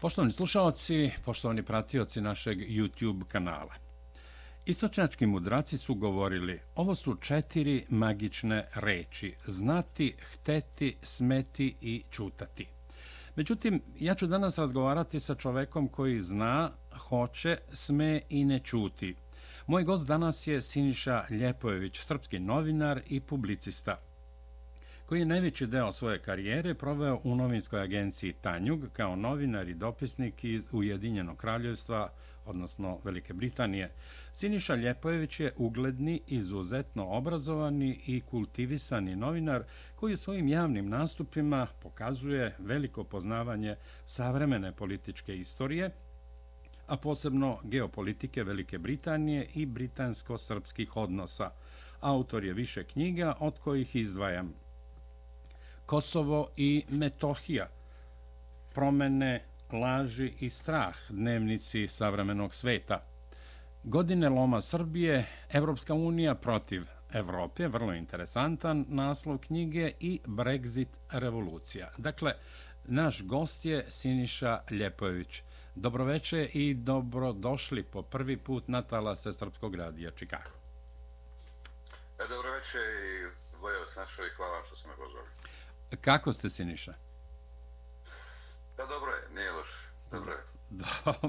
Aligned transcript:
Poštovani 0.00 0.32
slušalci, 0.32 1.10
poštovani 1.24 1.62
pratioci 1.62 2.20
našeg 2.20 2.58
YouTube 2.58 3.24
kanala. 3.24 3.74
Istočnjački 4.66 5.26
mudraci 5.26 5.78
su 5.78 5.94
govorili, 5.94 6.60
ovo 6.74 6.94
su 6.94 7.14
četiri 7.14 7.84
magične 7.88 8.68
reči, 8.74 9.34
znati, 9.46 10.16
hteti, 10.20 10.96
smeti 11.02 11.76
i 11.80 12.02
čutati. 12.10 12.66
Međutim, 13.36 13.82
ja 14.00 14.14
ću 14.14 14.26
danas 14.26 14.58
razgovarati 14.58 15.20
sa 15.20 15.34
čovekom 15.34 15.88
koji 15.88 16.20
zna, 16.20 16.70
hoće, 16.98 17.58
sme 17.72 18.20
i 18.28 18.44
ne 18.44 18.58
čuti. 18.58 19.14
Moj 19.66 19.84
gost 19.84 20.06
danas 20.06 20.46
je 20.46 20.62
Siniša 20.62 21.24
Ljepojević, 21.30 21.98
srpski 21.98 22.38
novinar 22.38 23.00
i 23.06 23.20
publicista 23.20 24.07
koji 25.08 25.20
je 25.20 25.26
najveći 25.26 25.66
deo 25.66 25.92
svoje 25.92 26.18
karijere 26.18 26.74
proveo 26.74 27.20
u 27.24 27.36
novinskoj 27.36 27.82
agenciji 27.82 28.32
Tanjug 28.32 28.88
kao 28.92 29.16
novinar 29.16 29.68
i 29.68 29.74
dopisnik 29.74 30.44
iz 30.44 30.64
Ujedinjenog 30.72 31.36
kraljevstva, 31.36 32.12
odnosno 32.44 32.98
Velike 33.04 33.32
Britanije. 33.32 33.92
Siniša 34.32 34.74
Ljepojević 34.74 35.40
je 35.40 35.52
ugledni, 35.56 36.20
izuzetno 36.26 37.06
obrazovani 37.08 38.00
i 38.06 38.20
kultivisani 38.20 39.16
novinar 39.16 39.64
koji 39.94 40.16
svojim 40.16 40.48
javnim 40.48 40.88
nastupima 40.88 41.66
pokazuje 41.82 42.56
veliko 42.58 43.04
poznavanje 43.04 43.76
savremene 44.06 44.72
političke 44.72 45.36
istorije, 45.36 45.90
a 46.86 46.96
posebno 46.96 47.60
geopolitike 47.64 48.44
Velike 48.44 48.78
Britanije 48.78 49.48
i 49.54 49.66
britansko-srpskih 49.66 50.96
odnosa. 50.96 51.50
Autor 52.00 52.44
je 52.44 52.52
više 52.52 52.84
knjiga 52.84 53.34
od 53.40 53.58
kojih 53.58 53.96
izdvajam 53.96 54.67
Kosovo 55.88 56.48
i 56.56 56.84
Metohija, 56.88 57.68
promene, 58.74 59.44
laži 59.72 60.34
i 60.40 60.50
strah, 60.50 60.96
dnevnici 61.08 61.88
savremenog 61.88 62.54
sveta. 62.54 63.04
Godine 63.84 64.28
loma 64.28 64.60
Srbije, 64.62 65.26
Evropska 65.50 65.94
unija 65.94 66.34
protiv 66.34 66.84
Evrope, 67.12 67.68
vrlo 67.68 67.92
interesantan 67.94 68.84
naslov 68.88 69.38
knjige 69.38 69.92
i 70.00 70.20
Brexit 70.26 70.88
revolucija. 71.10 71.90
Dakle, 71.98 72.32
naš 72.84 73.22
gost 73.22 73.64
je 73.64 73.86
Siniša 73.90 74.60
Ljepović. 74.70 75.42
Dobroveče 75.74 76.44
i 76.44 76.74
dobrodošli 76.74 77.82
po 77.82 78.02
prvi 78.02 78.36
put 78.36 78.68
na 78.68 78.82
talase 78.82 79.32
Srpskog 79.32 79.74
radija 79.74 80.10
Čikago. 80.10 80.50
E, 82.18 82.28
dobroveče 82.28 82.78
i 82.78 83.58
bolje 83.60 83.78
vas 83.78 83.96
našao 83.96 84.26
i 84.26 84.30
hvala 84.36 84.64
što 84.64 84.76
ste 84.76 84.88
me 84.88 84.96
pozvali. 84.96 85.28
Kako 85.96 86.32
ste, 86.32 86.50
Siniša? 86.50 86.94
Da, 88.76 88.86
dobro 88.86 89.12
je, 89.12 89.28
nije 89.34 89.52
loš. 89.52 89.88
Dobro 90.10 90.32
je. 90.32 90.38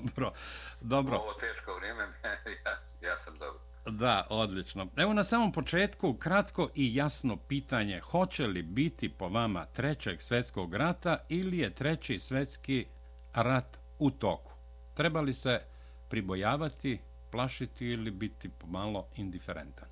Dobro, 0.06 0.34
dobro. 0.82 1.18
Ovo 1.18 1.34
teško 1.34 1.76
vrijeme, 1.76 2.04
ja, 2.66 3.10
ja 3.10 3.16
sam 3.16 3.38
dobro. 3.38 3.60
Da, 3.86 4.28
odlično. 4.30 4.88
Evo 4.96 5.14
na 5.14 5.24
samom 5.24 5.52
početku, 5.52 6.14
kratko 6.14 6.70
i 6.76 6.96
jasno 6.96 7.38
pitanje. 7.38 8.00
Hoće 8.00 8.48
li 8.48 8.64
biti 8.64 9.18
po 9.18 9.30
vama 9.30 9.66
trećeg 9.66 10.22
svjetskog 10.22 10.74
rata 10.74 11.26
ili 11.30 11.58
je 11.58 11.74
treći 11.74 12.20
svjetski 12.20 12.88
rat 13.34 13.78
u 14.00 14.12
toku? 14.12 14.52
Treba 14.94 15.22
li 15.22 15.34
se 15.34 15.62
pribojavati, 16.10 17.02
plašiti 17.32 17.86
ili 17.86 18.12
biti 18.12 18.50
pomalo 18.50 19.08
indiferentan? 19.16 19.88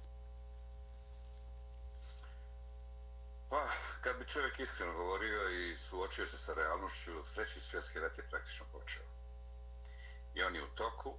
Pa, 3.49 3.67
čovjek 4.27 4.59
iskreno 4.59 4.93
govorio 4.93 5.49
i 5.49 5.77
suočio 5.77 6.27
se 6.27 6.37
sa 6.37 6.53
realnošću, 6.53 7.11
treći 7.35 7.61
svjetski 7.61 7.99
rat 7.99 8.17
je 8.17 8.29
praktično 8.29 8.65
počeo. 8.71 9.03
I 10.33 10.43
on 10.43 10.55
je 10.55 10.63
u 10.63 10.75
toku 10.75 11.17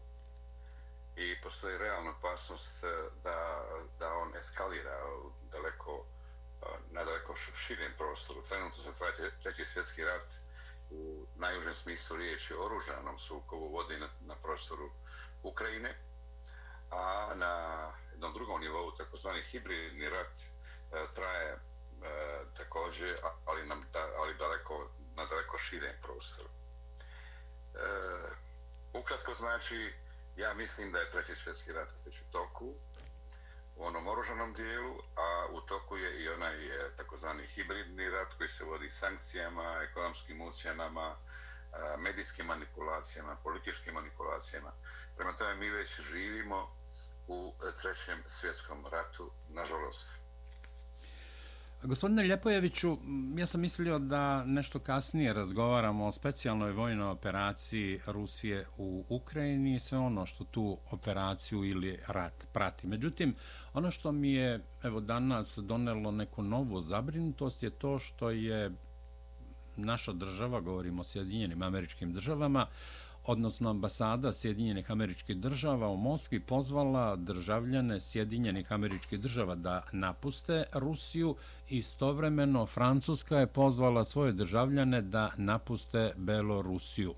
i 1.17 1.41
postoji 1.41 1.78
realna 1.78 2.11
opasnost 2.11 2.84
eh, 2.84 2.89
da, 3.23 3.65
da 4.00 4.12
on 4.12 4.37
eskalira 4.37 4.97
daleko, 5.53 6.06
eh, 6.62 6.66
na 6.91 7.05
daleko 7.05 7.34
širem 7.34 7.93
prostoru. 7.97 8.43
Trenutno 8.43 8.78
se 8.83 8.91
treći 9.43 9.65
svjetski 9.65 10.04
rat 10.04 10.33
u 10.91 11.27
najužem 11.37 11.75
smislu 11.75 12.16
riječi 12.16 12.54
o 12.54 12.65
oružanom 12.65 13.19
sukovu 13.19 13.72
vodi 13.72 13.97
na, 13.97 14.09
na 14.21 14.34
prostoru 14.34 14.91
Ukrajine, 15.43 15.99
a 16.91 17.33
na 17.34 17.53
jednom 18.12 18.34
drugom 18.34 18.60
nivou, 18.60 18.93
takozvani 18.93 19.43
hibridni 19.43 20.09
rat, 20.09 20.38
eh, 20.93 21.06
traje 21.15 21.68
e, 22.04 22.44
također, 22.56 23.16
ali, 23.44 23.66
nam, 23.66 23.88
da, 23.92 24.10
ali 24.16 24.34
daleko, 24.34 24.91
na 25.16 25.25
daleko 25.25 25.59
širem 25.59 25.97
prostoru. 26.03 26.48
E, 27.75 27.78
ukratko 28.92 29.32
znači, 29.32 29.92
ja 30.36 30.54
mislim 30.54 30.92
da 30.92 30.98
je 30.98 31.10
treći 31.10 31.34
svjetski 31.34 31.72
rat 31.72 31.91
već 32.04 32.20
u 32.20 32.31
toku, 32.31 32.75
u 33.76 33.86
onom 33.86 34.09
oružanom 34.09 34.54
dijelu, 34.54 35.03
a 35.16 35.47
u 35.53 35.60
toku 35.60 35.97
je 35.97 36.22
i 36.22 36.28
onaj 36.28 36.66
e, 36.66 36.97
takozvani 36.97 37.47
hibridni 37.47 38.10
rat 38.10 38.34
koji 38.34 38.48
se 38.48 38.65
vodi 38.65 38.91
sankcijama, 38.91 39.80
ekonomskim 39.91 40.41
ucijenama, 40.41 41.16
e, 41.16 41.97
medijskim 41.97 42.47
manipulacijama, 42.47 43.36
političkim 43.42 43.94
manipulacijama. 43.94 44.72
Prema 45.16 45.32
tome 45.36 45.54
mi 45.54 45.70
već 45.70 46.00
živimo 46.00 46.76
u 47.26 47.54
trećem 47.82 48.22
svjetskom 48.26 48.86
ratu, 48.86 49.30
nažalost. 49.48 50.28
Gospodine 51.83 52.22
Ljepojeviću, 52.22 52.99
ja 53.37 53.47
sam 53.47 53.61
mislio 53.61 53.99
da 53.99 54.44
nešto 54.44 54.78
kasnije 54.78 55.33
razgovaramo 55.33 56.06
o 56.06 56.12
specijalnoj 56.12 56.72
vojnoj 56.72 57.09
operaciji 57.09 58.00
Rusije 58.06 58.66
u 58.77 59.05
Ukrajini 59.09 59.75
i 59.75 59.78
sve 59.78 59.99
ono 59.99 60.27
što 60.27 60.44
tu 60.44 60.78
operaciju 60.91 61.65
ili 61.65 61.99
rat 62.06 62.47
prati. 62.53 62.87
Međutim, 62.87 63.34
ono 63.72 63.91
što 63.91 64.12
mi 64.12 64.33
je 64.33 64.65
evo 64.83 65.00
danas 65.00 65.59
donelo 65.59 66.11
neku 66.11 66.43
novu 66.43 66.81
zabrinutost 66.81 67.62
je 67.62 67.71
to 67.71 67.99
što 67.99 68.31
je 68.31 68.71
naša 69.77 70.12
država, 70.12 70.60
govorimo 70.60 71.00
o 71.00 71.05
Sjedinjenim 71.05 71.62
američkim 71.62 72.12
državama, 72.12 72.66
odnosno 73.28 73.71
ambasada 73.71 74.33
Sjedinjenih 74.33 74.91
američkih 74.91 75.37
država 75.37 75.89
u 75.89 75.97
Moskvi 75.97 76.41
pozvala 76.41 77.16
državljane 77.16 78.00
Sjedinjenih 78.00 78.72
američkih 78.72 79.21
država 79.21 79.55
da 79.55 79.83
napuste 79.93 80.65
Rusiju. 80.72 81.37
Istovremeno 81.69 82.66
Francuska 82.66 83.39
je 83.39 83.47
pozvala 83.47 84.05
svoje 84.05 84.33
državljane 84.33 85.03
da 85.03 85.31
napuste 85.37 86.12
Belorusiju. 86.16 87.15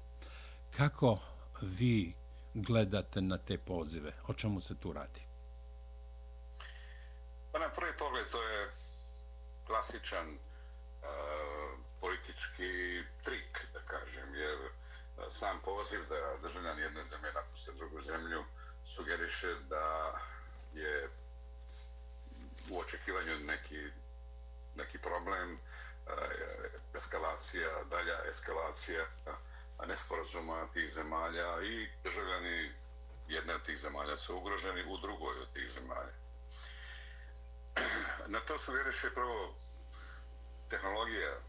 Kako 0.70 1.18
vi 1.62 2.14
gledate 2.54 3.20
na 3.20 3.38
te 3.38 3.58
pozive? 3.58 4.12
O 4.28 4.34
čemu 4.34 4.60
se 4.60 4.74
tu 4.74 4.92
radi? 4.92 5.20
Pa 7.52 7.58
na 7.58 7.68
prvi 7.76 7.92
pogled 7.98 8.30
to 8.32 8.42
je 8.42 8.70
klasičan 9.66 10.26
uh, 10.28 10.38
politički 12.00 12.70
trik, 13.24 13.66
da 13.72 13.80
kažem, 13.80 14.34
jer 14.34 14.58
sam 15.30 15.62
poziv 15.62 16.08
da 16.08 16.36
državljan 16.42 16.78
jedne 16.78 17.04
zemlje 17.04 17.32
napuste 17.32 17.72
drugu 17.72 18.00
zemlju 18.00 18.44
sugeriše 18.84 19.54
da 19.68 20.18
je 20.72 21.10
u 22.70 22.78
očekivanju 22.80 23.38
neki, 23.38 23.90
neki 24.74 24.98
problem, 24.98 25.54
e, 25.54 25.58
eskalacija, 26.96 27.68
dalja 27.90 28.16
eskalacija 28.30 29.04
nesporazuma 29.86 30.66
tih 30.72 30.88
zemalja 30.90 31.62
i 31.62 31.88
državljani 32.04 32.72
jedne 33.28 33.54
od 33.54 33.62
tih 33.62 33.78
zemalja 33.78 34.16
su 34.16 34.36
ugroženi 34.36 34.84
u 34.88 34.98
drugoj 34.98 35.40
od 35.40 35.52
tih 35.52 35.70
zemalja. 35.70 36.14
Na 38.32 38.40
to 38.40 38.58
su 38.58 38.64
sugeriše 38.64 39.10
prvo 39.14 39.54
tehnologija 40.68 41.40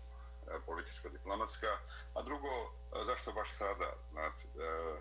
političko-diplomatska, 0.65 1.77
a 2.13 2.21
drugo, 2.21 2.49
zašto 3.05 3.31
baš 3.33 3.51
sada? 3.51 3.93
Znate, 4.09 4.43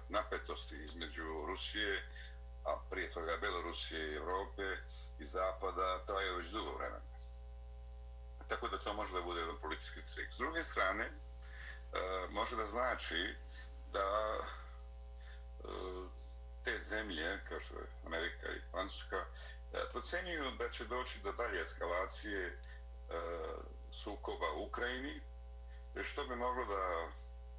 napetosti 0.08 0.74
između 0.84 1.24
Rusije, 1.46 2.08
a 2.64 2.76
prije 2.90 3.10
toga 3.10 3.36
Belorusije 3.40 4.12
i 4.12 4.16
Evrope 4.16 4.62
i 5.18 5.24
Zapada 5.24 6.04
traju 6.04 6.36
već 6.36 6.46
dugo 6.46 6.76
vremena. 6.76 7.04
Tako 8.48 8.68
da 8.68 8.78
to 8.78 8.94
može 8.94 9.14
da 9.14 9.22
bude 9.22 9.40
jedan 9.40 9.60
politički 9.60 10.00
trik. 10.14 10.32
S 10.32 10.38
druge 10.38 10.62
strane, 10.62 11.10
može 12.30 12.56
da 12.56 12.66
znači 12.66 13.34
da 13.92 14.38
te 16.64 16.78
zemlje, 16.78 17.40
kao 17.48 17.60
što 17.60 17.74
je 17.74 17.86
Amerika 18.06 18.46
i 18.52 18.70
Francuska, 18.70 19.24
procenjuju 19.90 20.50
da 20.58 20.68
će 20.68 20.84
doći 20.84 21.20
do 21.22 21.32
dalje 21.32 21.60
eskalacije 21.60 22.62
sukoba 23.90 24.52
u 24.52 24.66
Ukrajini, 24.66 25.20
E, 26.00 26.04
što 26.04 26.24
bi 26.24 26.36
moglo 26.36 26.64
da 26.64 27.12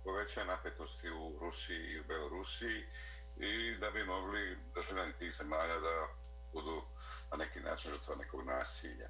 poveća 0.03 0.43
napetosti 0.43 1.09
u 1.09 1.39
Rusiji 1.39 1.77
i 1.77 1.99
u 1.99 2.03
Belorusiji 2.03 2.85
i 3.38 3.77
da 3.79 3.91
bi 3.91 4.03
mogli 4.03 4.57
državljani 4.73 5.13
tih 5.13 5.31
zemalja 5.31 5.79
da 5.79 6.07
budu 6.53 6.81
na 7.31 7.38
neki 7.38 7.59
način 7.59 7.91
žrtva 7.91 8.15
nekog 8.15 8.45
nasilja. 8.45 9.09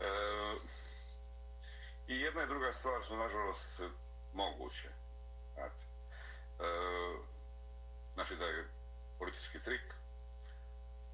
E, 0.00 0.08
I 2.06 2.20
jedna 2.20 2.42
i 2.42 2.46
druga 2.46 2.72
stvar 2.72 3.02
su, 3.04 3.16
nažalost, 3.16 3.80
moguće. 4.32 4.88
Znate. 5.54 5.84
E, 6.58 6.66
znači 8.14 8.36
da 8.36 8.44
je 8.44 8.68
politički 9.18 9.58
trik, 9.58 9.94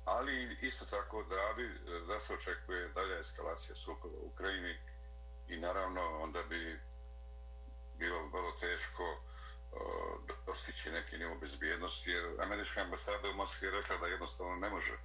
ali 0.04 0.58
isto 0.60 0.84
tako 0.84 1.22
da, 1.22 1.52
bi, 1.56 1.80
da 2.06 2.20
se 2.20 2.34
očekuje 2.34 2.88
dalja 2.88 3.18
eskalacija 3.18 3.76
sukoba 3.76 4.16
u 4.18 4.26
Ukrajini 4.26 4.78
i 5.48 5.56
naravno 5.56 6.22
onda 6.22 6.42
bi 6.42 6.80
bilo 7.98 8.28
vrlo 8.28 8.52
teško 8.52 9.02
e, 9.02 9.16
dostići 10.46 10.90
neki 10.90 11.18
nivo 11.18 11.34
bezbjednosti, 11.34 12.10
jer 12.10 12.24
američka 12.42 12.80
ambasada 12.80 13.30
u 13.30 13.34
Moskvi 13.34 13.66
je 13.66 13.70
rekla 13.70 13.96
da 13.96 14.06
jednostavno 14.06 14.56
ne 14.56 14.68
može, 14.70 14.98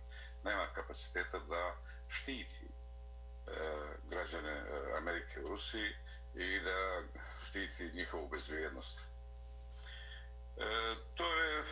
nema 0.44 0.74
kapaciteta 0.76 1.40
da 1.40 1.78
štiti 2.08 2.66
e, 2.66 2.72
građane 4.10 4.52
e, 4.52 4.98
Amerike 4.98 5.40
u 5.42 5.48
Rusiji 5.48 5.90
i 6.36 6.60
da 6.60 7.04
štiti 7.48 7.92
njihovu 7.94 8.28
bezbjednost. 8.28 9.00
E, 10.58 10.96
to 11.16 11.34
je 11.34 11.64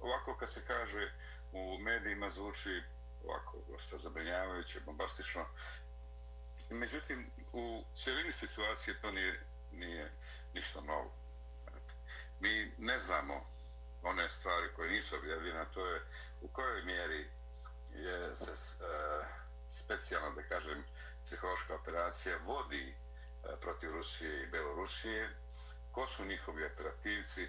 ovako 0.00 0.36
kad 0.36 0.52
se 0.52 0.66
kaže 0.66 1.12
u 1.52 1.78
medijima 1.78 2.30
zvuči 2.30 2.82
ovako 3.24 3.58
dosta 3.68 3.98
zabrinjavajuće, 3.98 4.80
bombastično. 4.80 5.46
Međutim, 6.70 7.30
u 7.52 7.84
cijelini 7.94 8.32
situacije 8.32 9.00
to 9.00 9.10
nije, 9.12 9.46
nije 9.74 10.12
ništa 10.54 10.80
novo. 10.80 11.14
Mi 12.40 12.74
ne 12.78 12.98
znamo 12.98 13.46
one 14.02 14.28
stvari 14.28 14.74
koje 14.76 14.90
nisu 14.90 15.16
objavljene, 15.16 15.66
to 15.74 15.86
je 15.86 16.02
u 16.40 16.48
kojoj 16.48 16.82
mjeri 16.84 17.30
je 17.94 18.36
se 18.36 18.50
e, 18.50 19.24
specijalna, 19.68 20.30
da 20.30 20.42
kažem, 20.42 20.84
psihološka 21.24 21.74
operacija 21.74 22.36
vodi 22.44 22.88
e, 22.88 23.60
protiv 23.60 23.90
Rusije 23.92 24.42
i 24.42 24.46
Belorusije, 24.46 25.36
ko 25.92 26.06
su 26.06 26.24
njihovi 26.24 26.64
operativci, 26.66 27.48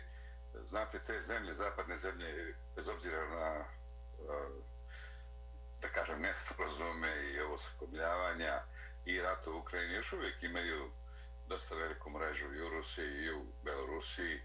znate, 0.65 0.99
te 0.99 1.19
zemlje, 1.19 1.53
zapadne 1.53 1.95
zemlje, 1.95 2.55
bez 2.75 2.87
obzira 2.87 3.29
na, 3.29 3.45
e, 3.45 3.65
da 5.81 5.89
kažem, 5.89 6.21
nesporazume 6.21 7.31
i 7.33 7.39
ovo 7.39 7.57
sukobljavanja 7.57 8.63
i 9.05 9.21
rata 9.21 9.51
u 9.51 9.57
Ukrajini, 9.59 9.93
još 9.93 10.13
uvijek 10.13 10.43
imaju 10.43 10.91
dosta 11.47 11.75
veliku 11.75 12.09
mrežu 12.09 12.53
i 12.53 12.61
u 12.61 12.69
Rusiji 12.69 13.25
i 13.25 13.31
u 13.31 13.45
Belorusiji 13.63 14.41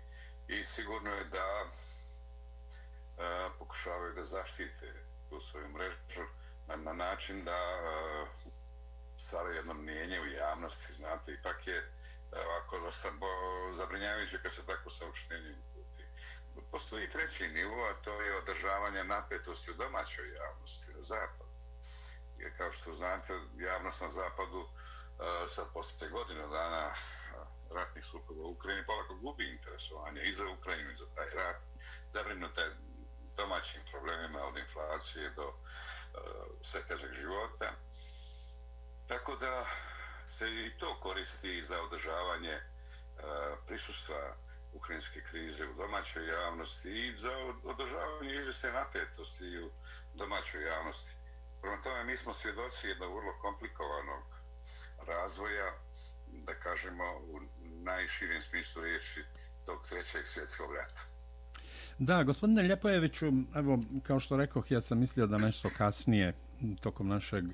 i 0.48 0.64
sigurno 0.64 1.10
je 1.10 1.24
da 1.24 1.66
e, 1.66 3.50
pokušavaju 3.58 4.14
da 4.14 4.24
zaštite 4.24 5.04
tu 5.28 5.40
svoju 5.40 5.68
mrežu 5.68 6.26
na, 6.66 6.76
na 6.76 6.92
način 6.92 7.44
da 7.44 7.56
e, 7.56 8.26
stvaraju 9.16 9.56
jedno 9.56 9.74
mnijenje 9.74 10.20
u 10.20 10.26
javnosti, 10.26 10.92
znate, 10.92 11.32
ipak 11.32 11.66
je 11.66 11.76
e, 11.76 11.86
ovako 12.46 12.78
dosta 12.78 13.08
zabrinjavajuće 13.76 14.42
kad 14.42 14.52
se 14.52 14.66
tako 14.66 14.90
saopštenje 14.90 15.54
postoji 16.70 17.08
treći 17.08 17.48
nivo, 17.48 17.84
a 17.84 18.02
to 18.02 18.20
je 18.20 18.36
održavanje 18.36 19.04
napetosti 19.04 19.70
u 19.70 19.74
domaćoj 19.74 20.34
javnosti 20.34 20.96
na 20.96 21.02
zapadu. 21.02 21.50
Jer 22.38 22.56
kao 22.56 22.70
što 22.70 22.92
znate, 22.92 23.40
javnost 23.56 24.00
na 24.00 24.08
zapadu 24.08 24.58
uh, 24.58 24.70
Eh, 25.20 25.48
sad 25.48 25.66
posle 25.72 26.08
godine 26.08 26.46
dana 26.48 26.86
eh, 26.86 26.94
ratnih 27.74 28.04
sukoba 28.04 28.42
u 28.42 28.50
Ukrajini 28.50 28.86
polako 28.86 29.14
gubi 29.14 29.50
interesovanje 29.50 30.22
i 30.22 30.32
za 30.32 30.44
Ukrajinu 30.58 30.90
i 30.90 30.96
za 30.96 31.06
taj 31.14 31.28
rat. 31.36 31.62
Zabrinute 32.12 32.76
domaćim 33.36 33.82
problemima 33.90 34.44
od 34.44 34.58
inflacije 34.58 35.30
do 35.30 35.48
uh, 35.48 35.56
sve 36.62 36.84
težeg 36.84 37.12
života. 37.12 37.72
Tako 39.08 39.36
da 39.36 39.66
se 40.28 40.46
i 40.50 40.78
to 40.78 41.00
koristi 41.00 41.62
za 41.62 41.82
održavanje 41.82 42.56
uh, 42.56 43.22
prisustva 43.66 44.36
ukrajinske 44.72 45.22
krize 45.22 45.68
u 45.68 45.74
domaćoj 45.74 46.26
javnosti 46.26 46.90
i 46.90 47.18
za 47.18 47.32
održavanje 47.64 48.34
izvese 48.34 48.72
napetosti 48.72 49.58
u 49.58 49.70
domaćoj 50.14 50.62
javnosti. 50.62 51.16
Prema 51.62 51.80
tome, 51.80 52.04
mi 52.04 52.16
smo 52.16 52.32
svjedoci 52.32 52.88
jednog 52.88 53.16
vrlo 53.16 53.38
komplikovanog 53.40 54.39
razvoja, 55.08 55.72
da 56.26 56.54
kažemo, 56.54 57.04
u 57.04 57.40
najširem 57.84 58.42
smislu 58.42 58.82
riječi 58.82 59.24
tog 59.66 59.86
trećeg 59.88 60.26
svjetskog 60.26 60.74
rata. 60.74 61.00
Da, 61.98 62.22
gospodine 62.22 62.62
Ljepojeviću, 62.62 63.26
evo, 63.54 63.78
kao 64.02 64.20
što 64.20 64.36
rekoh, 64.36 64.70
ja 64.70 64.80
sam 64.80 64.98
mislio 64.98 65.26
da 65.26 65.36
nešto 65.36 65.70
kasnije 65.78 66.34
tokom 66.80 67.08
našeg 67.08 67.44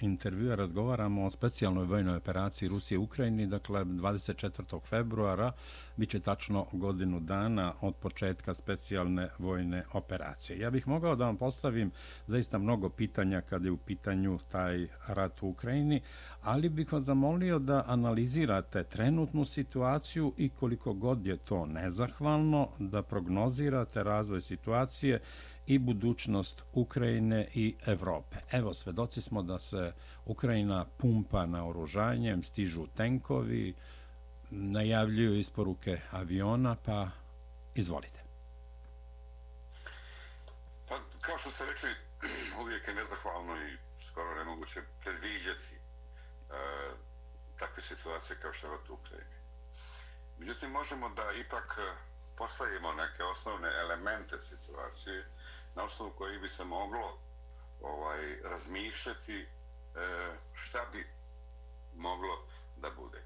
intervjua 0.00 0.54
razgovaramo 0.54 1.24
o 1.24 1.30
specijalnoj 1.30 1.84
vojnoj 1.84 2.16
operaciji 2.16 2.68
Rusije 2.68 2.98
u 2.98 3.02
Ukrajini, 3.02 3.46
dakle 3.46 3.84
24. 3.84 4.88
februara 4.90 5.52
bit 5.96 6.10
će 6.10 6.20
tačno 6.20 6.66
godinu 6.72 7.20
dana 7.20 7.72
od 7.80 7.94
početka 7.94 8.54
specijalne 8.54 9.28
vojne 9.38 9.84
operacije. 9.92 10.58
Ja 10.58 10.70
bih 10.70 10.88
mogao 10.88 11.16
da 11.16 11.24
vam 11.24 11.36
postavim 11.36 11.90
zaista 12.26 12.58
mnogo 12.58 12.88
pitanja 12.88 13.40
kad 13.40 13.64
je 13.64 13.70
u 13.70 13.76
pitanju 13.76 14.38
taj 14.48 14.86
rat 15.06 15.42
u 15.42 15.48
Ukrajini, 15.48 16.00
ali 16.42 16.68
bih 16.68 16.92
vas 16.92 17.02
zamolio 17.02 17.58
da 17.58 17.84
analizirate 17.86 18.84
trenutnu 18.84 19.44
situaciju 19.44 20.34
i 20.36 20.48
koliko 20.48 20.92
god 20.92 21.26
je 21.26 21.36
to 21.36 21.66
nezahvalno, 21.66 22.68
da 22.78 23.02
prognozirate 23.02 24.02
razvoj 24.02 24.40
situacije 24.40 25.20
i 25.66 25.78
budućnost 25.78 26.62
Ukrajine 26.72 27.48
i 27.54 27.76
Evrope. 27.86 28.36
Evo, 28.50 28.74
svedoci 28.74 29.22
smo 29.22 29.42
da 29.42 29.58
se 29.58 29.92
Ukrajina 30.24 30.86
pumpa 30.98 31.46
na 31.46 31.68
oružanjem, 31.68 32.42
stižu 32.42 32.86
tenkovi, 32.86 33.74
najavljuju 34.50 35.38
isporuke 35.38 36.00
aviona, 36.10 36.76
pa 36.84 37.08
izvolite. 37.74 38.20
Pa, 40.88 41.00
kao 41.20 41.38
što 41.38 41.50
ste 41.50 41.64
rekli, 41.64 41.90
uvijek 42.62 42.88
je 42.88 42.94
nezahvalno 42.94 43.56
i 43.56 43.76
skoro 44.02 44.34
nemoguće 44.34 44.80
predviđati 45.02 45.74
e, 45.74 45.80
takve 47.58 47.82
situacije 47.82 48.38
kao 48.42 48.52
što 48.52 48.66
je 48.66 48.72
u 48.72 48.94
Ukrajini. 48.94 49.36
Međutim, 50.38 50.70
možemo 50.70 51.08
da 51.08 51.32
ipak 51.32 51.78
e, 51.78 52.16
postavimo 52.36 52.92
neke 52.92 53.22
osnovne 53.22 53.68
elemente 53.80 54.38
situacije 54.38 55.24
na 55.76 55.84
osnovu 55.84 56.12
koji 56.18 56.38
bi 56.38 56.48
se 56.48 56.64
moglo 56.64 57.18
ovaj 57.80 58.40
razmišljati 58.42 59.36
e, 59.36 59.46
šta 60.54 60.86
bi 60.92 61.06
moglo 61.94 62.48
da 62.76 62.90
bude. 62.90 63.22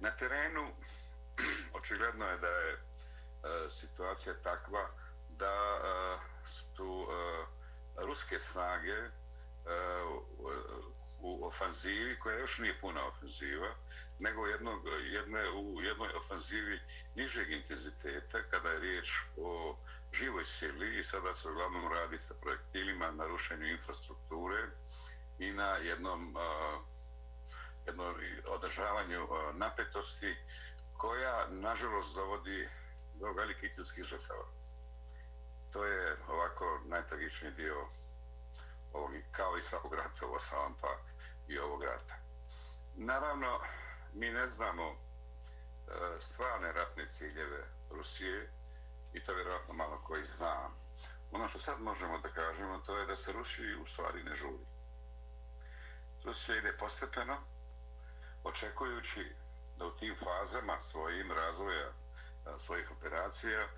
Na 0.00 0.10
terenu 0.10 0.74
očigledno 1.78 2.26
je 2.26 2.38
da 2.38 2.48
je 2.48 2.72
e, 2.72 2.78
situacija 3.70 4.34
takva 4.42 4.90
da 5.28 5.54
e, 5.54 6.46
su 6.46 7.06
ruske 7.96 8.38
snage 8.38 9.10
u 11.20 11.46
ofanzivi, 11.46 12.18
koja 12.18 12.38
još 12.38 12.58
nije 12.58 12.80
puna 12.80 13.06
ofanziva, 13.06 13.74
nego 14.18 14.46
jednog, 14.46 14.86
jedne, 15.12 15.50
u 15.50 15.82
jednoj 15.82 16.08
ofanzivi 16.12 16.80
nižeg 17.14 17.50
intenziteta, 17.50 18.38
kada 18.50 18.68
je 18.68 18.80
riječ 18.80 19.12
o 19.36 19.76
živoj 20.14 20.44
sili 20.44 20.98
i 20.98 21.04
sada 21.04 21.34
se 21.34 21.48
uglavnom 21.48 21.92
radi 21.92 22.18
sa 22.18 22.34
projektilima 22.40 23.10
na 23.10 23.26
rušenju 23.26 23.66
infrastrukture 23.66 24.58
i 25.38 25.52
na 25.52 25.76
jednom, 25.76 26.36
uh, 26.36 26.86
jednom 27.86 28.14
održavanju 28.48 29.24
uh, 29.24 29.30
napetosti 29.54 30.36
koja, 30.96 31.46
nažalost, 31.50 32.14
dovodi 32.14 32.68
do 33.14 33.32
velikih 33.32 33.70
ljudskih 33.78 34.04
žrtava. 34.04 34.46
To 35.72 35.84
je 35.84 36.16
ovako 36.28 36.80
najtragičniji 36.84 37.52
dio 37.52 37.86
ovog, 38.92 39.10
kao 39.30 39.56
i 39.58 39.62
svakog 39.62 39.94
rata 39.94 40.26
u 40.26 40.34
osnovom, 40.34 40.76
pa 40.80 40.96
i 41.48 41.58
ovog 41.58 41.84
rata. 41.84 42.14
Naravno, 42.94 43.60
mi 44.12 44.30
ne 44.30 44.46
znamo 44.46 44.90
uh, 44.90 44.98
stvarne 46.18 46.72
ratne 46.72 47.06
ciljeve 47.06 47.64
Rusije 47.90 48.53
i 49.14 49.22
to 49.22 49.34
vjerojatno 49.34 49.74
malo 49.74 50.02
koji 50.06 50.24
zna. 50.24 50.70
Ono 51.30 51.48
što 51.48 51.58
sad 51.58 51.80
možemo 51.80 52.18
da 52.18 52.28
kažemo 52.28 52.78
to 52.78 52.98
je 52.98 53.06
da 53.06 53.16
se 53.16 53.32
Rusiji 53.32 53.74
u 53.74 53.86
stvari 53.86 54.22
ne 54.22 54.34
žuri. 54.34 54.66
Rusija 56.24 56.58
ide 56.58 56.76
postepeno, 56.76 57.36
očekujući 58.44 59.36
da 59.76 59.86
u 59.86 59.94
tim 59.94 60.14
fazama 60.16 60.80
svojim 60.80 61.32
razvoja 61.32 61.92
svojih 62.58 62.90
operacija, 62.90 63.68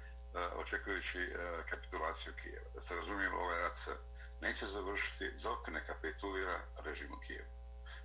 očekujući 0.55 1.33
kapitulaciju 1.71 2.33
Kijeva. 2.43 2.71
Da 2.75 2.81
se 2.81 2.97
razumijem, 2.97 3.35
ovaj 3.35 3.63
rat 3.63 3.75
se 3.75 3.97
neće 4.41 4.67
završiti 4.67 5.31
dok 5.43 5.69
ne 5.69 5.87
kapitulira 5.87 6.61
režim 6.85 7.13
u 7.13 7.21
Kijevu. 7.21 7.51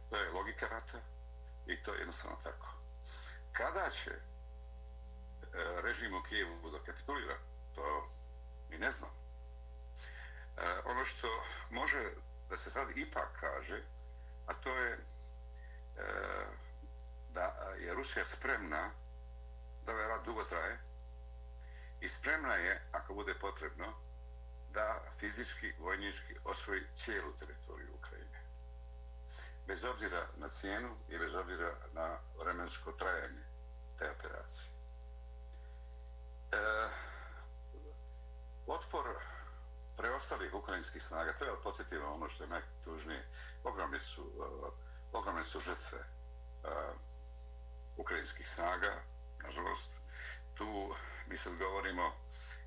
To 0.10 0.18
je 0.18 0.32
logika 0.32 0.68
rata 0.68 1.00
i 1.68 1.84
to 1.84 1.94
je 1.94 2.00
jednostavno 2.00 2.38
tako. 2.44 2.68
Kada 3.52 3.90
će 3.90 4.12
E, 5.54 5.82
režim 5.82 6.14
u 6.14 6.24
Kijevu 6.24 6.72
da 6.72 6.84
kapitulira, 6.84 7.38
to 7.76 8.10
mi 8.70 8.78
ne 8.78 8.92
znam. 8.92 9.12
E, 10.58 10.82
ono 10.86 11.06
što 11.06 11.28
može 11.70 12.14
da 12.50 12.58
se 12.58 12.72
sad 12.72 12.98
ipak 12.98 13.40
kaže, 13.40 13.84
a 14.48 14.54
to 14.54 14.76
je 14.76 14.94
e, 14.94 15.00
da 17.34 17.46
je 17.80 17.94
Rusija 17.94 18.26
spremna 18.26 18.92
da 19.86 19.94
ovaj 19.94 20.08
rat 20.08 20.26
dugo 20.26 20.44
traje 20.44 20.80
i 22.02 22.08
spremna 22.08 22.54
je, 22.54 22.88
ako 22.92 23.14
bude 23.14 23.40
potrebno, 23.40 23.94
da 24.74 25.02
fizički, 25.20 25.74
vojnički 25.80 26.36
osvoji 26.44 26.82
cijelu 26.94 27.34
teritoriju 27.38 27.96
Ukrajine. 27.96 28.42
Bez 29.68 29.84
obzira 29.86 30.28
na 30.36 30.48
cijenu 30.48 30.98
i 31.10 31.18
bez 31.18 31.36
obzira 31.36 31.76
na 31.94 32.20
vremensko 32.40 32.92
trajanje 32.92 33.44
te 33.98 34.12
operacije. 34.12 34.81
Eh, 36.52 36.58
e, 36.58 36.90
otpor 38.68 39.06
preostalih 39.98 40.54
ukrajinskih 40.54 41.04
snaga, 41.04 41.34
treba 41.34 41.62
podsjetiti 41.62 41.98
ono 41.98 42.30
što 42.30 42.44
je 42.44 42.50
najtužnije, 42.50 43.28
ogromne 43.64 44.00
su, 44.00 44.24
uh, 44.24 44.74
ogromne 45.12 45.44
su 45.44 45.60
žrtve 45.60 46.00
uh, 46.00 47.02
ukrajinskih 47.98 48.50
snaga, 48.50 49.04
nažalost. 49.44 49.92
Tu 50.54 50.96
mi 51.28 51.38
sad 51.38 51.58
govorimo 51.58 52.14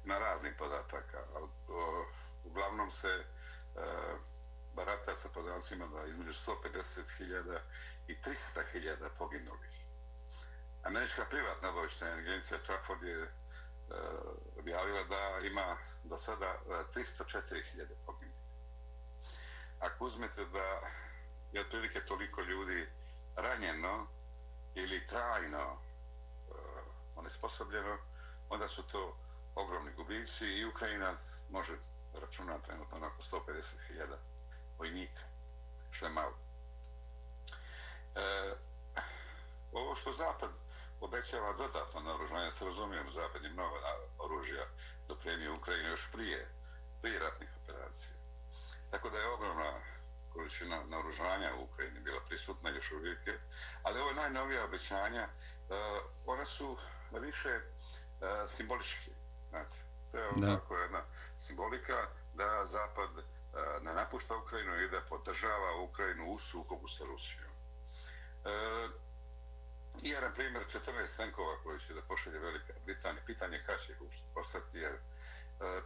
na 0.04 0.18
raznih 0.18 0.54
podataka, 0.58 1.18
ali 1.34 1.44
uh, 1.44 2.06
uglavnom 2.44 2.90
se 2.90 3.24
uh, 3.74 3.82
barata 4.74 5.14
sa 5.14 5.28
podacima 5.28 5.86
da 5.86 6.06
između 6.06 6.30
150.000 6.30 7.60
i 8.06 8.16
300.000 8.16 9.08
poginulih. 9.18 9.80
Američka 10.82 11.24
privatna 11.30 11.70
obavještajna 11.70 12.16
agencija 12.16 12.58
Stratford 12.58 13.02
je 13.02 13.34
Eh, 13.90 14.58
objavila 14.58 15.04
da 15.04 15.46
ima 15.46 15.76
do 16.04 16.16
sada 16.18 16.46
eh, 16.46 16.84
304.000 16.94 17.86
poginulih. 18.06 18.40
Ako 19.80 20.04
uzmete 20.04 20.44
da 20.44 20.80
je 21.52 21.60
otprilike 21.60 22.06
toliko 22.06 22.42
ljudi 22.42 22.88
ranjeno 23.36 24.06
ili 24.74 25.06
trajno 25.06 25.58
eh, 25.58 26.54
onesposobljeno, 27.16 27.98
onda 28.48 28.68
su 28.68 28.82
to 28.82 29.16
ogromni 29.54 29.92
gubici 29.92 30.46
i 30.46 30.64
Ukrajina 30.64 31.14
može 31.50 31.76
računati 32.20 32.66
trenutno 32.66 33.06
oko 33.06 33.22
150.000 33.22 34.16
vojnika, 34.78 35.22
što 35.90 36.06
je 36.06 36.12
malo. 36.12 36.38
E, 38.16 38.54
ovo 39.72 39.94
što 39.94 40.12
Zapad 40.12 40.50
obećava 41.00 41.52
dodatno 41.52 42.00
naoružanje, 42.00 42.50
se 42.50 42.64
razumijem, 42.64 43.10
Zapad 43.10 43.44
je 43.44 43.50
mnogo 43.50 43.76
oružja 44.18 44.66
dopremio 45.08 45.54
Ukrajinu 45.54 45.88
još 45.88 46.12
prije, 46.12 46.48
prije 47.02 47.18
ratnih 47.18 47.48
operacija. 47.62 48.14
Tako 48.90 49.10
da 49.10 49.18
je 49.18 49.28
ogromna 49.28 49.80
količina 50.32 50.84
naoružanja 50.84 51.54
u 51.54 51.62
Ukrajini 51.64 52.00
bila 52.00 52.20
prisutna 52.28 52.70
još 52.70 52.92
uvijek 52.92 53.18
ali 53.82 54.00
ovo 54.00 54.12
najnovija 54.12 54.64
obećanja, 54.64 55.28
uh, 55.28 55.76
one 56.26 56.46
su 56.46 56.76
više 57.20 57.48
uh, 57.58 58.48
simbolički. 58.48 59.10
Znate, 59.50 59.76
to 60.10 60.18
je 60.18 60.28
ovako 60.28 60.76
jedna 60.76 61.02
simbolika 61.38 62.06
da 62.34 62.64
Zapad 62.64 63.10
uh, 63.10 63.24
ne 63.82 63.94
napušta 63.94 64.36
Ukrajinu 64.36 64.80
i 64.80 64.88
da 64.88 65.00
podržava 65.08 65.80
Ukrajinu 65.80 66.32
u 66.32 66.38
sukobu 66.38 66.88
sa 66.88 67.04
Rusijom. 67.04 67.50
Uh, 68.44 69.03
I 70.02 70.12
na 70.12 70.32
primjer 70.34 70.64
14 70.64 71.16
tenkova 71.16 71.62
koji 71.62 71.78
će 71.80 71.94
da 71.94 72.02
pošalje 72.02 72.38
Velika 72.38 72.72
Britanija. 72.84 73.22
Pitanje 73.26 73.58
kada 73.66 73.78
će 73.78 73.92
postati, 74.34 74.78
jer 74.78 74.92
e, 74.92 74.98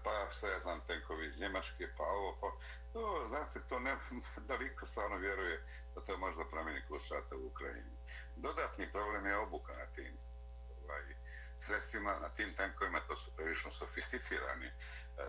pa 0.05 0.31
sve 0.31 0.51
ja 0.51 0.59
znam 0.59 0.85
tenkovi 0.85 1.27
iz 1.27 1.41
Njemačke, 1.41 1.89
pa 1.97 2.03
ovo, 2.03 2.37
pa 2.41 2.47
to, 2.93 3.25
znate, 3.29 3.61
to 3.69 3.79
ne, 3.79 3.97
da 4.49 4.55
liko 4.55 4.87
stvarno 4.87 5.17
vjeruje 5.17 5.65
da 5.95 6.03
to 6.03 6.19
možda 6.19 6.45
promeni 6.45 6.87
kurs 6.89 7.11
rata 7.11 7.37
u 7.37 7.47
Ukrajini. 7.47 7.97
Dodatni 8.37 8.93
problem 8.93 9.27
je 9.27 9.37
obuka 9.37 9.73
na 9.73 9.87
tim 9.87 10.19
ovaj, 10.83 11.03
sredstvima, 11.59 12.15
na 12.21 12.29
tim 12.29 12.55
tenkovima, 12.55 13.01
to 13.01 13.17
su 13.17 13.37
prilično 13.37 13.71
sofisticirani 13.71 14.67
e, 14.67 14.73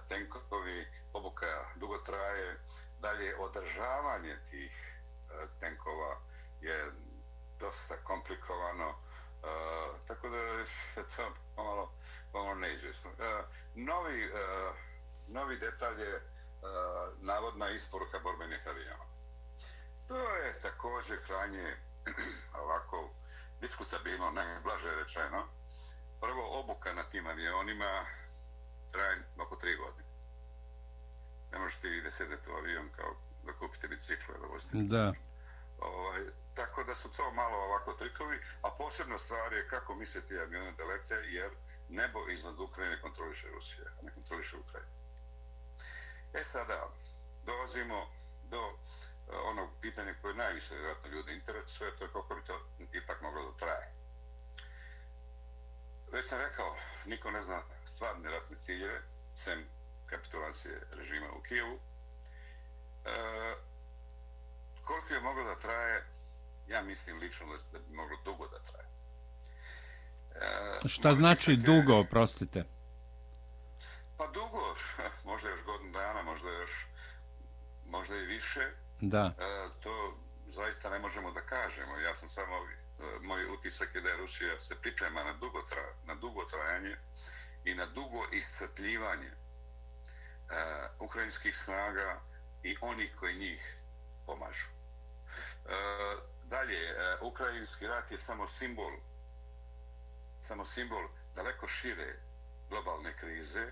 tenkovi, 0.07 0.87
obuka 1.13 1.65
dugo 1.75 1.97
traje, 1.97 2.59
dalje 2.99 3.35
održavanje 3.37 4.39
tih 4.49 5.01
e, 5.29 5.47
tenkova 5.59 6.21
je 6.61 6.91
dosta 7.59 7.95
komplikovano, 8.03 8.95
Uh, 9.39 10.07
tako 10.07 10.29
da 10.29 10.37
je 10.37 10.65
to 11.15 11.31
pomalo, 11.55 11.93
pomalo 12.31 12.55
neizvjesno. 12.55 13.11
Uh, 13.11 13.45
novi, 13.75 14.31
uh, 14.31 14.75
novi 15.27 15.57
detalj 15.57 16.01
je 16.01 16.15
uh, 16.15 16.21
navodna 17.21 17.69
isporuka 17.69 18.19
borbenih 18.19 18.67
aviona. 18.67 19.05
To 20.07 20.35
je 20.35 20.59
također 20.59 21.25
krajnje 21.25 21.77
ovako 22.63 23.09
diskutabilno, 23.61 24.31
ne 24.31 24.59
blaže 24.63 24.95
rečeno. 24.95 25.47
Prvo, 26.21 26.59
obuka 26.59 26.93
na 26.93 27.03
tim 27.03 27.27
avionima 27.27 28.05
traje 28.91 29.17
oko 29.37 29.55
tri 29.55 29.75
godine. 29.75 30.09
Ne 31.51 31.59
možete 31.59 31.87
i 31.87 32.01
da 32.01 32.11
sedete 32.11 32.51
u 32.51 32.55
avion 32.55 32.89
kao 32.95 33.15
da 33.45 33.53
kupite 33.53 33.87
biciklu 33.87 34.35
ili 34.35 34.41
da 34.41 34.47
vozite 34.47 34.77
Da. 34.81 35.13
Ovaj, 35.79 36.21
tako 36.59 36.83
da 36.83 36.93
su 36.95 37.11
to 37.11 37.31
malo 37.31 37.57
ovako 37.57 37.93
trikovi, 37.93 38.39
a 38.61 38.75
posebna 38.77 39.17
stvar 39.17 39.53
je 39.53 39.67
kako 39.67 39.95
misliti 39.95 40.39
avione 40.39 40.71
da 40.71 40.85
lete, 40.85 41.13
jer 41.13 41.51
nebo 41.89 42.29
iznad 42.29 42.59
Ukrajine 42.59 43.01
kontroliše 43.01 43.47
Rusija, 43.47 43.85
a 43.99 44.01
ne 44.01 44.11
kontroliše 44.11 44.57
Ukrajina. 44.57 44.91
E 46.33 46.43
sada, 46.43 46.89
dolazimo 47.45 48.11
do 48.43 48.57
eh, 48.57 49.35
onog 49.35 49.69
pitanja 49.81 50.13
koje 50.21 50.35
najviše 50.35 50.75
vjerojatno 50.75 51.09
ljudi 51.09 51.33
interesuje, 51.33 51.97
to 51.97 52.03
je 52.03 52.13
kako 52.13 52.35
bi 52.35 52.43
to 52.45 52.69
ipak 52.93 53.21
moglo 53.21 53.51
da 53.51 53.57
traje. 53.57 53.93
Već 56.11 56.25
sam 56.25 56.39
rekao, 56.39 56.75
niko 57.05 57.31
ne 57.31 57.41
zna 57.41 57.61
stvarne 57.85 58.31
ratne 58.31 58.57
ciljeve, 58.57 59.01
sem 59.33 59.69
kapitulacije 60.05 60.81
režima 60.91 61.31
u 61.31 61.41
Kijevu. 61.41 61.75
E, 61.75 61.79
koliko 64.83 65.13
je 65.13 65.21
moglo 65.21 65.43
da 65.43 65.55
traje, 65.55 66.05
ja 66.69 66.81
mislim 66.81 67.19
lično 67.19 67.45
da 67.71 67.79
bi 67.79 67.93
moglo 67.93 68.17
dugo 68.25 68.47
da 68.47 68.59
traje. 68.59 68.89
E, 70.35 70.87
Šta 70.87 71.13
znači 71.13 71.51
je, 71.51 71.57
dugo, 71.57 71.99
oprostite? 71.99 72.65
Pa 74.17 74.27
dugo, 74.27 74.75
možda 75.31 75.49
još 75.49 75.63
godinu 75.63 75.91
dana, 75.91 76.23
možda 76.23 76.49
još, 76.49 76.87
možda 77.85 78.15
i 78.15 78.25
više. 78.25 78.71
Da. 79.01 79.35
E, 79.39 79.81
to 79.83 80.17
zaista 80.47 80.89
ne 80.89 80.99
možemo 80.99 81.31
da 81.31 81.41
kažemo. 81.41 81.97
Ja 81.97 82.15
sam 82.15 82.29
samo, 82.29 82.55
e, 82.55 83.19
moj 83.21 83.45
utisak 83.45 83.95
je 83.95 84.01
da 84.01 84.09
je 84.09 84.17
Rusija 84.17 84.59
se 84.59 84.81
priprema 84.81 85.23
na 85.23 85.33
dugo, 85.33 85.61
tra, 85.61 85.83
na 86.05 86.15
dugo 86.15 86.45
trajanje 86.45 86.95
i 87.65 87.73
na 87.73 87.85
dugo 87.85 88.25
iscrpljivanje 88.31 89.27
e, 89.27 89.35
ukrajinskih 90.99 91.57
snaga 91.57 92.21
i 92.63 92.75
onih 92.81 93.15
koji 93.19 93.35
njih 93.35 93.75
pomažu. 94.25 94.67
E, 95.65 96.38
dalje, 96.49 96.89
e, 96.89 97.17
ukrajinski 97.21 97.87
rat 97.87 98.11
je 98.11 98.17
samo 98.17 98.47
simbol 98.47 98.91
samo 100.41 100.65
simbol 100.65 101.07
daleko 101.35 101.67
šire 101.67 102.19
globalne 102.69 103.15
krize 103.17 103.71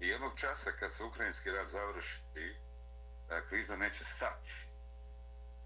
i 0.00 0.08
jednog 0.08 0.32
časa 0.36 0.72
kad 0.72 0.92
se 0.92 1.04
ukrajinski 1.04 1.50
rat 1.50 1.66
završi 1.66 2.20
e, 3.30 3.46
kriza 3.48 3.76
neće 3.76 4.04
stati. 4.04 4.50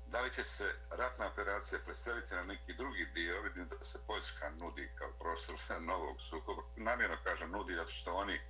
Da 0.07 0.21
li 0.21 0.33
će 0.33 0.45
se 0.45 0.75
ratna 0.91 1.27
operacija 1.27 1.81
preseliti 1.85 2.35
na 2.35 2.43
neki 2.43 2.75
drugi 2.75 3.07
dio, 3.15 3.43
vidim 3.43 3.69
da 3.69 3.85
se 3.85 3.99
Poljska 4.07 4.51
nudi 4.51 4.93
kao 4.95 5.13
prostor 5.19 5.57
novog 5.91 6.21
sukoba. 6.21 6.63
Namjerno 6.77 7.17
kažem 7.25 7.51
nudi, 7.51 7.75
zato 7.75 7.91
što 7.91 8.15
oni 8.15 8.35
e, 8.35 8.43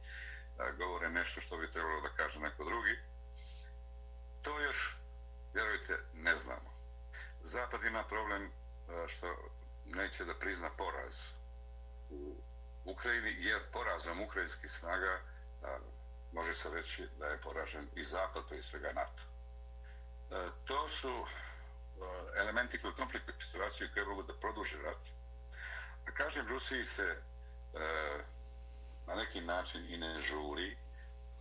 govore 0.78 1.08
nešto 1.08 1.40
što 1.40 1.56
bi 1.56 1.70
trebalo 1.70 2.00
da 2.00 2.14
kaže 2.16 2.40
neko 2.40 2.64
drugi. 2.64 2.98
To 4.42 4.60
još, 4.60 4.96
vjerujte, 5.54 5.96
ne 6.12 6.36
znamo. 6.36 6.75
Zapad 7.46 7.84
ima 7.84 8.04
problem 8.04 8.42
e, 8.44 9.08
što 9.08 9.26
neće 9.84 10.24
da 10.24 10.34
prizna 10.34 10.70
poraz 10.76 11.28
u 12.10 12.36
Ukrajini, 12.84 13.36
jer 13.38 13.70
porazom 13.72 14.22
ukrajinskih 14.22 14.70
snaga 14.70 15.12
e, 15.12 15.20
može 16.32 16.54
se 16.54 16.70
reći 16.70 17.08
da 17.18 17.26
je 17.26 17.40
poražen 17.40 17.88
i 17.94 18.04
Zapad, 18.04 18.48
to 18.48 18.54
je 18.54 18.62
svega 18.62 18.92
NATO. 18.92 19.22
E, 20.30 20.50
to 20.64 20.88
su 20.88 21.26
elementi 22.38 22.78
koji 22.78 22.94
komplikuju 22.94 23.40
situaciju 23.40 23.88
koje 23.94 24.06
mogu 24.06 24.22
da 24.22 24.38
produže 24.40 24.82
rat. 24.82 25.08
A 26.08 26.14
kažem, 26.14 26.48
Rusiji 26.48 26.84
se 26.84 27.22
na 29.06 29.14
neki 29.14 29.40
način 29.40 29.86
i 29.88 29.96
ne 29.96 30.22
žuri, 30.22 30.78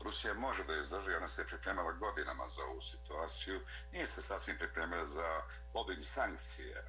Rusija 0.04 0.34
može 0.34 0.64
da 0.64 0.78
izdrži, 0.78 1.14
ona 1.14 1.28
se 1.28 1.46
pripremala 1.46 1.92
godinama 1.92 2.48
za 2.48 2.64
ovu 2.64 2.82
situaciju, 2.82 3.62
nije 3.92 4.08
se 4.08 4.22
sasvim 4.22 4.58
pripremila 4.58 5.06
za 5.06 5.42
obim 5.74 6.04
sankcije 6.04 6.76
e, 6.78 6.86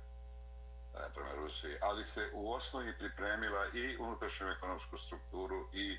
prema 1.15 1.33
Rusiji, 1.33 1.77
ali 1.83 2.05
se 2.05 2.31
u 2.33 2.53
osnovi 2.53 2.99
pripremila 2.99 3.67
i 3.75 3.97
unutrašnju 3.97 4.49
ekonomsku 4.49 4.97
strukturu 4.97 5.69
i 5.73 5.93
e, 5.93 5.99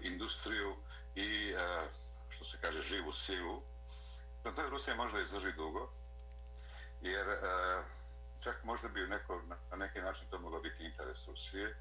industriju 0.00 0.76
i, 1.14 1.54
e, 1.58 1.88
što 2.28 2.44
se 2.44 2.58
kaže, 2.60 2.82
živu 2.82 3.12
silu. 3.12 3.62
Prema 4.42 4.56
to 4.56 4.62
je 4.62 4.70
Rusija 4.70 4.96
možda 4.96 5.20
izdrži 5.20 5.52
dugo, 5.52 5.86
jer 7.00 7.28
e, 7.28 7.38
čak 8.44 8.64
možda 8.64 8.88
bi 8.88 9.00
neko, 9.00 9.42
na 9.70 9.76
neki 9.76 10.00
način 10.00 10.28
to 10.30 10.38
moglo 10.38 10.60
biti 10.60 10.84
interes 10.84 11.28
Rusije, 11.28 11.76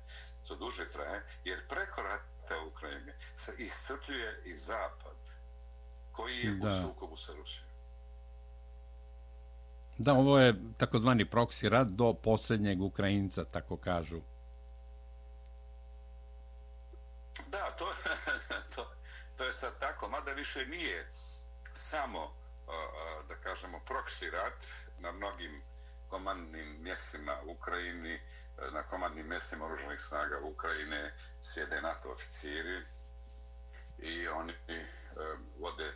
to 0.47 0.55
duže 0.55 0.87
traje, 0.87 1.23
jer 1.43 1.67
preko 1.67 2.01
rata 2.01 2.63
u 2.65 2.67
Ukrajini 2.67 3.13
se 3.33 3.51
iscrpljuje 3.57 4.41
i 4.45 4.55
Zapad, 4.55 5.17
koji 6.11 6.37
je 6.37 6.51
da. 6.51 6.65
u 6.65 6.69
sukobu 6.69 7.15
sa 7.15 7.33
Rusijom. 7.37 7.69
Da, 9.97 10.13
ovo 10.13 10.39
je 10.39 10.55
takozvani 10.77 11.29
proksi 11.29 11.69
rat 11.69 11.87
do 11.87 12.13
posljednjeg 12.13 12.81
Ukrajinca, 12.81 13.45
tako 13.45 13.77
kažu. 13.77 14.21
Da, 17.47 17.71
to, 17.77 17.85
to, 18.75 18.95
to 19.37 19.43
je 19.43 19.53
sad 19.53 19.79
tako, 19.79 20.09
mada 20.09 20.31
više 20.31 20.65
nije 20.65 21.09
samo, 21.73 22.35
da 23.27 23.35
kažemo, 23.35 23.79
proksi 23.85 24.29
rat 24.29 24.63
na 24.99 25.11
mnogim 25.11 25.72
komandnim 26.13 26.77
mjestima 26.81 27.41
u 27.45 27.51
Ukrajini, 27.51 28.13
e, 28.13 28.21
na 28.71 28.83
komandnim 28.83 29.27
mjestima 29.27 29.65
oružanih 29.65 29.99
snaga 30.01 30.39
Ukrajine 30.39 31.13
sjede 31.41 31.81
NATO 31.81 32.11
oficiri 32.11 32.83
i 33.97 34.27
oni 34.27 34.53
e, 34.53 34.85
vode 35.59 35.85
e, 35.85 35.93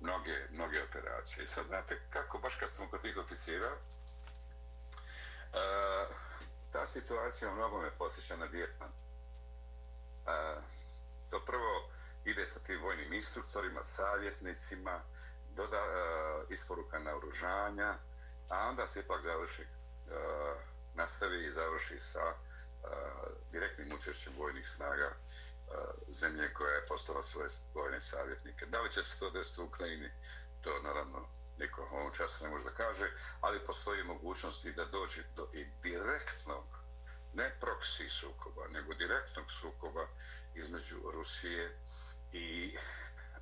mnoge, 0.00 0.36
mnoge 0.50 0.82
operacije. 0.82 1.44
I 1.44 1.46
sad 1.46 1.66
znate 1.66 2.00
kako, 2.10 2.38
baš 2.38 2.54
kad 2.56 2.68
smo 2.68 2.88
kod 2.90 3.02
tih 3.02 3.16
oficira, 3.16 3.70
ta 6.72 6.86
situacija 6.86 7.54
mnogo 7.54 7.80
me 7.80 7.90
posjeća 7.98 8.36
na 8.36 8.44
Vjetnam. 8.44 8.92
To 11.30 11.44
prvo 11.44 11.90
ide 12.24 12.46
sa 12.46 12.60
tim 12.60 12.80
vojnim 12.82 13.12
instruktorima, 13.12 13.82
savjetnicima, 13.82 15.00
doda 15.56 15.82
isporuka 16.50 16.98
na 16.98 17.16
oružanja, 17.16 17.94
a 18.48 18.68
onda 18.68 18.86
se 18.86 19.00
ipak 19.00 19.22
završi, 19.22 19.62
uh, 19.62 20.60
nastavi 20.94 21.44
i 21.44 21.50
završi 21.50 21.98
sa 21.98 22.24
uh, 22.24 22.38
direktnim 23.52 23.92
učešćem 23.92 24.32
vojnih 24.38 24.68
snaga 24.68 25.06
e, 25.06 25.14
zemlje 26.08 26.54
koja 26.54 26.74
je 26.74 26.86
postala 26.86 27.22
svoje 27.22 27.48
vojne 27.74 28.00
savjetnike. 28.00 28.66
Da 28.66 28.80
li 28.80 28.90
će 28.90 29.02
se 29.02 29.18
to 29.18 29.30
desiti 29.30 29.60
u 29.60 29.64
Ukrajini, 29.64 30.10
to 30.60 30.82
naravno 30.82 31.28
niko 31.58 31.82
ovom 31.82 32.12
času 32.12 32.44
ne 32.44 32.50
može 32.50 32.64
da 32.64 32.70
kaže, 32.70 33.10
ali 33.40 33.64
postoji 33.64 34.04
mogućnost 34.04 34.64
i 34.64 34.72
da 34.72 34.84
dođe 34.84 35.22
do 35.36 35.48
i 35.54 35.64
direktnog, 35.82 36.64
ne 37.34 37.56
proksi 37.60 38.08
sukoba, 38.08 38.68
nego 38.68 38.94
direktnog 38.94 39.50
sukoba 39.50 40.06
između 40.54 40.96
Rusije 41.12 41.78
i 42.32 42.76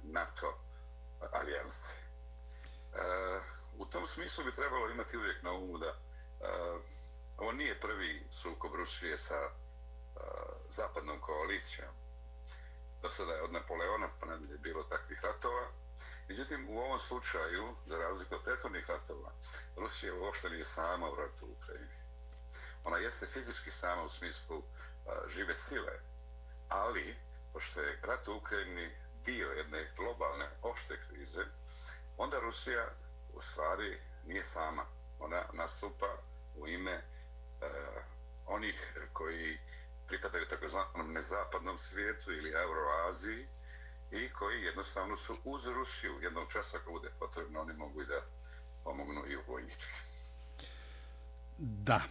NATO 0.02 0.58
alijanse. 1.32 1.92
E, 2.94 3.40
u 3.78 3.86
tom 3.86 4.06
smislu 4.06 4.44
bi 4.44 4.52
trebalo 4.52 4.90
imati 4.90 5.16
uvijek 5.16 5.42
na 5.42 5.52
umu 5.52 5.78
da 5.78 5.90
uh, 5.90 6.82
ovo 7.36 7.52
nije 7.52 7.80
prvi 7.80 8.26
sukob 8.30 8.74
Rusije 8.74 9.18
sa 9.18 9.40
uh, 9.44 10.22
zapadnom 10.68 11.20
koalicijom 11.20 11.94
do 13.06 13.10
sada 13.10 13.32
je 13.32 13.42
od 13.42 13.52
Napoleona 13.52 14.08
pa 14.20 14.26
nadalje 14.26 14.58
bilo 14.58 14.82
takvih 14.82 15.20
ratova. 15.22 15.70
Međutim, 16.28 16.68
u 16.68 16.78
ovom 16.78 16.98
slučaju, 16.98 17.76
za 17.86 17.96
razliku 17.96 18.34
od 18.34 18.42
prethodnih 18.44 18.90
ratova, 18.90 19.32
Rusija 19.76 20.14
uopšte 20.14 20.50
nije 20.50 20.64
sama 20.64 21.10
u 21.10 21.16
ratu 21.16 21.46
u 21.46 21.52
Ukrajini. 21.52 21.96
Ona 22.84 22.96
jeste 22.98 23.26
fizički 23.26 23.70
sama 23.70 24.02
u 24.02 24.08
smislu 24.08 24.58
uh, 24.58 24.64
žive 25.28 25.54
sile, 25.54 26.00
ali, 26.68 27.16
pošto 27.52 27.80
je 27.80 28.00
rat 28.02 28.28
u 28.28 28.36
Ukrajini 28.36 28.96
dio 29.24 29.48
jedne 29.48 29.86
globalne 29.96 30.50
opšte 30.62 31.00
krize, 31.00 31.44
onda 32.16 32.40
Rusija 32.40 32.90
u 33.36 33.40
stvari 33.40 33.98
nije 34.26 34.42
sama. 34.42 34.82
Ona 35.18 35.42
nastupa 35.52 36.06
u 36.56 36.68
ime 36.68 36.90
e, 36.92 37.02
onih 38.46 38.92
koji 39.12 39.58
pripadaju 40.06 40.46
takozvanom 40.46 41.12
nezapadnom 41.12 41.78
svijetu 41.78 42.32
ili 42.32 42.50
Euroaziji 42.50 43.46
i 44.10 44.32
koji 44.32 44.62
jednostavno 44.62 45.16
su 45.16 45.36
uz 45.44 45.66
Rusiju 45.66 46.12
jednog 46.22 46.52
časa 46.52 46.76
ako 46.76 46.90
bude 46.90 47.10
potrebno 47.18 47.60
oni 47.60 47.72
mogu 47.72 48.02
i 48.02 48.06
da 48.06 48.20
pomognu 48.84 49.22
i 49.28 49.36
u 49.36 49.40
vojnički. 49.48 49.92
Da. 51.58 52.02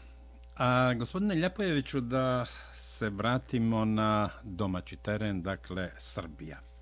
A, 0.56 0.94
gospodine 0.94 1.36
Ljepojeviću, 1.36 2.02
da 2.02 2.46
se 2.74 3.10
vratimo 3.10 3.86
na 3.86 4.30
domaći 4.44 4.98
teren, 4.98 5.44
dakle 5.44 5.92
Srbija. 6.00 6.75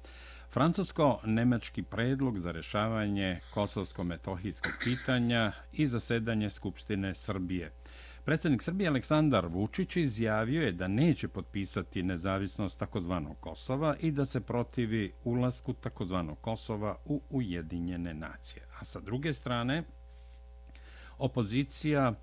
Francusko-nemački 0.54 1.84
predlog 1.84 2.38
za 2.40 2.52
rešavanje 2.52 3.38
kosovsko-metohijskog 3.54 4.74
pitanja 4.84 5.52
i 5.72 5.88
zasedanje 5.88 6.50
Skupštine 6.50 7.16
Srbije– 7.16 7.72
Predsjednik 8.26 8.62
Srbije 8.64 8.88
Aleksandar 8.88 9.46
Vučić 9.46 9.96
izjavio 9.96 10.62
je 10.62 10.72
da 10.72 10.88
neće 10.88 11.28
potpisati 11.28 12.04
nezavisnost 12.04 12.80
takozvanog 12.80 13.40
Kosova 13.40 13.96
i 14.00 14.12
da 14.12 14.26
se 14.26 14.42
protivi 14.42 15.14
ulasku 15.24 15.74
takozvanog 15.74 16.42
Kosova 16.42 16.96
u 17.06 17.22
Ujedinjene 17.30 18.14
nacije. 18.14 18.66
A 18.80 18.86
sa 18.86 19.00
druge 19.00 19.34
strane, 19.34 19.84
opozicija, 21.18 22.14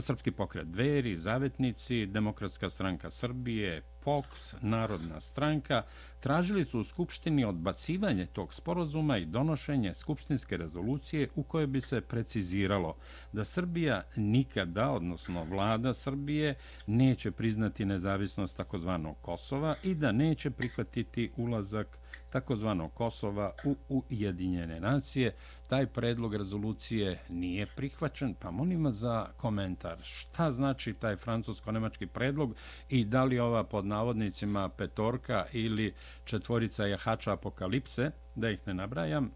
Srpski 0.00 0.30
pokret 0.30 0.68
Dveri, 0.68 1.16
Zavetnici, 1.16 2.06
Demokratska 2.06 2.70
stranka 2.70 3.10
Srbije, 3.10 3.82
POKS, 4.04 4.54
Narodna 4.60 5.20
stranka, 5.20 5.82
tražili 6.20 6.64
su 6.64 6.80
u 6.80 6.84
Skupštini 6.84 7.44
odbacivanje 7.44 8.26
tog 8.26 8.54
sporozuma 8.54 9.18
i 9.18 9.26
donošenje 9.26 9.94
Skupštinske 9.94 10.56
rezolucije 10.56 11.28
u 11.34 11.42
kojoj 11.42 11.66
bi 11.66 11.80
se 11.80 12.00
preciziralo 12.00 12.96
da 13.32 13.44
Srbija 13.44 14.02
nikada, 14.16 14.90
odnosno 14.90 15.44
vlada 15.44 15.94
Srbije, 15.94 16.54
neće 16.86 17.30
priznati 17.30 17.84
nezavisnost 17.84 18.56
takozvanog 18.56 19.16
Kosova 19.22 19.74
i 19.84 19.94
da 19.94 20.12
neće 20.12 20.50
prihvatiti 20.50 21.30
ulazak 21.36 21.98
takozvano 22.30 22.88
Kosova 22.88 23.52
u 23.64 24.02
Ujedinjene 24.10 24.80
nacije. 24.80 25.34
Taj 25.68 25.86
predlog 25.86 26.34
rezolucije 26.34 27.18
nije 27.28 27.66
prihvaćen, 27.76 28.34
pa 28.34 28.50
molim 28.50 28.92
za 28.92 29.26
komentar. 29.36 29.98
Šta 30.02 30.50
znači 30.50 30.94
taj 30.94 31.16
francusko-nemački 31.16 32.06
predlog 32.06 32.54
i 32.88 33.04
da 33.04 33.24
li 33.24 33.38
ova 33.38 33.64
pod 33.64 33.86
navodnicima 33.86 34.68
petorka 34.68 35.44
ili 35.52 35.94
četvorica 36.24 36.86
jahača 36.86 37.32
apokalipse, 37.32 38.10
da 38.34 38.50
ih 38.50 38.58
ne 38.66 38.74
nabrajam, 38.74 39.30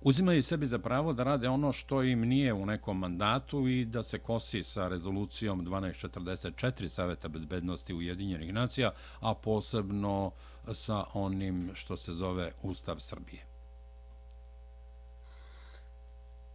uzimaju 0.00 0.42
sebi 0.42 0.66
za 0.66 0.78
pravo 0.78 1.12
da 1.12 1.22
rade 1.22 1.48
ono 1.48 1.72
što 1.72 2.02
im 2.02 2.20
nije 2.20 2.52
u 2.52 2.66
nekom 2.66 2.98
mandatu 2.98 3.68
i 3.68 3.84
da 3.84 4.02
se 4.02 4.18
kosi 4.18 4.62
sa 4.62 4.88
rezolucijom 4.88 5.66
1244 5.66 6.88
Saveta 6.88 7.28
bezbednosti 7.28 7.94
Ujedinjenih 7.94 8.54
nacija, 8.54 8.92
a 9.20 9.34
posebno 9.34 10.32
sa 10.74 11.04
onim 11.14 11.70
što 11.74 11.96
se 11.96 12.12
zove 12.12 12.52
Ustav 12.62 12.96
Srbije. 12.98 13.46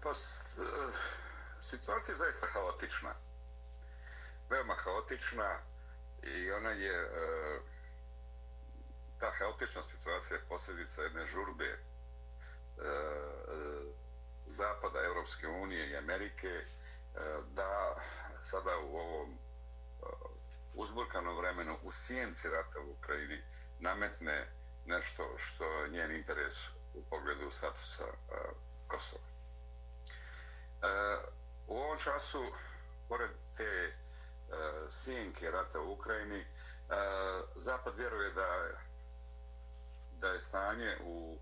Pa, 0.03 0.09
eh, 0.09 0.13
situacija 1.59 2.13
je 2.13 2.17
zaista 2.17 2.47
haotična. 2.53 3.13
Veoma 4.49 4.73
haotična 4.75 5.59
i 6.23 6.51
ona 6.51 6.69
je 6.69 7.03
eh, 7.03 7.59
ta 9.19 9.31
haotična 9.39 9.81
situacija 9.81 10.37
je 10.37 10.45
posljedica 10.49 11.01
jedne 11.01 11.25
žurbe 11.25 11.94
Eh, 12.77 13.93
zapada, 14.47 14.99
Evropske 15.03 15.47
unije 15.47 15.89
i 15.89 15.97
Amerike 15.97 16.47
eh, 16.47 16.65
da 17.53 17.95
sada 18.39 18.77
u 18.77 18.97
ovom 18.97 19.31
eh, 19.31 20.05
uzburkanom 20.73 21.37
vremenu 21.37 21.77
u 21.83 21.91
sjenci 21.91 22.49
rata 22.49 22.79
u 22.79 22.91
Ukrajini 22.91 23.43
nametne 23.79 24.47
nešto 24.85 25.37
što 25.37 25.63
je 25.65 25.89
njen 25.89 26.11
interes 26.11 26.67
u 26.93 27.03
pogledu 27.09 27.51
statusa 27.51 28.03
Kosova. 28.87 29.23
U 31.67 31.77
ovom 31.77 31.97
času, 31.97 32.51
pored 33.09 33.29
te 33.57 33.93
sjenke 34.89 35.51
rata 35.51 35.79
u 35.79 35.93
Ukrajini, 35.93 36.45
Zapad 37.55 37.95
vjeruje 37.95 38.33
da, 38.33 38.67
da 40.11 40.27
je 40.27 40.39
stanje 40.39 40.97
u 41.03 41.37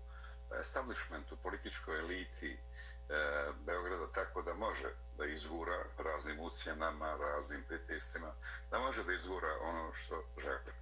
establishmentu, 0.60 1.36
političkoj 1.36 1.98
elici 1.98 2.50
eh, 2.52 3.52
Beograda 3.66 4.12
tako 4.12 4.42
da 4.42 4.54
može 4.54 4.94
da 5.18 5.24
izgura 5.26 5.84
raznim 5.98 6.40
ucijenama, 6.40 7.16
raznim 7.16 7.64
pritistima, 7.68 8.34
da 8.70 8.78
može 8.78 9.04
da 9.04 9.12
izgura 9.12 9.58
ono 9.60 9.94
što 9.94 10.24
želi. 10.42 10.72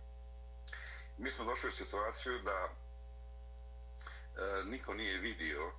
Mi 1.18 1.30
smo 1.30 1.44
došli 1.44 1.68
u 1.68 1.72
situaciju 1.72 2.38
da 2.42 2.68
eh, 2.68 4.64
niko 4.64 4.94
nije 4.94 5.18
vidio 5.18 5.72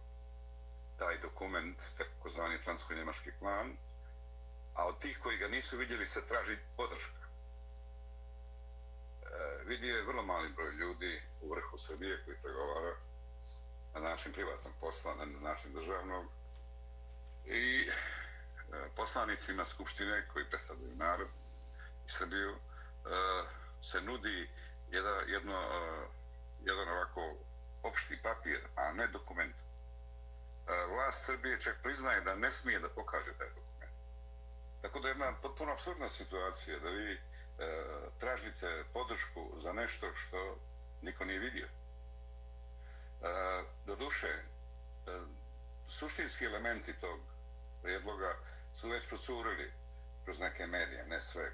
taj 0.97 1.17
dokument, 1.17 1.81
takozvani 1.97 2.57
francusko-njemački 2.57 3.31
plan, 3.39 3.77
a 4.75 4.85
od 4.85 4.99
tih 4.99 5.19
koji 5.23 5.37
ga 5.37 5.47
nisu 5.47 5.77
vidjeli 5.77 6.07
se 6.07 6.23
traži 6.23 6.57
podrška. 6.77 7.23
E, 9.23 9.63
vidio 9.65 9.95
je 9.95 10.03
vrlo 10.05 10.23
mali 10.23 10.49
broj 10.49 10.71
ljudi 10.71 11.21
u 11.41 11.49
vrhu 11.49 11.77
Srbije 11.77 12.23
koji 12.25 12.37
pregovara 12.41 12.95
na 13.93 13.99
našem 13.99 14.31
privatnom 14.33 14.73
posla, 14.79 15.15
na 15.15 15.25
našem 15.25 15.73
državnom 15.73 16.29
i 17.45 17.87
e, 17.87 17.91
poslanicima 18.95 19.65
Skupštine 19.65 20.27
koji 20.33 20.49
predstavljaju 20.49 20.95
narod 20.95 21.27
i 22.07 22.11
Srbiju 22.11 22.51
e, 22.51 22.57
se 23.81 24.01
nudi 24.01 24.49
jedna, 24.91 25.09
jedno, 25.09 25.53
e, 25.53 26.07
jedan 26.63 26.89
ovako 26.89 27.35
opšti 27.83 28.21
papir, 28.21 28.59
a 28.75 28.93
ne 28.93 29.07
dokument. 29.07 29.55
Vlast 30.89 31.25
Srbije 31.25 31.61
čak 31.61 31.77
priznaje 31.83 32.21
da 32.21 32.35
ne 32.35 32.51
smije 32.51 32.79
da 32.79 32.89
pokaže 32.89 33.33
taj 33.33 33.49
dokument. 33.49 33.93
Tako 34.81 34.99
da 34.99 35.07
je 35.07 35.11
jedna 35.11 35.33
potpuno 35.41 35.71
absurdna 35.71 36.09
situacija 36.09 36.79
da 36.79 36.89
vi 36.89 37.21
tražite 38.17 38.85
podršku 38.93 39.53
za 39.57 39.73
nešto 39.73 40.13
što 40.15 40.57
niko 41.01 41.25
nije 41.25 41.39
vidio. 41.39 41.67
E, 43.23 43.63
Do 43.85 43.95
duše, 43.95 44.27
e, 44.27 44.41
suštinski 45.87 46.45
elementi 46.45 46.93
tog 47.01 47.19
prijedloga 47.81 48.35
su 48.73 48.89
već 48.89 49.07
procurili 49.07 49.71
kroz 50.23 50.39
neke 50.39 50.67
medije, 50.67 51.05
ne 51.07 51.19
sve. 51.19 51.51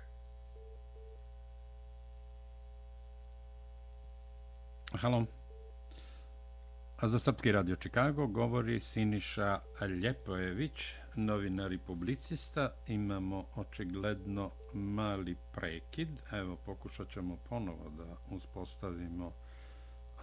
Halo. 5.01 5.25
A 6.97 7.07
za 7.07 7.19
Srpski 7.19 7.51
radio 7.51 7.75
Čikago 7.75 8.27
govori 8.27 8.79
Siniša 8.79 9.61
Ljepojević, 10.01 10.93
novinar 11.15 11.71
i 11.73 11.77
publicista. 11.77 12.73
Imamo 12.87 13.45
očigledno 13.55 14.51
mali 14.73 15.37
prekid. 15.51 16.19
Evo, 16.31 16.55
pokušat 16.55 17.09
ćemo 17.09 17.37
ponovo 17.49 17.89
da 17.89 18.17
uspostavimo 18.29 19.33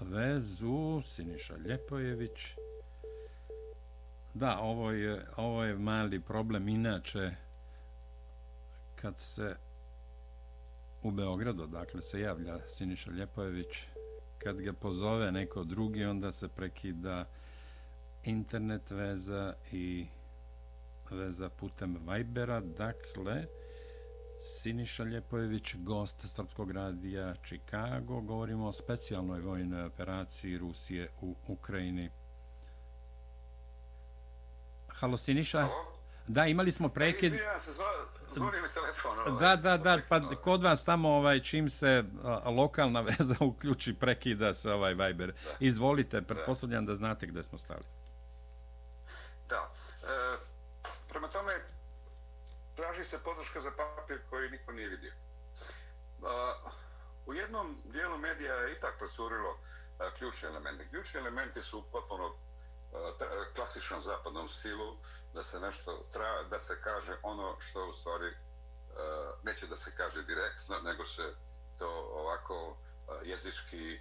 vezu. 0.01 1.03
Siniša 1.05 1.57
Ljepojević. 1.57 2.55
Da, 4.35 4.59
ovo 4.59 4.91
je, 4.91 5.27
ovo 5.37 5.65
je 5.65 5.79
mali 5.79 6.21
problem. 6.21 6.69
Inače, 6.69 7.31
kad 8.95 9.19
se 9.19 9.57
u 11.03 11.11
Beogradu, 11.11 11.67
dakle, 11.67 12.03
se 12.03 12.21
javlja 12.21 12.59
Siniša 12.69 13.11
Ljepojević, 13.11 13.87
kad 14.39 14.61
ga 14.61 14.73
pozove 14.73 15.33
neko 15.33 15.65
drugi, 15.65 16.05
onda 16.05 16.33
se 16.33 16.49
prekida 16.49 17.25
internet 18.25 18.91
veza 18.91 19.55
i 19.73 20.07
veza 21.11 21.49
putem 21.49 21.97
Vibera. 22.09 22.61
Dakle, 22.61 23.47
Siniša 24.47 25.05
Ljepojević, 25.05 25.75
gost 25.75 26.29
Srpskog 26.29 26.71
radija 26.71 27.35
Chicago. 27.45 28.21
Govorimo 28.21 28.67
o 28.67 28.73
specijalnoj 28.73 29.41
vojnoj 29.41 29.85
operaciji 29.85 30.59
Rusije 30.59 31.11
u 31.21 31.37
Ukrajini. 31.47 32.11
Halo, 34.89 35.17
Siniša. 35.17 35.61
Halo? 35.61 35.97
Da, 36.29 36.47
imali 36.47 36.73
smo 36.73 36.89
prekid. 36.89 37.25
Izvijem 37.25 37.59
se, 37.59 37.71
zvoni 38.33 38.57
mi 38.63 38.69
telefon. 38.75 39.19
Ovaj. 39.19 39.41
Da, 39.41 39.57
da, 39.57 39.77
da, 39.77 39.99
pa 40.09 40.37
kod 40.37 40.63
vas 40.63 40.85
tamo 40.85 41.09
ovaj, 41.09 41.41
čim 41.41 41.71
se 41.71 42.05
a, 42.25 42.51
lokalna 42.51 43.01
veza 43.19 43.37
uključi, 43.41 43.95
prekida 43.95 44.55
se 44.55 44.73
ovaj 44.73 44.95
Viber. 44.95 45.33
Da. 45.33 45.51
Izvolite, 45.61 46.23
pretpostavljam 46.23 46.87
da. 46.87 46.93
da 46.93 46.97
znate 46.97 47.27
gde 47.27 47.43
smo 47.43 47.59
stali. 47.59 47.85
Traži 52.97 53.09
se 53.09 53.23
podrška 53.23 53.61
za 53.61 53.71
papir 53.71 54.21
koji 54.31 54.51
niko 54.51 54.73
nije 54.73 54.89
vidio. 54.89 55.13
Uh, 56.19 56.73
u 57.27 57.35
jednom 57.35 57.83
dijelu 57.85 58.19
medija 58.19 58.55
je 58.55 58.73
ipak 58.73 58.99
procurilo 58.99 59.59
a, 59.99 60.11
ključni 60.11 60.49
elementi. 60.49 60.89
Ključni 60.89 61.21
elementi 61.21 61.63
su 61.63 61.91
potpuno 61.91 62.37
klasičnom 63.55 64.01
zapadnom 64.01 64.49
stilu 64.49 64.97
da 65.35 65.43
se 65.43 65.61
nešto 65.61 66.05
tra, 66.13 66.43
da 66.43 66.59
se 66.59 66.81
kaže 66.81 67.17
ono 67.23 67.57
što 67.61 67.89
u 67.89 67.93
stvari 67.93 68.37
neće 69.43 69.67
da 69.67 69.77
se 69.77 69.93
kaže 69.97 70.23
direktno 70.23 70.79
nego 70.81 71.05
se 71.05 71.35
to 71.79 71.89
ovako 72.13 72.77
jezički 73.25 74.01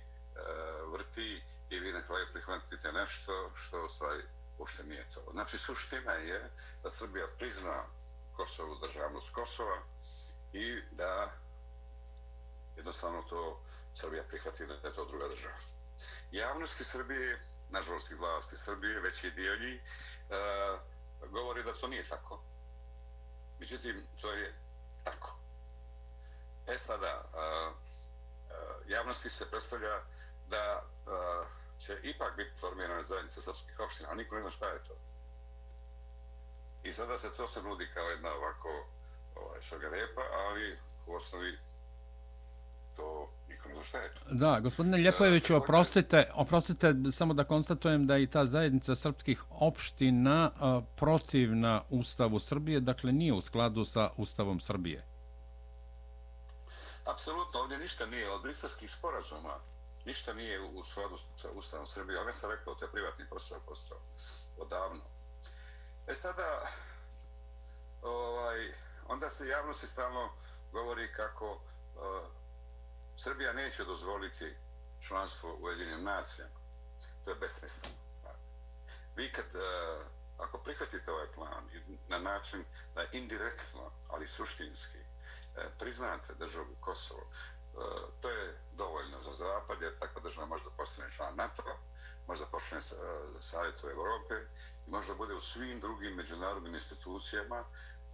vrti 0.92 1.44
i 1.70 1.80
vi 1.80 1.92
na 1.92 2.02
kraju 2.02 2.28
prihvatite 2.34 2.92
nešto 2.92 3.48
što 3.56 3.86
u 3.86 3.90
stvari 3.90 4.24
uopšte 4.58 4.84
nije 4.84 5.10
to. 5.14 5.32
Znači 5.32 5.58
suština 5.58 6.12
je 6.12 6.52
da 6.84 6.90
Srbija 6.90 7.28
prizna 7.38 7.84
Kosovu 8.36 8.76
državnost 8.76 9.34
Kosova 9.34 9.78
i 10.54 10.82
da 10.92 11.32
jednostavno 12.76 13.22
to 13.22 13.62
Srbija 13.94 14.24
prihvati 14.24 14.66
da 14.66 14.74
je 14.74 14.94
to 14.94 15.06
druga 15.06 15.28
država. 15.28 15.56
Javnosti 16.32 16.84
Srbije 16.84 17.42
nažalost 17.70 18.12
i 18.12 18.16
vlasti 18.16 18.56
Srbije, 18.58 19.00
veći 19.00 19.32
dio 19.32 19.56
njih, 19.56 19.82
uh, 20.30 20.80
govori 21.32 21.64
da 21.64 21.74
to 21.74 21.88
nije 21.88 22.04
tako. 22.04 22.44
Međutim, 23.60 24.08
to 24.22 24.32
je 24.32 24.54
tako. 25.04 25.40
E 26.68 26.78
sada, 26.78 27.24
uh, 27.34 27.76
javnosti 28.88 29.30
se 29.30 29.50
predstavlja 29.50 30.04
da 30.48 30.84
uh, 31.06 31.48
će 31.80 32.00
ipak 32.04 32.36
biti 32.36 32.52
formirana 32.60 33.04
zajednica 33.04 33.42
srpskih 33.42 33.80
opština, 33.80 34.12
a 34.12 34.16
niko 34.16 34.36
ne 34.36 34.42
zna 34.42 34.50
šta 34.50 34.70
je 34.70 34.84
to. 34.84 34.94
I 36.86 36.92
sada 36.92 37.18
se 37.18 37.34
to 37.38 37.48
se 37.48 37.62
nudi 37.62 37.88
kao 37.94 38.04
jedna 38.04 38.30
ovako 38.34 38.70
ovaj, 39.36 39.62
šagarepa, 39.62 40.22
ali 40.22 40.78
u 41.08 41.16
osnovi 41.16 41.58
to 42.96 43.30
niko 43.50 43.70
ne 43.70 43.84
zna 43.84 44.00
je. 44.00 44.14
Da, 44.32 44.60
gospodine 44.60 44.98
Ljepojeviću, 44.98 45.56
oprostite, 45.56 46.32
oprostite, 46.34 46.94
samo 47.12 47.34
da 47.34 47.44
konstatujem 47.44 48.08
da 48.08 48.18
i 48.18 48.28
ta 48.28 48.46
zajednica 48.46 48.96
srpskih 48.96 49.44
opština 49.50 50.52
protivna 50.96 51.84
Ustavu 51.90 52.40
Srbije, 52.40 52.80
dakle 52.80 53.12
nije 53.12 53.34
u 53.34 53.42
skladu 53.42 53.86
sa 53.86 54.10
Ustavom 54.18 54.60
Srbije. 54.60 55.06
Apsolutno, 57.06 57.60
ovdje 57.60 57.78
ništa 57.78 58.06
nije 58.06 58.32
od 58.32 58.42
brislavskih 58.42 58.92
sporazuma, 58.92 59.60
ništa 60.06 60.34
nije 60.34 60.62
u 60.62 60.84
skladu 60.84 61.18
sa 61.36 61.50
Ustavom 61.52 61.88
Srbije. 61.88 62.20
Ali 62.20 62.34
sam 62.34 62.52
rekao, 62.52 62.76
to 62.76 62.86
je 62.86 62.92
privatni 62.92 63.26
posao 63.30 63.60
postao 63.66 63.98
odavno. 64.58 65.15
E 66.08 66.14
sada, 66.14 66.68
ovaj, 68.02 68.74
onda 69.08 69.30
se 69.30 69.48
javno 69.48 69.74
se 69.74 69.88
stalno 69.88 70.30
govori 70.72 71.14
kako 71.14 71.52
uh, 71.52 71.62
Srbija 73.18 73.54
neće 73.54 73.84
dozvoliti 73.84 74.56
članstvo 75.08 75.58
u 75.62 75.70
Jedinim 75.70 76.04
nacijama. 76.04 76.60
To 77.24 77.30
je 77.30 77.36
besmisleno. 77.36 77.96
Vi 79.16 79.32
kad, 79.32 79.46
uh, 79.46 80.06
ako 80.38 80.58
prihvatite 80.58 81.12
ovaj 81.12 81.32
plan 81.32 81.70
na 82.08 82.20
način 82.20 82.66
da 82.96 83.04
indirektno, 83.12 83.92
ali 84.10 84.28
suštinski, 84.28 85.00
uh, 85.00 85.64
priznate 85.80 86.34
državu 86.34 86.76
Kosovo, 86.80 87.22
uh, 87.22 87.84
to 88.22 88.30
je 88.30 88.62
dovoljno 88.74 89.22
za 89.22 89.32
Zapad, 89.32 89.82
jer 89.82 90.00
takva 90.00 90.22
država 90.22 90.48
može 90.48 90.64
da 90.64 90.76
postane 90.78 91.12
član 91.12 91.36
NATO, 91.36 91.64
možda 92.28 92.46
počne 92.46 92.78
uh, 92.78 92.84
savjetu 93.40 93.90
Evrope 93.90 94.34
i 94.88 94.90
možda 94.90 95.16
bude 95.16 95.34
u 95.34 95.42
svim 95.42 95.80
drugim 95.80 96.14
međunarodnim 96.14 96.74
institucijama 96.74 97.66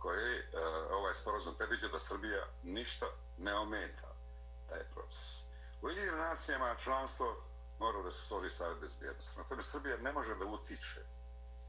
koje 0.02 0.40
e, 0.40 0.46
ovaj 0.92 1.14
sporozum 1.14 1.56
predviđa 1.58 1.88
da 1.88 2.00
Srbija 2.00 2.46
ništa 2.64 3.06
ne 3.38 3.54
ometa 3.54 4.16
taj 4.70 4.84
proces. 4.90 5.44
U 5.82 5.90
jedinim 5.90 6.18
nacijama 6.18 6.76
članstvo 6.76 7.44
mora 7.80 8.02
da 8.02 8.12
se 8.12 8.28
složi 8.28 8.50
savjet 8.50 8.80
bezbjednosti. 8.80 9.38
Na 9.40 9.44
tome 9.44 9.64
Srbija 9.64 9.98
ne 9.98 10.12
može 10.12 10.36
da 10.36 10.46
utiče 10.46 11.02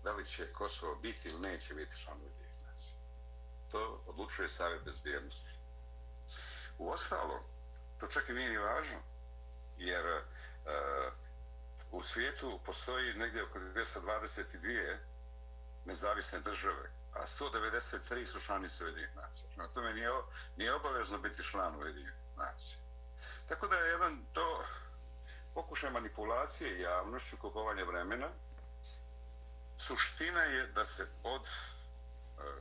da 0.05 0.13
li 0.13 0.25
će 0.25 0.53
Kosovo 0.53 0.95
biti 0.95 1.29
ili 1.29 1.41
neće 1.41 1.75
biti 1.75 1.99
član 2.01 2.21
jedinih 2.23 2.67
nacija. 2.67 2.99
To 3.71 4.03
odlučuje 4.07 4.49
savjet 4.49 4.85
bezbjednosti. 4.85 5.55
U 6.79 6.91
ostalo, 6.91 7.45
to 8.01 8.07
čak 8.07 8.29
i 8.29 8.33
nije 8.33 8.51
ni 8.51 8.57
važno, 8.57 8.99
jer 9.77 10.07
uh, 10.07 11.13
u 11.91 12.03
svijetu 12.03 12.61
postoji 12.65 13.15
negdje 13.15 13.43
oko 13.43 13.59
222 13.59 14.99
nezavisne 15.85 16.41
države, 16.41 16.91
a 17.13 17.27
193 17.27 18.27
su 18.27 18.41
članice 18.41 18.85
Ujedinih 18.85 19.17
nacija. 19.17 19.51
Na 19.57 19.69
tome 19.69 19.95
nije, 19.95 20.09
nije 20.57 20.75
obavezno 20.75 21.19
biti 21.19 21.43
član 21.43 21.77
Ujedinih 21.77 22.13
nacija. 22.37 22.79
Tako 23.49 23.69
da 23.69 23.77
je 23.77 23.91
jedan 23.91 24.27
to 24.33 24.65
pokušaj 25.55 25.91
manipulacije 25.91 26.81
javnošću, 26.81 27.37
kupovanje 27.37 27.85
vremena. 27.85 28.29
Suština 29.79 30.43
je 30.43 30.67
da 30.67 30.85
se 30.85 31.07
od 31.23 31.47
e, 31.47 31.51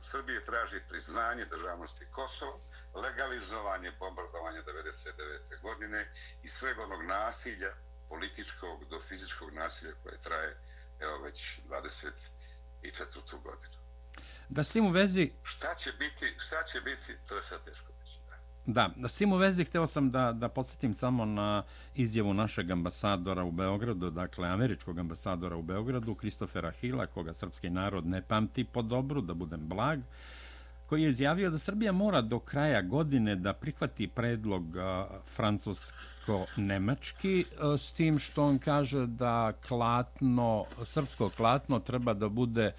Srbije 0.00 0.42
traži 0.42 0.80
priznanje 0.88 1.44
državnosti 1.44 2.10
Kosova, 2.10 2.58
legalizovanje 2.94 3.92
bombardovanja 3.98 4.62
99. 4.62 5.60
godine 5.62 6.12
i 6.42 6.48
sveg 6.48 6.78
onog 6.78 7.02
nasilja 7.02 7.74
političkog 8.12 8.84
do 8.90 9.00
fizičkog 9.00 9.52
nasilja 9.52 9.92
koje 10.02 10.20
traje 10.20 10.56
evo 11.00 11.18
već 11.24 11.60
24. 11.68 13.42
godinu. 13.42 13.78
Da 14.48 14.62
s 14.62 14.72
tim 14.72 14.86
u 14.86 14.90
vezi... 14.90 15.32
Šta 15.42 15.74
će 15.74 15.92
biti, 15.92 16.34
šta 16.38 16.62
će 16.62 16.80
biti, 16.80 17.28
to 17.28 17.36
je 17.36 17.42
sad 17.42 17.64
teško. 17.64 17.92
Da, 18.66 18.90
s 19.08 19.18
tim 19.18 19.32
u 19.32 19.36
vezi 19.36 19.64
htio 19.64 19.86
sam 19.86 20.10
da, 20.10 20.32
da 20.32 20.48
podsjetim 20.48 20.94
samo 20.94 21.24
na 21.24 21.64
izjavu 21.94 22.34
našeg 22.34 22.70
ambasadora 22.70 23.44
u 23.44 23.50
Beogradu, 23.50 24.10
dakle 24.10 24.48
američkog 24.48 24.98
ambasadora 24.98 25.56
u 25.56 25.62
Beogradu, 25.62 26.14
Kristofera 26.14 26.70
Hila, 26.70 27.06
koga 27.06 27.34
srpski 27.34 27.70
narod 27.70 28.06
ne 28.06 28.22
pamti 28.22 28.64
po 28.64 28.82
dobru, 28.82 29.20
da 29.20 29.34
budem 29.34 29.68
blag, 29.68 30.00
koji 30.92 31.02
je 31.02 31.08
izjavio 31.08 31.50
da 31.50 31.58
Srbija 31.58 31.92
mora 31.92 32.20
do 32.20 32.38
kraja 32.38 32.82
godine 32.82 33.36
da 33.36 33.52
prihvati 33.52 34.08
predlog 34.08 34.64
francusko-nemački 35.36 37.44
s 37.78 37.92
tim 37.92 38.18
što 38.18 38.44
on 38.44 38.58
kaže 38.58 39.06
da 39.06 39.52
klatno, 39.68 40.64
srpsko 40.84 41.30
klatno 41.36 41.78
treba 41.78 42.14
da 42.14 42.28
bude 42.28 42.72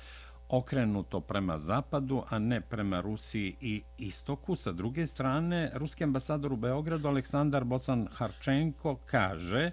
okrenuto 0.50 1.20
prema 1.20 1.58
zapadu, 1.58 2.24
a 2.30 2.40
ne 2.40 2.62
prema 2.62 3.02
Rusiji 3.02 3.56
i 3.62 3.84
istoku. 3.98 4.56
Sa 4.56 4.72
druge 4.72 5.08
strane, 5.08 5.72
ruski 5.74 6.04
ambasador 6.04 6.54
u 6.54 6.58
Beogradu 6.58 7.08
Aleksandar 7.08 7.64
Bosan 7.64 8.08
Harčenko 8.12 8.96
kaže 9.06 9.72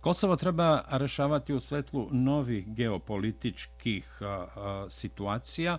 Kosovo 0.00 0.36
treba 0.36 0.84
rešavati 0.90 1.54
u 1.54 1.60
svetlu 1.60 2.08
novih 2.12 2.74
geopolitičkih 2.74 4.18
a, 4.20 4.26
a, 4.26 4.86
situacija 4.90 5.78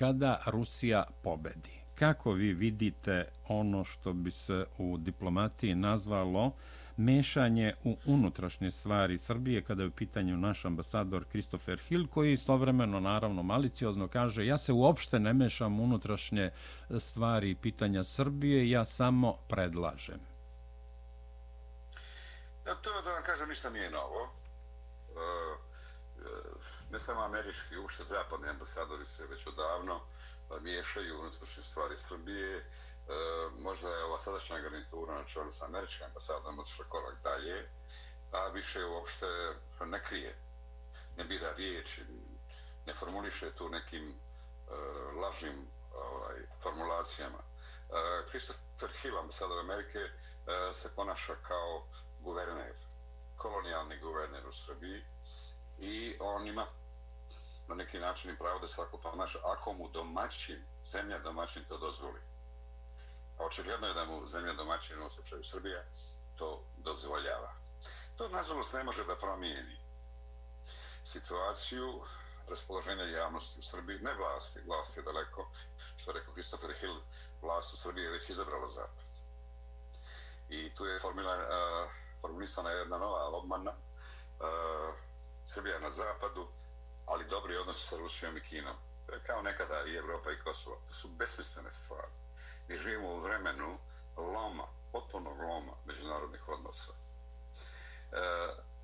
kada 0.00 0.42
Rusija 0.46 1.04
pobedi. 1.22 1.80
Kako 1.94 2.32
vi 2.32 2.52
vidite 2.52 3.28
ono 3.48 3.84
što 3.84 4.12
bi 4.12 4.30
se 4.30 4.64
u 4.78 4.98
diplomatiji 4.98 5.74
nazvalo 5.74 6.52
mešanje 6.96 7.74
u 7.84 7.96
unutrašnje 8.06 8.70
stvari 8.70 9.18
Srbije 9.18 9.62
kada 9.62 9.82
je 9.82 9.88
u 9.88 9.90
pitanju 9.90 10.36
naš 10.36 10.64
ambasador 10.64 11.24
Christopher 11.28 11.78
Hill 11.88 12.06
koji 12.06 12.32
istovremeno 12.32 13.00
naravno 13.00 13.42
maliciozno 13.42 14.08
kaže 14.08 14.46
ja 14.46 14.58
se 14.58 14.72
uopšte 14.72 15.18
ne 15.18 15.32
mešam 15.32 15.80
u 15.80 15.84
unutrašnje 15.84 16.50
stvari 16.98 17.50
i 17.50 17.54
pitanja 17.54 18.04
Srbije, 18.04 18.70
ja 18.70 18.84
samo 18.84 19.36
predlažem. 19.48 20.20
Ja, 22.66 22.74
to 22.74 23.02
da 23.04 23.12
vam 23.12 23.22
kažem 23.26 23.48
ništa 23.48 23.70
nije 23.70 23.90
novo. 23.90 24.30
E, 25.08 25.20
e 26.18 26.79
ne 26.90 26.98
samo 26.98 27.20
američki, 27.20 27.76
uopšte 27.76 28.04
zapadni 28.04 28.48
ambasadori 28.48 29.04
se 29.04 29.26
već 29.26 29.46
odavno 29.46 30.00
eh, 30.00 30.60
miješaju 30.60 31.20
unutrašnje 31.20 31.62
stvari 31.62 31.96
Srbije. 31.96 32.66
E, 33.10 33.12
možda 33.58 33.88
je 33.88 34.04
ova 34.04 34.18
sadašnja 34.18 34.60
garnitura 34.60 35.14
na 35.14 35.24
čelu 35.24 35.50
sa 35.50 35.64
američkim 35.64 36.06
ambasadom 36.06 36.58
odšla 36.58 36.84
korak 36.88 37.22
dalje, 37.22 37.70
a 38.32 38.48
više 38.48 38.84
uopšte 38.84 39.26
ne 39.86 40.04
krije, 40.04 40.38
ne 41.16 41.24
bira 41.24 41.52
riječi, 41.52 42.04
ne 42.86 42.94
formuliše 42.94 43.54
tu 43.54 43.68
nekim 43.68 44.10
e, 44.10 44.14
lažnim 45.20 45.66
ovaj, 45.94 46.36
formulacijama. 46.62 47.38
E, 47.38 48.28
Christopher 48.28 48.90
Hill, 49.02 49.18
ambasador 49.18 49.58
Amerike, 49.58 49.98
e, 49.98 50.10
se 50.72 50.94
ponaša 50.96 51.34
kao 51.34 51.88
guverner, 52.20 52.74
kolonijalni 53.36 53.98
guverner 53.98 54.46
u 54.46 54.52
Srbiji 54.52 55.04
i 55.78 56.16
on 56.20 56.46
ima 56.46 56.66
na 57.70 57.76
neki 57.76 57.98
način 57.98 58.30
i 58.30 58.38
pravo 58.38 58.58
da 58.58 58.66
se 58.66 58.76
tako 58.76 58.98
ponaša 58.98 59.38
ako 59.44 59.72
mu 59.72 59.88
domaćin, 59.88 60.66
zemlja 60.84 61.18
domaćin 61.18 61.64
to 61.68 61.78
dozvoli. 61.78 62.20
A 63.38 63.44
očigledno 63.44 63.86
je 63.86 63.94
da 63.94 64.04
mu 64.04 64.26
zemlja 64.26 64.52
domaćin 64.52 65.02
u 65.02 65.10
slučaju 65.10 65.44
Srbija 65.44 65.80
to 66.36 66.64
dozvoljava. 66.76 67.54
To 68.16 68.28
nažalost 68.28 68.74
ne 68.74 68.84
može 68.84 69.04
da 69.04 69.16
promijeni 69.16 69.78
situaciju 71.02 72.02
raspoloženja 72.48 73.04
javnosti 73.04 73.58
u 73.58 73.62
Srbiji, 73.62 73.98
ne 73.98 74.14
vlasti, 74.14 74.60
vlast 74.66 74.96
je 74.96 75.02
daleko, 75.02 75.50
što 75.96 76.10
je 76.10 76.14
rekao 76.18 76.32
Christopher 76.32 76.70
Hill, 76.80 77.00
vlast 77.42 77.74
u 77.74 77.76
Srbiji 77.76 78.04
je 78.04 78.10
već 78.10 78.28
izabrala 78.28 78.66
zapad. 78.66 79.06
I 80.48 80.74
tu 80.74 80.84
je 80.84 80.98
formula, 80.98 81.36
uh, 81.36 81.42
eh, 81.42 81.88
formulisana 82.20 82.70
jedna 82.70 82.98
nova 82.98 83.26
obmana, 83.26 83.70
uh, 83.70 84.94
Srbija 85.46 85.78
na 85.78 85.90
zapadu, 85.90 86.48
ali 87.10 87.24
dobri 87.24 87.56
odnosi 87.56 87.86
sa 87.86 87.96
Rusijom 87.96 88.36
i 88.36 88.40
Kinom. 88.40 88.76
Kao 89.26 89.42
nekada 89.42 89.84
i 89.86 89.96
Evropa 89.96 90.32
i 90.32 90.38
Kosovo. 90.38 90.80
To 90.88 90.94
su 90.94 91.08
besmislene 91.08 91.70
stvari. 91.70 92.10
Mi 92.68 92.76
živimo 92.76 93.08
u 93.08 93.20
vremenu 93.20 93.78
loma, 94.16 94.66
potpunog 94.92 95.40
loma 95.40 95.72
međunarodnih 95.84 96.48
odnosa. 96.48 96.92
E, 96.92 98.16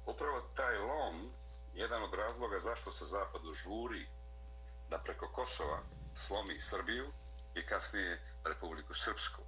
upravo 0.07 0.41
taj 0.55 0.79
lom, 0.79 1.33
jedan 1.75 2.03
od 2.03 2.15
razloga 2.15 2.59
zašto 2.59 2.91
se 2.91 3.05
Zapadu 3.05 3.53
žuri 3.53 4.07
da 4.91 4.99
preko 4.99 5.29
Kosova 5.29 5.83
slomi 6.15 6.61
Srbiju 6.61 7.12
i 7.55 7.67
kasnije 7.67 8.23
Republiku 8.45 8.95
Srpsku. 8.95 9.43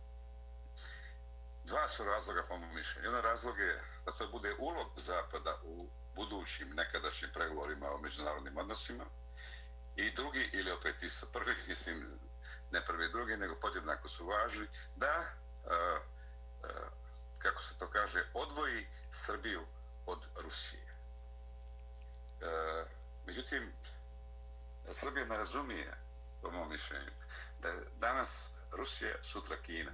Dva 1.65 1.89
su 1.89 2.05
razloga 2.05 2.45
po 2.49 2.59
mojom 2.59 2.75
mišljenju. 2.75 3.07
Jedan 3.07 3.23
razlog 3.23 3.59
je 3.59 3.83
da 4.05 4.13
to 4.13 4.29
bude 4.29 4.55
ulog 4.59 4.87
Zapada 4.97 5.59
u 5.65 5.89
budućim 6.19 6.69
nekadašnjim 6.75 7.31
pregovorima 7.35 7.91
o 7.91 7.99
međunarodnim 7.99 8.57
odnosima 8.57 9.05
i 9.97 10.15
drugi, 10.15 10.51
ili 10.53 10.71
opet 10.71 11.03
isto 11.03 11.27
prvi, 11.27 11.55
mislim, 11.69 12.07
ne 12.71 12.85
prvi 12.85 13.07
i 13.07 13.13
drugi, 13.13 13.37
nego 13.37 13.55
podjednako 13.55 14.09
su 14.09 14.27
važni, 14.27 14.67
da, 14.97 15.15
uh, 15.65 16.03
uh, 16.63 16.89
kako 17.39 17.63
se 17.63 17.79
to 17.79 17.91
kaže, 17.91 18.19
odvoji 18.35 18.87
Srbiju 19.11 19.67
od 20.07 20.19
Rusije. 20.37 20.89
Uh, 22.41 22.89
međutim, 23.27 23.73
Srbija 24.93 25.27
ne 25.27 25.37
razumije, 25.37 25.99
po 26.43 26.51
mojom 26.51 26.69
mišljenju, 26.69 27.11
da 27.61 27.73
danas 28.01 28.51
Rusija, 28.73 29.23
sutra 29.23 29.57
Kina 29.57 29.93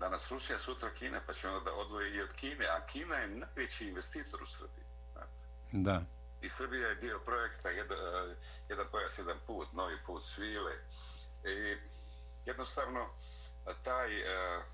danas 0.00 0.32
Rusija, 0.32 0.58
sutra 0.58 0.90
Kina, 0.90 1.20
pa 1.26 1.32
će 1.32 1.48
onda 1.48 1.64
da 1.64 1.76
odvoje 1.76 2.14
i 2.14 2.22
od 2.22 2.32
Kine, 2.32 2.66
a 2.66 2.86
Kina 2.86 3.14
je 3.16 3.28
najveći 3.28 3.88
investitor 3.88 4.42
u 4.42 4.46
Srbiji. 4.46 4.84
Znate. 5.12 5.44
Da. 5.72 6.02
I 6.42 6.48
Srbija 6.48 6.88
je 6.88 6.94
dio 6.94 7.20
projekta 7.24 7.70
jedan, 7.70 7.98
jedan 8.68 8.86
pojas, 8.90 9.18
jedan 9.18 9.38
put, 9.46 9.72
novi 9.72 9.96
put 10.06 10.22
svile. 10.22 10.72
I 11.44 11.76
jednostavno, 12.46 13.06
taj 13.82 14.22
uh, 14.22 14.64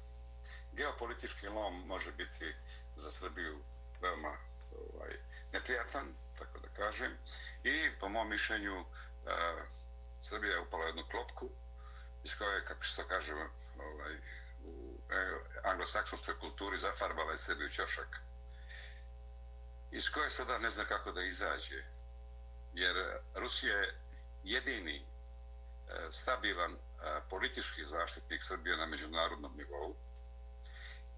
geopolitički 0.73 1.49
lom 1.49 1.87
može 1.87 2.13
biti 2.13 2.55
za 2.97 3.13
Srbiju 3.13 3.63
veoma 4.01 4.37
ovaj, 4.73 5.11
neprijatan, 5.53 6.15
tako 6.39 6.59
da 6.59 6.69
kažem. 6.69 7.13
I 7.63 7.99
po 8.01 8.09
mom 8.09 8.29
mišljenju, 8.29 8.81
uh, 8.81 8.87
Srbija 10.21 10.53
je 10.53 10.61
upala 10.61 10.85
jednu 10.85 11.03
klopku, 11.11 11.51
iz 12.25 12.39
koje, 12.39 12.65
kako 12.65 12.85
se 12.85 12.97
to 12.97 13.09
kaže, 13.09 13.33
ovaj, 13.79 14.19
E, 14.65 14.94
E, 15.11 15.17
anglosaksonskoj 15.65 16.39
kulturi 16.39 16.79
zafarbala 16.79 17.33
je 17.33 17.39
sebi 17.39 17.65
u 17.65 17.69
ćošak. 17.71 18.21
Iz 19.91 20.11
koje 20.11 20.31
sada 20.31 20.59
ne 20.59 20.71
zna 20.71 20.85
kako 20.85 21.13
da 21.13 21.23
izađe. 21.23 21.85
Jer 22.75 22.97
Rusija 23.35 23.77
je 23.77 24.01
jedini 24.45 24.97
e, 24.97 25.07
stabilan 26.11 26.73
e, 26.73 26.79
politički 27.31 27.87
zaštitnik 27.87 28.43
Srbije 28.43 28.77
na 28.77 28.87
međunarodnom 28.87 29.57
nivou. 29.57 29.97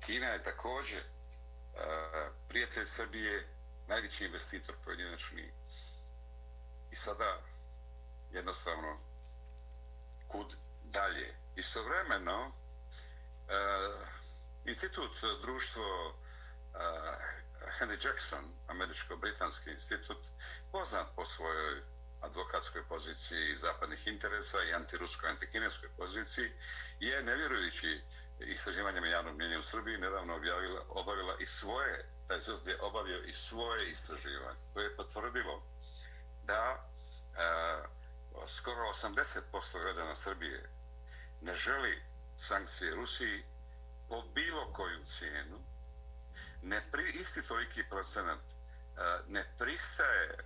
Kina 0.01 0.27
je 0.27 0.43
također 0.43 1.03
prijatelj 2.49 2.85
Srbije, 2.87 3.49
najveći 3.89 4.25
investitor 4.25 4.75
pojedinačni. 4.85 5.53
I 6.91 6.97
sada 6.97 7.43
jednostavno 8.33 9.01
kud 10.29 10.57
dalje. 10.85 11.35
Istovremeno, 11.57 12.53
Uh, 12.66 12.66
Eh, 13.49 14.07
institut, 14.65 15.13
društvo 15.43 16.09
uh, 16.09 16.15
Henry 17.79 18.07
Jackson, 18.07 18.45
američko-britanski 18.67 19.71
institut, 19.71 20.19
poznat 20.73 21.13
po 21.17 21.25
svojoj 21.25 21.83
advokatskoj 22.21 22.89
poziciji 22.89 23.57
zapadnih 23.57 24.07
interesa 24.07 24.59
i 24.63 24.75
antiruskoj, 24.75 25.31
antikineskoj 25.31 25.89
poziciji, 25.97 26.51
je 27.01 27.23
nevjerujući 27.23 28.01
istraživanjem 28.41 29.05
javnog 29.05 29.37
mjenja 29.37 29.59
u 29.59 29.63
Srbiji 29.63 29.99
nedavno 29.99 30.37
objavila, 30.37 30.81
obavila 30.89 31.37
i 31.41 31.47
svoje, 31.47 32.11
taj 32.29 32.37
institut 32.37 32.67
je 32.67 32.81
obavio 32.81 33.23
i 33.23 33.33
svoje 33.33 33.91
istraživanje, 33.91 34.59
koje 34.73 34.85
je 34.85 34.97
potvrdilo 34.97 35.63
da 36.45 36.91
uh, 37.33 38.49
skoro 38.49 38.83
80% 38.83 39.83
građana 39.83 40.15
Srbije 40.15 40.71
ne 41.41 41.55
želi 41.55 42.06
sankcije 42.37 42.95
Rusiji 42.95 43.45
po 44.09 44.23
bilo 44.23 44.73
koju 44.73 45.05
cijenu, 45.05 45.59
ne 46.63 46.89
pri, 46.93 47.11
isti 47.11 47.43
toliki 47.43 47.85
procenat 47.91 48.39
e, 48.39 48.53
ne 49.29 49.55
pristaje 49.59 50.29
e, 50.29 50.37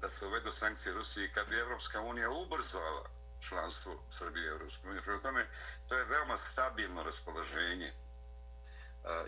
da 0.00 0.08
se 0.08 0.26
uvedu 0.26 0.52
sankcije 0.52 0.94
Rusiji 0.94 1.32
kad 1.32 1.48
bi 1.48 1.58
Evropska 1.58 2.00
unija 2.00 2.30
ubrzala 2.30 3.04
članstvo 3.40 4.04
Srbije 4.10 4.50
u 4.50 4.54
Evropskoj 4.54 4.90
uniji. 4.90 5.02
Prema 5.02 5.20
tome, 5.20 5.46
to 5.88 5.96
je 5.96 6.04
veoma 6.04 6.36
stabilno 6.36 7.02
raspoloženje 7.02 7.86
e, 7.86 7.94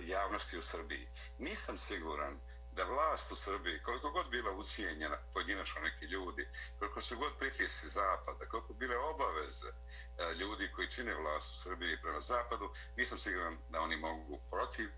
javnosti 0.00 0.58
u 0.58 0.62
Srbiji. 0.62 1.08
Nisam 1.38 1.76
siguran 1.76 2.40
da 2.76 2.84
vlast 2.84 3.32
u 3.32 3.36
Srbiji, 3.36 3.82
koliko 3.82 4.10
god 4.10 4.26
bila 4.30 4.50
ucijenjena 4.52 5.16
pojedinačno 5.32 5.80
neki 5.80 6.04
ljudi, 6.04 6.48
koliko 6.78 7.00
su 7.00 7.18
god 7.18 7.32
pritisci 7.38 7.88
zapada, 7.88 8.44
koliko 8.50 8.72
bile 8.72 8.96
obaveze 9.12 9.68
e, 9.68 10.34
ljudi 10.40 10.70
koji 10.74 10.90
čine 10.90 11.14
vlast 11.14 11.54
u 11.54 11.58
Srbiji 11.58 12.02
prema 12.02 12.20
zapadu, 12.20 12.66
nisam 12.96 13.18
siguran 13.18 13.56
da 13.70 13.80
oni 13.80 13.96
mogu 13.96 14.38
protiv 14.50 14.88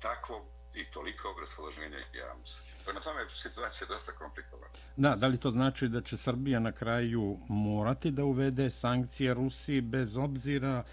takvog 0.00 0.42
i 0.74 0.84
toliko 0.84 1.34
raspoloženja 1.40 1.98
javnosti. 2.24 2.76
Prema 2.84 3.00
tome, 3.00 3.20
situacija 3.30 3.86
je 3.86 3.88
dosta 3.88 4.12
komplikovana. 4.12 4.72
Da, 4.96 5.16
da 5.16 5.26
li 5.26 5.40
to 5.40 5.50
znači 5.50 5.88
da 5.88 6.00
će 6.02 6.16
Srbija 6.16 6.60
na 6.60 6.72
kraju 6.72 7.38
morati 7.48 8.10
da 8.10 8.24
uvede 8.24 8.70
sankcije 8.70 9.34
Rusiji 9.34 9.80
bez 9.80 10.16
obzira 10.16 10.84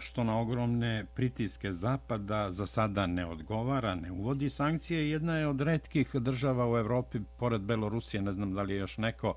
što 0.00 0.24
na 0.24 0.38
ogromne 0.40 1.06
pritiske 1.14 1.72
Zapada 1.72 2.52
za 2.52 2.66
sada 2.66 3.06
ne 3.06 3.26
odgovara, 3.26 3.94
ne 3.94 4.10
uvodi 4.10 4.50
sankcije. 4.50 5.10
Jedna 5.10 5.38
je 5.38 5.48
od 5.48 5.60
redkih 5.60 6.14
država 6.14 6.70
u 6.72 6.76
Evropi, 6.76 7.20
pored 7.38 7.60
Belorusije, 7.60 8.22
ne 8.22 8.32
znam 8.32 8.54
da 8.54 8.62
li 8.62 8.74
je 8.74 8.80
još 8.80 8.98
neko, 8.98 9.34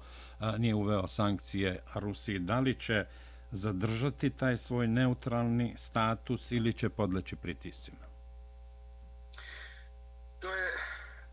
nije 0.58 0.76
uveo 0.76 1.08
sankcije 1.08 1.84
Rusiji. 1.96 2.40
Da 2.40 2.60
li 2.60 2.80
će 2.80 3.06
zadržati 3.52 4.30
taj 4.30 4.58
svoj 4.58 4.88
neutralni 4.88 5.74
status 5.78 6.52
ili 6.52 6.74
će 6.74 6.90
podleći 6.90 7.36
pritiscima? 7.36 8.06
To 10.40 10.56
je 10.56 10.72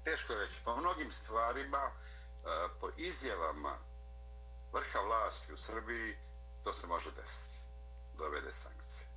teško 0.05 0.33
reći. 0.35 0.61
Po 0.65 0.77
mnogim 0.77 1.11
stvarima, 1.11 1.91
po 2.81 2.89
izjavama 2.99 3.77
vrha 4.73 4.99
vlasti 5.07 5.53
u 5.53 5.57
Srbiji, 5.57 6.15
to 6.65 6.73
se 6.73 6.87
može 6.87 7.11
desiti 7.11 7.72
dovede 8.19 8.53
sankcije. 8.53 9.09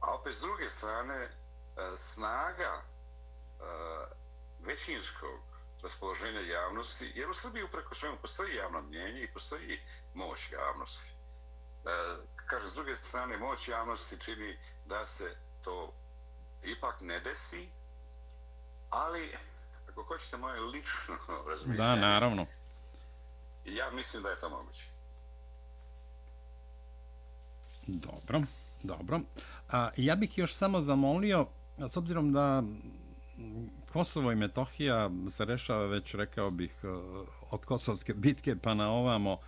A 0.00 0.14
opet 0.14 0.34
s 0.34 0.40
druge 0.40 0.68
strane, 0.68 1.14
e, 1.16 1.30
snaga 1.96 2.82
e, 2.82 2.84
većinskog 4.60 5.40
raspoloženja 5.82 6.40
javnosti, 6.40 7.12
jer 7.14 7.30
u 7.30 7.34
Srbiji 7.34 7.64
upreko 7.64 7.94
svemu 7.94 8.16
postoji 8.22 8.54
javno 8.54 8.82
mnjenje 8.82 9.20
i 9.20 9.32
postoji 9.32 9.80
moć 10.14 10.52
javnosti. 10.52 11.14
E, 11.84 11.90
kaže, 12.46 12.70
s 12.70 12.74
druge 12.74 12.94
strane, 12.94 13.38
moć 13.38 13.68
javnosti 13.68 14.20
čini 14.20 14.58
da 14.86 15.04
se 15.04 15.36
to 15.64 15.92
ipak 16.62 17.00
ne 17.00 17.20
desi, 17.20 17.70
ali 18.90 19.32
ako 19.88 20.02
hoćete 20.02 20.36
moje 20.36 20.60
lično 20.60 21.16
razmišljanje... 21.50 22.00
Da, 22.00 22.06
naravno. 22.06 22.46
Ja 23.64 23.90
mislim 23.90 24.22
da 24.22 24.30
je 24.30 24.38
to 24.38 24.48
moguće. 24.48 24.99
Dobro, 27.98 28.42
dobro. 28.82 29.20
A, 29.68 29.90
ja 29.96 30.16
bih 30.16 30.38
još 30.38 30.54
samo 30.54 30.80
zamolio, 30.80 31.46
s 31.78 31.96
obzirom 31.96 32.32
da 32.32 32.62
Kosovo 33.92 34.32
i 34.32 34.36
Metohija 34.36 35.10
se 35.30 35.44
rešava 35.44 35.86
već, 35.86 36.14
rekao 36.14 36.50
bih, 36.50 36.74
e, 36.82 36.86
od 37.50 37.64
kosovske 37.64 38.14
bitke 38.14 38.56
pa 38.56 38.74
na 38.74 38.90
ovamo 38.90 39.38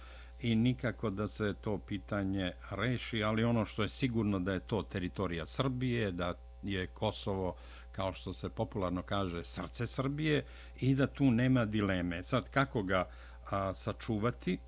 i 0.41 0.55
nikako 0.55 1.11
da 1.11 1.29
se 1.29 1.55
to 1.61 1.79
pitanje 1.79 2.53
reši, 2.71 3.23
ali 3.23 3.45
ono 3.45 3.65
što 3.65 3.83
je 3.83 3.89
sigurno 3.89 4.39
da 4.39 4.53
je 4.53 4.61
to 4.61 4.83
teritorija 4.83 5.47
Srbije, 5.47 6.13
da 6.13 6.35
je 6.63 6.87
Kosovo, 6.87 7.55
kao 7.93 8.13
što 8.13 8.33
se 8.33 8.49
popularno 8.49 9.03
kaže, 9.03 9.45
srce 9.45 9.87
Srbije 9.87 10.45
i 10.81 10.95
da 10.95 11.07
tu 11.07 11.31
nema 11.31 11.65
dileme. 11.65 12.23
Sad, 12.23 12.51
kako 12.51 12.83
ga 12.83 13.09
a, 13.51 13.75
sačuvati? 13.75 14.59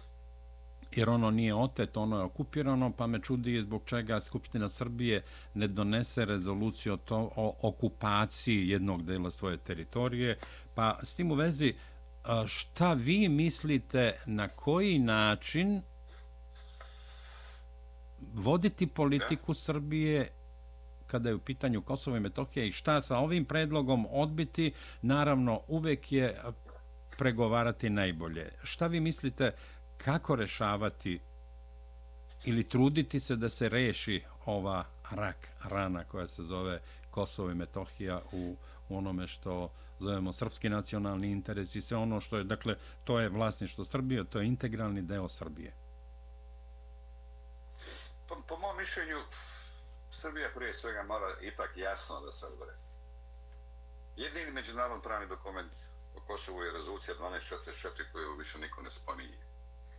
Jer 0.96 1.10
ono 1.10 1.30
nije 1.30 1.54
otet, 1.54 1.96
ono 1.96 2.18
je 2.18 2.22
okupirano, 2.22 2.92
pa 2.92 3.06
me 3.06 3.20
čudi 3.20 3.60
zbog 3.60 3.82
čega 3.86 4.20
Skupština 4.20 4.68
Srbije 4.68 5.22
ne 5.54 5.68
donese 5.68 6.24
rezoluciju 6.24 6.92
o, 6.92 6.96
to, 6.96 7.28
o 7.36 7.56
okupaciji 7.62 8.68
jednog 8.68 9.02
dela 9.02 9.30
svoje 9.30 9.56
teritorije. 9.56 10.38
Pa 10.74 10.98
s 11.02 11.14
tim 11.14 11.30
u 11.30 11.34
vezi, 11.34 11.74
šta 12.46 12.92
vi 12.92 13.28
mislite 13.28 14.12
na 14.26 14.46
koji 14.48 14.98
način 14.98 15.82
voditi 18.32 18.86
politiku 18.86 19.54
Srbije 19.54 20.30
kada 21.06 21.28
je 21.28 21.34
u 21.34 21.38
pitanju 21.38 21.82
Kosova 21.82 22.16
i 22.16 22.20
Metohija 22.20 22.66
i 22.66 22.72
šta 22.72 23.00
sa 23.00 23.18
ovim 23.18 23.44
predlogom 23.44 24.06
odbiti, 24.10 24.72
naravno 25.02 25.60
uvek 25.68 26.12
je 26.12 26.42
pregovarati 27.18 27.90
najbolje. 27.90 28.50
Šta 28.62 28.86
vi 28.86 29.00
mislite 29.00 29.52
kako 30.04 30.36
rešavati 30.36 31.20
ili 32.44 32.68
truditi 32.68 33.20
se 33.20 33.36
da 33.36 33.48
se 33.48 33.68
reši 33.68 34.24
ova 34.46 34.84
rak 35.10 35.48
rana 35.62 36.04
koja 36.04 36.28
se 36.28 36.42
zove 36.42 36.82
Kosovo 37.10 37.50
i 37.50 37.54
Metohija 37.54 38.20
u, 38.32 38.56
onome 38.88 39.28
što 39.28 39.72
zovemo 40.00 40.32
srpski 40.32 40.68
nacionalni 40.68 41.30
interes 41.30 41.74
i 41.74 41.80
sve 41.80 41.96
ono 41.96 42.20
što 42.20 42.36
je, 42.36 42.44
dakle, 42.44 42.76
to 43.04 43.20
je 43.20 43.28
vlasništvo 43.28 43.84
Srbije, 43.84 44.24
to 44.24 44.38
je 44.38 44.46
integralni 44.46 45.02
deo 45.02 45.28
Srbije. 45.28 45.74
Po, 48.28 48.42
po 48.48 48.56
mom 48.56 48.76
mišljenju, 48.76 49.16
Srbija 50.10 50.48
prije 50.54 50.72
svega 50.72 51.02
mora 51.02 51.26
ipak 51.42 51.76
jasno 51.76 52.20
da 52.20 52.30
se 52.30 52.46
odbore. 52.46 52.72
Jedini 54.16 54.50
međunarodno 54.50 55.02
pravni 55.02 55.28
dokument 55.28 55.72
o 56.16 56.20
Kosovu 56.26 56.62
je 56.62 56.72
rezolucija 56.72 57.14
1244 57.16 58.12
koju 58.12 58.36
više 58.38 58.58
niko 58.58 58.82
ne 58.82 58.90
spominje 58.90 59.53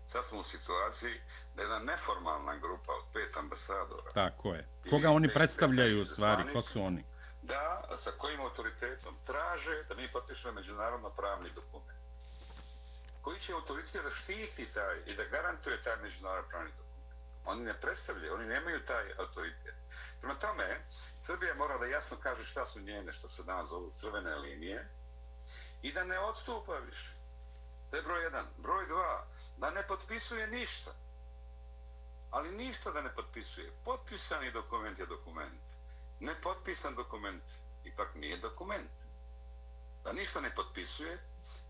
sad 0.06 0.26
smo 0.26 0.40
u 0.40 0.44
situaciji 0.44 1.22
da 1.56 1.62
je 1.62 1.66
jedna 1.66 1.80
neformalna 1.80 2.56
grupa 2.58 2.92
od 2.92 3.06
pet 3.14 3.38
ambasadora. 3.38 4.12
Tako 4.14 4.54
je. 4.54 4.68
Koga 4.90 5.10
oni 5.10 5.30
predstavljaju 5.34 6.02
u 6.02 6.06
stvari? 6.06 6.54
Ko 6.54 6.62
su 6.62 6.82
oni? 6.82 7.06
Da, 7.42 7.84
sa 7.96 8.12
kojim 8.18 8.42
autoritetom 8.42 9.18
traže 9.26 9.84
da 9.84 9.96
mi 9.96 10.12
potpišemo 10.12 10.54
međunarodno 10.54 11.10
pravni 11.10 11.50
dokument. 11.56 12.00
Koji 13.22 13.40
će 13.40 13.54
autoritet 13.54 14.04
da 14.04 14.10
štiti 14.10 14.74
taj 14.74 14.98
i 15.06 15.16
da 15.16 15.24
garantuje 15.24 15.82
taj 15.82 15.98
međunarodno 15.98 16.50
pravni 16.50 16.72
dokument. 16.72 16.86
Oni 17.46 17.64
ne 17.64 17.82
predstavljaju, 17.82 18.34
oni 18.34 18.46
nemaju 18.46 18.86
taj 18.86 19.14
autoritet. 19.20 19.76
Prema 20.20 20.36
tome, 20.36 20.86
Srbija 21.20 21.56
mora 21.56 21.78
da 21.78 21.86
jasno 21.86 22.18
kaže 22.24 22.44
šta 22.44 22.66
su 22.66 22.82
njene, 22.82 23.12
što 23.12 23.30
se 23.30 23.44
danas 23.44 23.68
zovu 23.68 23.92
crvene 23.94 24.36
linije, 24.36 24.88
i 25.82 25.92
da 25.94 26.04
ne 26.04 26.20
odstupa 26.20 26.78
više. 26.78 27.15
To 27.96 28.00
je 28.00 28.04
broj 28.04 28.24
jedan. 28.24 28.48
Broj 28.58 28.88
dva, 28.88 29.28
da 29.58 29.72
ne 29.72 29.88
potpisuje 29.88 30.48
ništa. 30.48 30.92
Ali 32.32 32.52
ništa 32.52 32.92
da 32.92 33.02
ne 33.02 33.16
potpisuje. 33.16 33.72
Potpisani 33.86 34.52
dokument 34.52 35.00
je 35.00 35.06
dokument. 35.06 35.62
Nepotpisan 36.20 36.96
dokument 36.96 37.44
ipak 37.84 38.16
nije 38.16 38.38
dokument. 38.38 38.92
Da 40.04 40.14
ništa 40.14 40.42
ne 40.42 40.56
potpisuje 40.56 41.18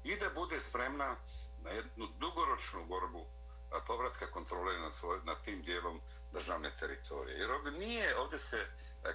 i 0.04 0.16
da 0.16 0.30
bude 0.30 0.60
spremna 0.60 1.16
na 1.62 1.70
jednu 1.70 2.08
dugoročnu 2.08 2.86
borbu 2.86 3.26
povratka 3.88 4.32
kontrole 4.32 4.80
na, 4.80 4.92
svoj, 4.92 5.20
na 5.24 5.36
tim 5.36 5.62
dijelom 5.62 6.02
državne 6.34 6.76
teritorije. 6.80 7.38
Jer 7.38 7.52
ovdje 7.52 7.72
nije, 7.72 8.18
ovdje 8.18 8.38
se 8.38 8.68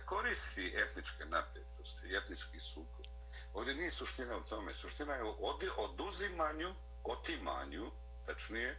koristi 0.07 0.75
etničke 0.77 1.25
napetosti, 1.25 2.17
etnički 2.17 2.61
sukob. 2.61 3.07
Ovdje 3.55 3.75
nije 3.75 3.91
suština 3.91 4.37
u 4.37 4.45
tome. 4.45 4.75
Suština 4.75 5.15
je 5.15 5.25
u 5.25 5.37
oduzimanju 5.77 6.75
otimanju, 7.05 7.91
tačnije, 8.27 8.77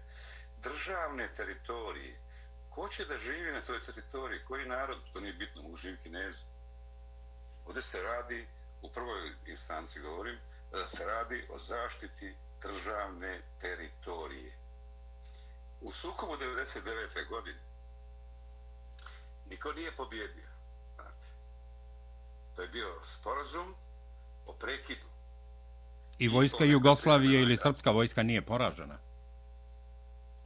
državne 0.57 1.33
teritorije. 1.33 2.19
Ko 2.69 2.87
će 2.87 3.05
da 3.05 3.17
živi 3.17 3.51
na 3.51 3.61
toj 3.61 3.79
teritoriji? 3.79 4.45
Koji 4.47 4.65
narod? 4.65 4.97
To 5.13 5.19
nije 5.19 5.33
bitno, 5.33 5.61
mogu 5.61 5.75
živi 5.75 5.97
kinezi. 6.03 6.43
Ovdje 7.65 7.81
se 7.81 8.01
radi, 8.01 8.47
u 8.81 8.91
prvoj 8.91 9.35
instanci 9.45 9.99
govorim, 9.99 10.39
da 10.71 10.87
se 10.87 11.05
radi 11.05 11.47
o 11.49 11.59
zaštiti 11.59 12.35
državne 12.61 13.41
teritorije. 13.59 14.57
U 15.81 15.91
sukobu 15.91 16.33
99. 16.33 17.29
godine 17.29 17.59
niko 19.49 19.73
nije 19.73 19.95
pobjedio. 19.95 20.49
Znate. 20.95 21.25
To 22.55 22.61
je 22.61 22.67
bio 22.67 23.01
sporazum 23.05 23.75
o 24.45 24.53
prekidu 24.53 25.10
I 26.21 26.27
vojska 26.27 26.63
Jugoslavije 26.63 27.41
ili 27.41 27.57
srpska 27.57 27.91
vojska 27.91 28.23
nije 28.23 28.45
poražena. 28.45 28.97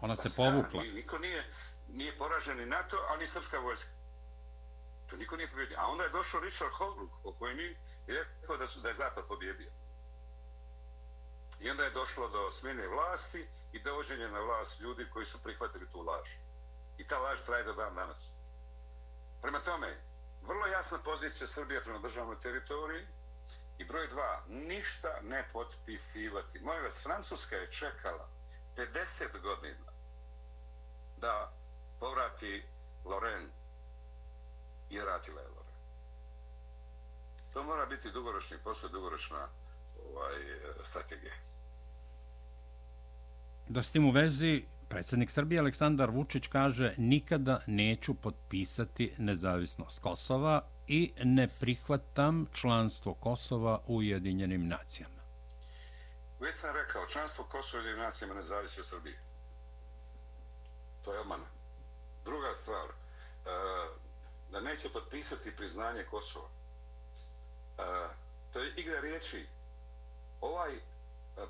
Ona 0.01 0.15
se 0.15 0.29
povukla. 0.37 0.83
Niko 0.83 1.17
nije, 1.17 1.43
nije 1.87 2.17
poražen 2.17 2.57
ni 2.57 2.65
NATO, 2.65 2.97
ali 3.09 3.27
srpska 3.27 3.59
vojska. 3.59 3.91
To 5.09 5.17
niko 5.17 5.35
nije 5.37 5.49
pobjedio. 5.49 5.77
A 5.79 5.87
onda 5.87 6.03
je 6.03 6.09
došao 6.09 6.39
Richard 6.39 6.71
Holbrooke, 6.73 7.15
po 7.23 7.33
koji 7.33 7.55
mi 7.55 7.63
je 7.63 7.75
rekao 8.41 8.57
da, 8.57 8.67
su, 8.67 8.81
da 8.81 8.87
je 8.87 8.93
Zapad 8.93 9.27
pobjedio. 9.27 9.71
I 11.59 11.69
onda 11.69 11.83
je 11.83 11.91
došlo 11.91 12.29
do 12.29 12.51
smjene 12.51 12.87
vlasti 12.87 13.47
i 13.71 13.83
dovođenja 13.83 14.27
na 14.27 14.39
vlast 14.39 14.79
ljudi 14.79 15.05
koji 15.13 15.25
su 15.25 15.43
prihvatili 15.43 15.91
tu 15.91 16.01
laž. 16.01 16.29
I 16.97 17.03
ta 17.07 17.19
laž 17.19 17.41
traje 17.45 17.63
do 17.63 17.73
dan 17.73 17.95
danas. 17.95 18.33
Prema 19.41 19.59
tome, 19.59 19.97
vrlo 20.41 20.67
jasna 20.67 20.97
pozicija 21.03 21.47
Srbije 21.47 21.83
prema 21.83 21.99
državnoj 21.99 22.39
teritoriji, 22.39 23.07
I 23.77 23.85
broj 23.85 24.07
dva, 24.07 24.43
ništa 24.47 25.19
ne 25.23 25.43
potpisivati. 25.53 26.59
Moje 26.59 26.81
vas, 26.81 27.03
Francuska 27.03 27.55
je 27.55 27.71
čekala 27.71 28.29
50 28.77 29.41
godina 29.41 29.91
da 31.17 31.53
povrati 31.99 32.63
Loren 33.05 33.49
i 34.89 34.99
vratila 34.99 35.41
je 35.41 35.47
Loren. 35.47 35.75
To 37.53 37.63
mora 37.63 37.85
biti 37.85 38.11
dugoročni 38.11 38.57
posao, 38.63 38.89
dugoročna 38.89 39.47
ovaj, 40.11 40.35
strategija. 40.83 41.33
Da 43.67 43.83
s 43.83 43.91
tim 43.91 44.05
u 44.05 44.11
vezi, 44.11 44.65
predsjednik 44.89 45.31
Srbije 45.31 45.59
Aleksandar 45.59 46.09
Vučić 46.09 46.47
kaže 46.47 46.93
nikada 46.97 47.63
neću 47.67 48.13
potpisati 48.13 49.13
nezavisnost 49.17 49.99
Kosova 49.99 50.74
i 50.87 51.13
ne 51.23 51.47
prihvatam 51.59 52.45
članstvo 52.53 53.13
Kosova 53.13 53.81
u 53.87 53.95
Ujedinjenim 53.95 54.67
nacijama. 54.67 55.21
Već 56.39 56.55
sam 56.55 56.75
rekao, 56.75 57.07
članstvo 57.07 57.45
Kosova 57.45 57.81
u 57.81 57.83
Ujedinjenim 57.83 58.05
nacijama 58.05 58.33
ne 58.33 58.41
zavisi 58.41 58.79
od 58.79 58.87
Srbije. 58.87 59.19
To 61.05 61.13
je 61.13 61.19
obmana. 61.19 61.45
Druga 62.25 62.53
stvar, 62.53 62.85
e, 62.85 62.91
da 64.51 64.61
neće 64.61 64.89
potpisati 64.89 65.55
priznanje 65.55 66.03
Kosova. 66.03 66.49
E, 67.77 67.81
to 68.53 68.59
je 68.59 68.73
igra 68.77 68.99
riječi. 69.01 69.47
Ovaj 70.41 70.73
e, 70.73 70.79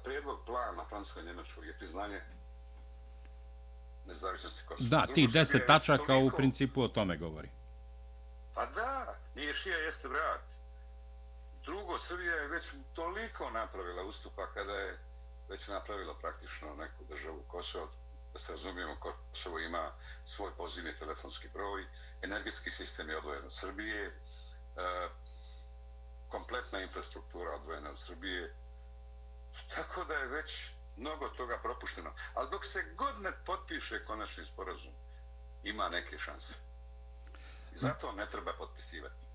prijedlog 0.03 0.39
plana 0.45 0.85
Francusko-Njemačkog 0.89 1.65
je 1.65 1.77
priznanje 1.77 2.21
nezavisnosti 4.07 4.63
Kosova. 4.67 4.89
Da, 4.89 5.13
ti 5.13 5.27
deset 5.33 5.67
tačaka 5.67 6.15
u 6.15 6.31
principu 6.37 6.81
o 6.81 6.87
tome 6.87 7.17
govori. 7.17 7.49
Pa 8.55 8.65
da, 8.65 9.19
nije 9.35 9.53
šija, 9.53 9.77
jeste 9.77 10.07
vrat. 10.07 10.51
Drugo, 11.63 11.99
Srbija 11.99 12.35
je 12.35 12.47
već 12.47 12.73
toliko 12.93 13.49
napravila 13.49 14.03
ustupa 14.03 14.53
kada 14.53 14.73
je 14.73 14.99
već 15.49 15.67
napravila 15.67 16.19
praktično 16.19 16.75
neku 16.75 17.03
državu 17.03 17.43
Kosovo, 17.47 17.91
Da 18.33 18.39
se 18.39 18.51
razumijemo, 18.51 18.95
Kosovo 18.99 19.59
ima 19.59 19.91
svoj 20.23 20.51
pozivni 20.57 20.95
telefonski 20.95 21.47
broj, 21.47 21.85
energetski 22.21 22.69
sistem 22.69 23.09
je 23.09 23.17
odvojen 23.17 23.45
od 23.45 23.53
Srbije, 23.53 24.05
e, 24.07 25.09
kompletna 26.29 26.81
infrastruktura 26.81 27.55
odvojena 27.55 27.89
od 27.89 27.99
Srbije. 27.99 28.55
Tako 29.75 30.03
da 30.03 30.13
je 30.13 30.27
već 30.27 30.73
mnogo 30.97 31.29
toga 31.29 31.59
propušteno. 31.61 32.13
Ali 32.33 32.49
dok 32.49 32.65
se 32.65 32.83
god 32.97 33.21
ne 33.21 33.31
potpiše 33.45 34.03
konačni 34.03 34.45
sporazum, 34.45 34.93
ima 35.63 35.89
neke 35.89 36.19
šanse. 36.19 36.64
I 37.75 37.77
zato 37.77 38.11
ne 38.11 38.25
treba 38.31 38.51
potpisivati. 38.57 39.25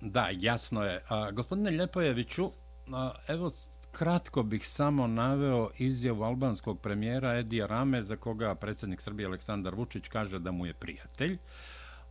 Da, 0.00 0.28
jasno 0.32 0.84
je. 0.84 1.04
A, 1.08 1.30
gospodine 1.30 1.70
Ljepojeviću, 1.70 2.50
a, 2.92 3.12
evo 3.28 3.50
kratko 3.92 4.42
bih 4.42 4.68
samo 4.68 5.06
naveo 5.06 5.70
izjavu 5.78 6.22
albanskog 6.22 6.80
premijera 6.80 7.38
Edija 7.38 7.66
Rame, 7.66 8.02
za 8.02 8.16
koga 8.16 8.54
predsjednik 8.54 9.00
Srbije 9.00 9.26
Aleksandar 9.26 9.74
Vučić 9.74 10.08
kaže 10.08 10.38
da 10.38 10.52
mu 10.52 10.66
je 10.66 10.74
prijatelj. 10.74 11.38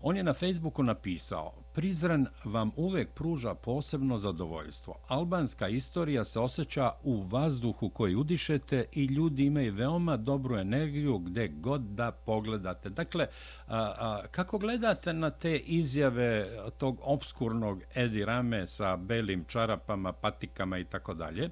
On 0.06 0.18
je 0.18 0.24
na 0.24 0.34
Facebooku 0.34 0.84
napisao, 0.84 1.54
Prizren 1.74 2.28
vam 2.45 2.72
uvek 2.76 3.10
pruža 3.14 3.54
posebno 3.54 4.18
zadovoljstvo. 4.18 4.95
Albanska 5.08 5.68
istorija 5.68 6.24
se 6.24 6.39
osjeća 6.39 6.91
u 7.04 7.22
vazduhu 7.22 7.89
koji 7.89 8.16
udišete 8.16 8.86
i 8.91 9.06
ljudi 9.06 9.45
imaju 9.45 9.74
veoma 9.74 10.18
dobru 10.18 10.58
energiju 10.58 11.18
gde 11.18 11.47
god 11.47 11.82
da 11.82 12.12
pogledate. 12.12 12.89
Dakle, 12.89 13.28
a, 13.68 13.78
a, 13.78 14.22
kako 14.32 14.58
gledate 14.58 15.14
na 15.14 15.30
te 15.30 15.58
izjave 15.58 16.45
tog 16.78 16.99
obskurnog 17.01 17.82
Edi 17.95 18.26
Rame 18.26 18.68
sa 18.68 18.97
belim 18.97 19.45
čarapama, 19.47 20.14
patikama 20.14 20.78
i 20.78 20.86
tako 20.86 21.14
dalje? 21.14 21.49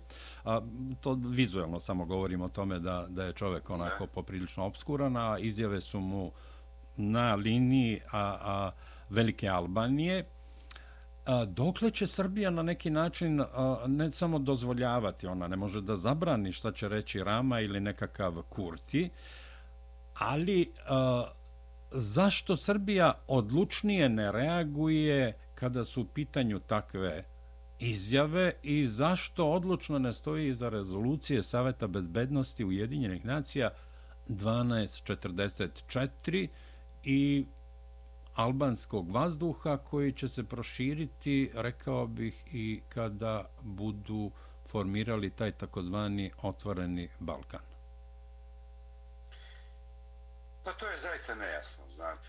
To 1.02 1.14
vizualno 1.14 1.80
samo 1.80 2.06
govorimo 2.06 2.46
o 2.46 2.50
tome 2.50 2.80
da, 2.80 3.06
da 3.10 3.24
je 3.24 3.34
čovek 3.34 3.70
onako 3.70 4.08
poprilično 4.08 4.66
obskuran, 4.66 5.18
a 5.18 5.38
izjave 5.40 5.82
su 5.82 6.00
mu 6.00 6.32
na 7.02 7.36
liniji 7.36 8.00
a, 8.12 8.38
a, 8.42 8.72
Velike 9.10 9.50
Albanije. 9.50 10.26
A, 11.26 11.46
dokle 11.46 11.92
će 11.92 12.08
Srbija 12.08 12.50
na 12.50 12.64
neki 12.64 12.90
način 12.90 13.42
a, 13.42 13.84
ne 13.88 14.14
samo 14.14 14.40
dozvoljavati, 14.40 15.28
ona 15.28 15.48
ne 15.48 15.56
može 15.56 15.82
da 15.82 15.96
zabrani 15.96 16.52
šta 16.52 16.72
će 16.72 16.88
reći 16.88 17.24
Rama 17.24 17.60
ili 17.60 17.80
nekakav 17.80 18.42
Kurti, 18.50 19.10
ali 20.20 20.72
a, 20.88 21.26
zašto 21.92 22.56
Srbija 22.56 23.14
odlučnije 23.28 24.10
ne 24.10 24.32
reaguje 24.32 25.34
kada 25.56 25.84
su 25.84 26.02
u 26.02 26.06
pitanju 26.06 26.60
takve 26.60 27.24
izjave 27.80 28.54
i 28.64 28.88
zašto 28.88 29.52
odlučno 29.52 30.00
ne 30.00 30.14
stoji 30.14 30.48
iza 30.48 30.70
rezolucije 30.70 31.44
Saveta 31.44 31.88
bezbednosti 31.88 32.66
Ujedinjenih 32.66 33.26
nacija 33.26 33.70
1244 34.28 36.48
i 37.04 37.48
albanskog 38.36 39.12
vazduha 39.12 39.78
koji 39.78 40.14
će 40.14 40.28
se 40.28 40.44
proširiti, 40.44 41.52
rekao 41.54 42.08
bih, 42.08 42.44
i 42.54 42.84
kada 42.90 43.50
budu 43.62 44.32
formirali 44.72 45.30
taj 45.30 45.52
takozvani 45.52 46.32
otvoreni 46.42 47.10
Balkan. 47.20 47.72
Pa 50.64 50.72
to 50.72 50.88
je 50.88 50.98
zaista 50.98 51.36
nejasno, 51.36 51.84
znate. 51.90 52.28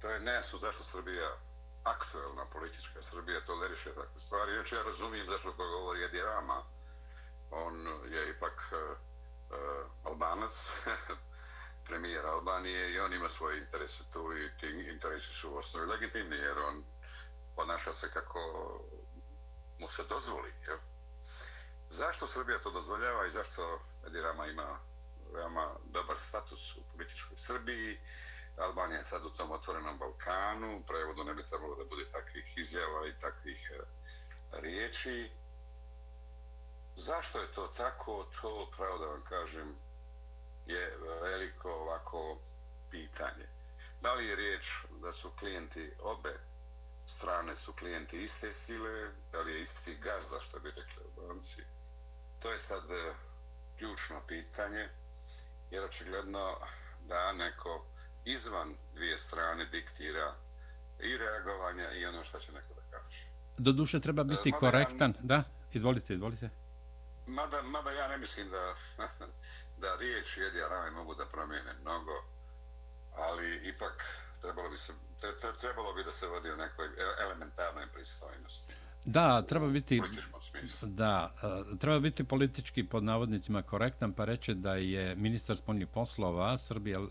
To 0.00 0.10
je 0.10 0.20
nejasno 0.20 0.58
zašto 0.58 0.84
Srbija, 0.84 1.28
aktuelna 1.84 2.44
politička 2.52 3.02
Srbija, 3.02 3.44
toleriše 3.44 3.94
takve 3.94 4.20
stvari. 4.20 4.52
Još 4.52 4.72
ja 4.72 4.82
razumijem 4.82 5.26
zašto 5.30 5.52
to 5.52 5.68
govori 5.68 6.04
Edi 6.04 6.20
Rama. 6.20 6.62
On 7.50 7.74
je 8.12 8.30
ipak 8.30 8.72
uh, 8.72 8.96
uh, 9.50 9.90
albanac, 10.04 10.72
premijer 11.90 12.26
Albanije 12.26 12.92
i 12.92 13.00
on 13.00 13.12
ima 13.12 13.28
svoje 13.28 13.58
interese 13.58 14.04
tu 14.12 14.32
i 14.36 14.58
ti 14.60 14.66
interesi 14.92 15.34
su 15.34 15.52
u 15.52 15.56
osnovi 15.56 15.86
legitimni 15.86 16.36
jer 16.36 16.58
on 16.58 16.84
ponaša 17.56 17.92
se 17.92 18.10
kako 18.10 18.40
mu 19.78 19.88
se 19.88 20.02
dozvoli. 20.08 20.52
Jel? 20.66 20.78
Zašto 21.88 22.26
Srbija 22.26 22.58
to 22.58 22.70
dozvoljava 22.70 23.26
i 23.26 23.30
zašto 23.30 23.80
Edirama 24.06 24.46
ima 24.46 24.78
veoma 25.34 25.76
dobar 25.84 26.18
status 26.18 26.76
u 26.76 26.80
političkoj 26.92 27.36
Srbiji? 27.36 28.00
Albanija 28.56 28.96
je 28.96 29.02
sad 29.02 29.26
u 29.26 29.30
tom 29.30 29.50
otvorenom 29.50 29.98
Balkanu, 29.98 30.76
u 30.76 30.82
prevodu 30.82 31.24
ne 31.24 31.34
bi 31.34 31.46
trebalo 31.46 31.76
da 31.76 31.84
bude 31.84 32.10
takvih 32.12 32.58
izjava 32.58 33.08
i 33.08 33.18
takvih 33.18 33.70
e, 33.74 33.80
riječi. 34.60 35.30
Zašto 36.96 37.40
je 37.40 37.52
to 37.52 37.66
tako? 37.66 38.26
To 38.40 38.70
pravo 38.76 38.98
da 38.98 39.06
vam 39.06 39.24
kažem, 39.24 39.76
je 40.70 40.98
veliko 41.22 41.70
ovako 41.70 42.38
pitanje. 42.90 43.46
Da 44.02 44.14
li 44.14 44.26
je 44.26 44.36
riječ 44.36 44.64
da 45.02 45.12
su 45.12 45.30
klijenti 45.38 45.92
obe 46.00 46.50
strane 47.10 47.54
su 47.54 47.72
klijenti 47.72 48.22
iste 48.22 48.52
sile, 48.52 49.12
da 49.32 49.40
li 49.40 49.52
je 49.52 49.62
isti 49.62 49.96
gazda, 50.02 50.38
što 50.40 50.60
bi 50.60 50.68
rekli 50.68 51.02
u 51.04 51.20
banci. 51.20 51.62
To 52.38 52.50
je 52.50 52.58
sad 52.58 52.90
e, 52.90 53.14
ključno 53.78 54.20
pitanje, 54.28 54.88
jer 55.70 55.84
očigledno 55.84 56.58
da 57.06 57.32
neko 57.32 57.86
izvan 58.24 58.74
dvije 58.94 59.18
strane 59.18 59.64
diktira 59.64 60.34
i 61.00 61.16
reagovanja 61.16 61.92
i 61.92 62.06
ono 62.06 62.24
što 62.24 62.38
će 62.38 62.52
neko 62.52 62.74
da 62.74 62.80
kaže. 62.90 63.26
Do 63.58 63.72
duše 63.72 64.00
treba 64.00 64.24
biti 64.24 64.48
e, 64.48 64.52
korektan. 64.60 65.10
Ja, 65.10 65.22
da, 65.22 65.44
izvolite, 65.72 66.14
izvolite. 66.14 66.50
Mada, 67.26 67.62
mada 67.62 67.90
ja 67.90 68.08
ne 68.08 68.18
mislim 68.18 68.50
da 68.50 68.74
da 69.80 69.96
riječi 70.00 70.40
Edija 70.40 70.68
Rame 70.68 70.90
mogu 70.90 71.14
da 71.14 71.26
promijene 71.26 71.72
mnogo, 71.80 72.12
ali 73.16 73.68
ipak 73.68 73.96
trebalo 74.40 74.70
bi, 74.70 74.76
se, 74.76 74.92
trebalo 75.60 75.92
bi 75.92 76.04
da 76.04 76.10
se 76.10 76.26
vodi 76.26 76.50
o 76.50 76.56
nekoj 76.56 76.86
elementarnoj 77.24 77.86
pristojnosti. 77.92 78.74
Da, 79.04 79.42
treba 79.42 79.66
biti 79.68 80.02
da, 80.82 81.34
e, 81.42 81.78
treba 81.78 81.98
biti 81.98 82.24
politički 82.24 82.88
pod 82.88 83.04
navodnicima 83.04 83.62
korektan 83.62 84.12
pa 84.12 84.24
reći 84.24 84.54
da 84.54 84.74
je 84.74 85.16
ministar 85.16 85.56
spoljnih 85.56 85.88
poslova 85.88 86.58
Srbije 86.58 86.98
uh, 86.98 87.08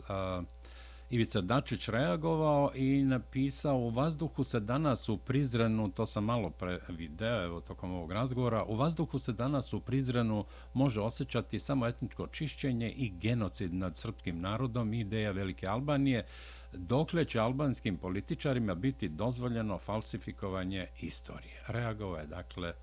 Ivica 1.09 1.41
Dačić 1.41 1.87
reagovao 1.89 2.71
i 2.75 3.03
napisao 3.03 3.77
u 3.77 3.89
vazduhu 3.89 4.43
se 4.43 4.59
danas 4.59 5.09
u 5.09 5.17
Prizrenu, 5.17 5.91
to 5.91 6.05
sam 6.05 6.23
malo 6.23 6.49
pre 6.49 6.79
video, 6.89 7.43
evo 7.43 7.61
tokom 7.61 7.91
ovog 7.91 8.11
razgovora, 8.11 8.63
u 8.63 8.75
vazduhu 8.75 9.19
se 9.19 9.33
danas 9.33 9.73
u 9.73 9.79
Prizrenu 9.79 10.45
može 10.73 11.01
osjećati 11.01 11.59
samo 11.59 11.87
etničko 11.87 12.27
čišćenje 12.27 12.91
i 12.91 13.09
genocid 13.09 13.73
nad 13.73 13.97
srpskim 13.97 14.41
narodom 14.41 14.93
i 14.93 14.99
ideja 14.99 15.31
Velike 15.31 15.67
Albanije, 15.67 16.25
dokle 16.73 17.25
će 17.25 17.39
albanskim 17.39 17.97
političarima 17.97 18.75
biti 18.75 19.09
dozvoljeno 19.09 19.77
falsifikovanje 19.77 20.87
istorije. 21.01 21.63
Reagovao 21.67 22.19
je, 22.19 22.27
dakle, 22.27 22.73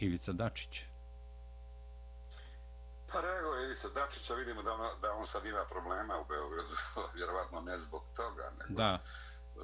Ivica 0.00 0.32
Dačić. 0.32 0.93
Pa 3.14 3.20
rego 3.20 3.54
je 3.54 3.76
sa 3.76 3.88
Dačića, 3.88 4.34
vidimo 4.34 4.62
da, 4.62 4.72
on, 4.72 5.00
da 5.00 5.12
on 5.12 5.26
sad 5.26 5.46
ima 5.46 5.64
problema 5.64 6.18
u 6.18 6.24
Beogradu, 6.24 6.76
vjerovatno 7.16 7.60
ne 7.60 7.78
zbog 7.78 8.02
toga, 8.16 8.50
nego 8.58 8.80
da. 8.80 8.98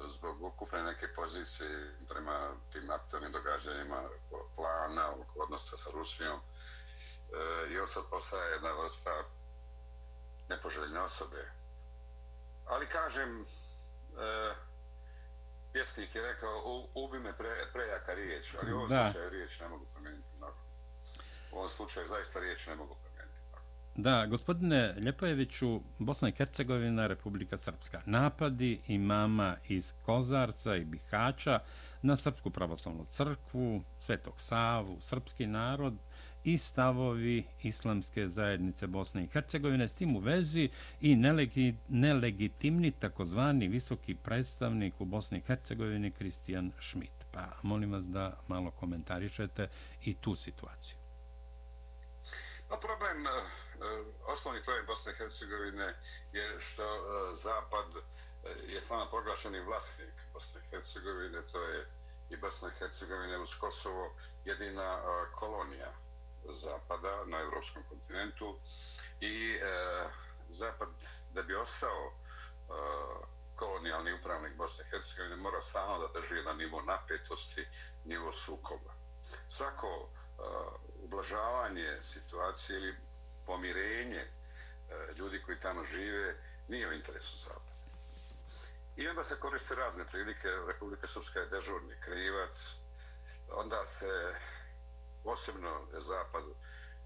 zbog 0.07 0.41
ukupne 0.41 0.83
neke 0.83 1.13
pozicije 1.13 1.97
prema 2.09 2.53
tim 2.71 2.89
aktualnim 2.89 3.31
događanjima 3.31 4.09
plana 4.55 5.13
odnosa 5.35 5.77
sa 5.77 5.89
Rusijom. 5.93 6.39
E, 6.39 7.73
I 7.73 7.79
on 7.79 7.87
sad 7.87 8.03
postaje 8.09 8.51
jedna 8.51 8.71
vrsta 8.83 9.23
nepoželjne 10.49 10.99
osobe. 10.99 11.51
Ali 12.65 12.89
kažem, 12.89 13.41
e, 13.41 13.45
pjesnik 15.73 16.15
je 16.15 16.21
rekao, 16.21 16.61
u, 16.65 16.89
ubi 16.93 17.19
me 17.19 17.37
pre, 17.37 17.71
prejaka 17.73 18.13
riječ, 18.13 18.55
ali 18.61 18.73
u 18.73 18.75
ovom 18.75 18.89
slučaju 18.89 19.29
riječ 19.29 19.59
ne 19.59 19.67
mogu 19.67 19.85
promijeniti 19.93 20.29
mnogo. 20.37 20.59
U 21.51 21.57
ovom 21.57 21.69
slučaju 21.69 22.07
zaista 22.07 22.39
riječ 22.39 22.67
ne 22.67 22.75
mogu 22.75 22.87
promijeniti. 22.93 23.10
Da, 24.01 24.25
gospodine 24.25 24.95
Ljepojeviću, 24.99 25.81
Bosna 25.99 26.29
i 26.29 26.31
Hercegovina, 26.31 27.07
Republika 27.07 27.57
Srpska. 27.57 28.01
Napadi 28.05 28.81
imama 28.87 29.57
iz 29.67 29.93
Kozarca 30.01 30.75
i 30.75 30.85
Bihaća 30.85 31.59
na 32.01 32.15
Srpsku 32.15 32.49
pravoslavnu 32.49 33.05
crkvu, 33.05 33.83
Svetog 33.99 34.41
Savu, 34.41 34.97
srpski 35.01 35.47
narod 35.47 35.97
i 36.43 36.57
stavovi 36.57 37.43
islamske 37.63 38.27
zajednice 38.27 38.87
Bosne 38.87 39.23
i 39.23 39.27
Hercegovine 39.27 39.87
s 39.87 39.93
tim 39.93 40.15
u 40.15 40.19
vezi 40.19 40.69
i 41.01 41.15
nelegi, 41.15 41.75
nelegitimni 41.87 42.91
takozvani 42.91 43.67
visoki 43.67 44.15
predstavnik 44.15 45.01
u 45.01 45.05
Bosni 45.05 45.37
i 45.37 45.41
Hercegovini 45.47 46.11
Kristijan 46.11 46.71
Schmidt. 46.79 47.25
Pa 47.31 47.47
molim 47.61 47.91
vas 47.91 48.05
da 48.05 48.39
malo 48.47 48.71
komentarišete 48.71 49.67
i 50.03 50.13
tu 50.13 50.35
situaciju. 50.35 50.97
Pa 52.69 52.77
problem, 52.77 53.27
eh, 53.27 53.70
Eh, 53.81 54.03
osnovni 54.25 54.63
problem 54.63 54.85
Bosne 54.85 55.11
i 55.11 55.15
Hercegovine 55.15 55.99
je 56.31 56.59
što 56.59 56.83
eh, 56.83 57.33
Zapad 57.33 57.85
eh, 57.95 58.49
je 58.67 58.81
samo 58.81 59.09
proglašeni 59.09 59.59
vlasnik 59.59 60.13
Bosne 60.33 60.61
i 60.61 60.69
Hercegovine, 60.69 61.45
to 61.45 61.63
je 61.63 61.87
i 62.29 62.37
Bosna 62.37 62.67
i 62.69 62.79
Hercegovina 62.79 63.39
uz 63.41 63.55
Kosovo 63.59 64.15
jedina 64.45 65.01
kolonija 65.35 65.93
Zapada 66.43 67.25
na 67.25 67.39
evropskom 67.39 67.83
kontinentu 67.89 68.59
i 69.19 69.59
Zapad 70.49 70.89
da 71.33 71.43
bi 71.43 71.55
ostao 71.55 72.13
kolonijalni 73.55 74.13
upravnik 74.13 74.55
Bosne 74.55 74.85
i 74.85 74.89
Hercegovine 74.89 75.35
mora 75.35 75.61
samo 75.61 75.99
da 75.99 76.19
drži 76.19 76.43
na 76.43 76.53
nivo 76.53 76.81
napetosti, 76.81 77.67
nivo 78.05 78.31
sukoba. 78.31 78.93
Svako 79.47 80.09
ublažavanje 81.03 81.97
situacije 82.01 82.77
ili 82.77 83.10
pomirenje 83.45 84.21
e, 84.21 84.29
ljudi 85.17 85.41
koji 85.41 85.59
tamo 85.59 85.83
žive 85.83 86.35
nije 86.67 86.89
u 86.89 86.93
interesu 86.93 87.37
Zapada. 87.37 87.71
I 88.95 89.07
onda 89.07 89.23
se 89.23 89.39
koriste 89.39 89.75
razne 89.75 90.05
prilike. 90.05 90.47
Republika 90.67 91.07
Srpska 91.07 91.39
je 91.39 91.45
dežurni 91.45 91.95
krivac. 91.99 92.75
Onda 93.49 93.85
se 93.85 94.33
posebno 95.23 95.87
Zapad 95.97 96.43
uh, 96.43 96.55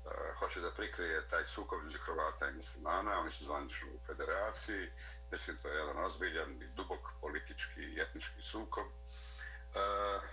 e, 0.06 0.34
hoće 0.40 0.62
da 0.62 0.72
prikrije 0.72 1.28
taj 1.28 1.46
sukob 1.46 1.80
između 1.82 2.00
Hrvata 2.00 2.50
i 2.50 2.54
muslimana. 2.54 3.20
Oni 3.20 3.32
su 3.32 3.44
zvanično 3.44 3.88
u 3.88 4.06
federaciji. 4.08 4.90
Mislim, 5.32 5.58
to 5.58 5.68
je 5.68 5.80
jedan 5.80 6.06
ozbiljan 6.06 6.62
i 6.62 6.68
dubok 6.68 7.00
politički 7.22 7.82
i 7.82 8.00
etnički 8.02 8.42
sukob. 8.42 8.88
Uh, 8.88 10.24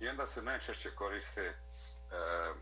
I 0.00 0.08
onda 0.08 0.26
se 0.26 0.42
najčešće 0.42 0.90
koriste 0.90 1.48
uh, 1.50 2.56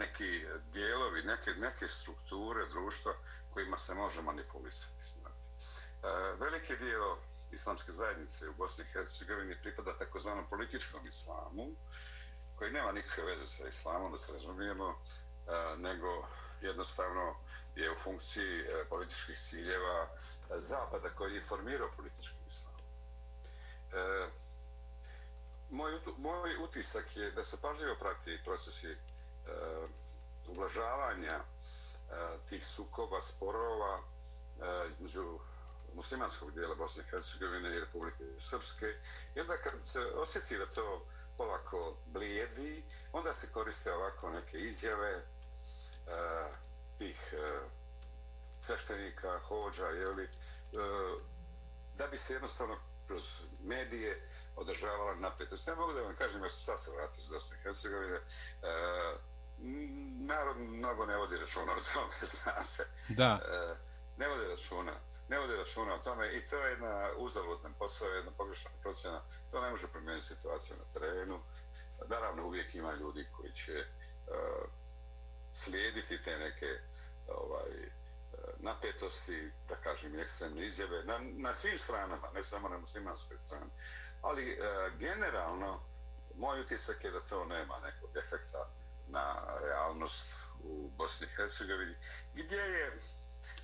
neki 0.00 0.44
dijelovi, 0.72 1.22
neke, 1.22 1.50
neke 1.50 1.88
strukture 1.88 2.68
društva 2.68 3.12
kojima 3.50 3.78
se 3.78 3.94
može 3.94 4.22
manipulisati. 4.22 5.04
Znate. 5.04 5.46
E, 6.02 6.36
veliki 6.40 6.76
dio 6.76 7.16
islamske 7.52 7.92
zajednice 7.92 8.48
u 8.48 8.54
Bosni 8.54 8.84
i 8.84 8.92
Hercegovini 8.92 9.60
pripada 9.62 9.96
takozvanom 9.96 10.48
političkom 10.48 11.06
islamu, 11.06 11.66
koji 12.56 12.72
nema 12.72 12.92
nikakve 12.92 13.24
veze 13.24 13.44
sa 13.44 13.68
islamom, 13.68 14.12
da 14.12 14.18
se 14.18 14.32
razumijemo, 14.32 14.88
e, 14.90 15.78
nego 15.78 16.28
jednostavno 16.60 17.36
je 17.76 17.92
u 17.92 17.98
funkciji 17.98 18.60
e, 18.60 18.84
političkih 18.88 19.38
ciljeva 19.38 20.02
e, 20.02 20.08
Zapada 20.58 21.10
koji 21.10 21.34
je 21.34 21.42
formirao 21.42 21.90
politički 21.96 22.36
islam. 22.48 22.74
E, 23.92 24.28
moj, 25.70 25.92
moj 26.16 26.56
utisak 26.64 27.16
je 27.16 27.30
da 27.30 27.42
se 27.44 27.60
pažljivo 27.60 27.96
prati 28.00 28.40
procesi 28.44 28.96
Eh, 29.50 29.88
ublažavanja 30.48 31.34
eh, 31.34 32.38
tih 32.48 32.66
sukoba, 32.66 33.20
sporova 33.20 33.98
eh, 33.98 34.88
između 34.88 35.38
muslimanskog 35.94 36.52
dijela 36.52 36.74
Bosne 36.74 37.02
i 37.02 37.10
Hercegovine 37.10 37.76
i 37.76 37.80
Republike 37.80 38.24
Srpske. 38.38 38.86
I 39.34 39.40
onda 39.40 39.56
kad 39.56 39.72
se 39.84 40.00
osjeti 40.00 40.58
da 40.58 40.66
to 40.66 41.06
polako 41.36 41.96
blijedi, 42.06 42.84
onda 43.12 43.32
se 43.32 43.52
koriste 43.52 43.92
ovako 43.92 44.30
neke 44.30 44.58
izjave 44.58 45.26
tih 46.98 47.34
sveštenika, 48.58 49.38
hođa, 49.38 49.86
jeli, 49.86 50.28
da 51.96 52.06
bi 52.06 52.16
se 52.16 52.32
jednostavno 52.32 52.76
kroz 53.06 53.42
medije 53.60 54.28
održavala 54.56 55.14
napetost. 55.14 55.68
Ja 55.68 55.74
mogu 55.74 55.92
da 55.92 56.00
vam 56.00 56.16
kažem, 56.16 56.42
ja 56.42 56.48
sam 56.48 56.62
sad 56.62 56.84
se 56.84 56.90
vratio 56.90 57.20
iz 57.20 57.28
Bosne 57.28 57.56
i 57.56 57.62
Hercegovine, 57.62 58.20
narod 60.20 60.56
mnogo 60.58 61.06
ne 61.06 61.16
vodi 61.16 61.38
računa 61.38 61.72
o 61.72 61.80
tome, 61.94 62.14
znate. 62.42 62.90
Da. 63.08 63.38
E, 63.52 63.76
ne 64.16 64.28
vodi 64.28 64.48
računa. 64.48 64.92
Ne 65.28 65.38
vodi 65.38 65.56
računa 65.56 65.94
o 65.94 65.98
tome 65.98 66.36
i 66.36 66.42
to 66.48 66.56
je 66.56 66.70
jedna 66.70 67.10
uzaludna 67.16 67.70
posao, 67.78 68.08
jedna 68.08 68.30
pogrešna 68.30 68.70
procjena. 68.82 69.22
To 69.50 69.60
ne 69.60 69.70
može 69.70 69.88
promijeniti 69.88 70.26
situaciju 70.26 70.76
na 70.76 70.84
terenu. 70.92 71.40
Naravno, 72.08 72.46
uvijek 72.46 72.74
ima 72.74 72.94
ljudi 72.94 73.28
koji 73.36 73.52
će 73.52 73.72
uh, 73.72 74.70
slijediti 75.52 76.22
te 76.24 76.38
neke 76.38 76.66
ovaj, 77.28 77.70
e, 77.70 77.90
napetosti, 78.58 79.52
da 79.68 79.76
kažem, 79.76 80.18
ekstremne 80.18 80.66
izjave 80.66 81.04
na, 81.04 81.18
na 81.22 81.52
svim 81.54 81.78
stranama, 81.78 82.28
ne 82.34 82.42
samo 82.42 82.68
na 82.68 82.78
muslimanskoj 82.78 83.38
strani. 83.38 83.70
Ali 84.22 84.58
uh, 84.58 84.98
generalno, 84.98 85.80
moj 86.36 86.60
utisak 86.60 87.04
je 87.04 87.10
da 87.10 87.20
to 87.20 87.44
nema 87.44 87.74
nekog 87.80 88.16
efekta 88.16 88.70
na 89.10 89.44
realnost 89.62 90.26
u 90.62 90.90
Bosni 90.96 91.26
i 91.26 91.30
Hercegovini, 91.36 91.94
gdje 92.34 92.56
je, 92.56 92.98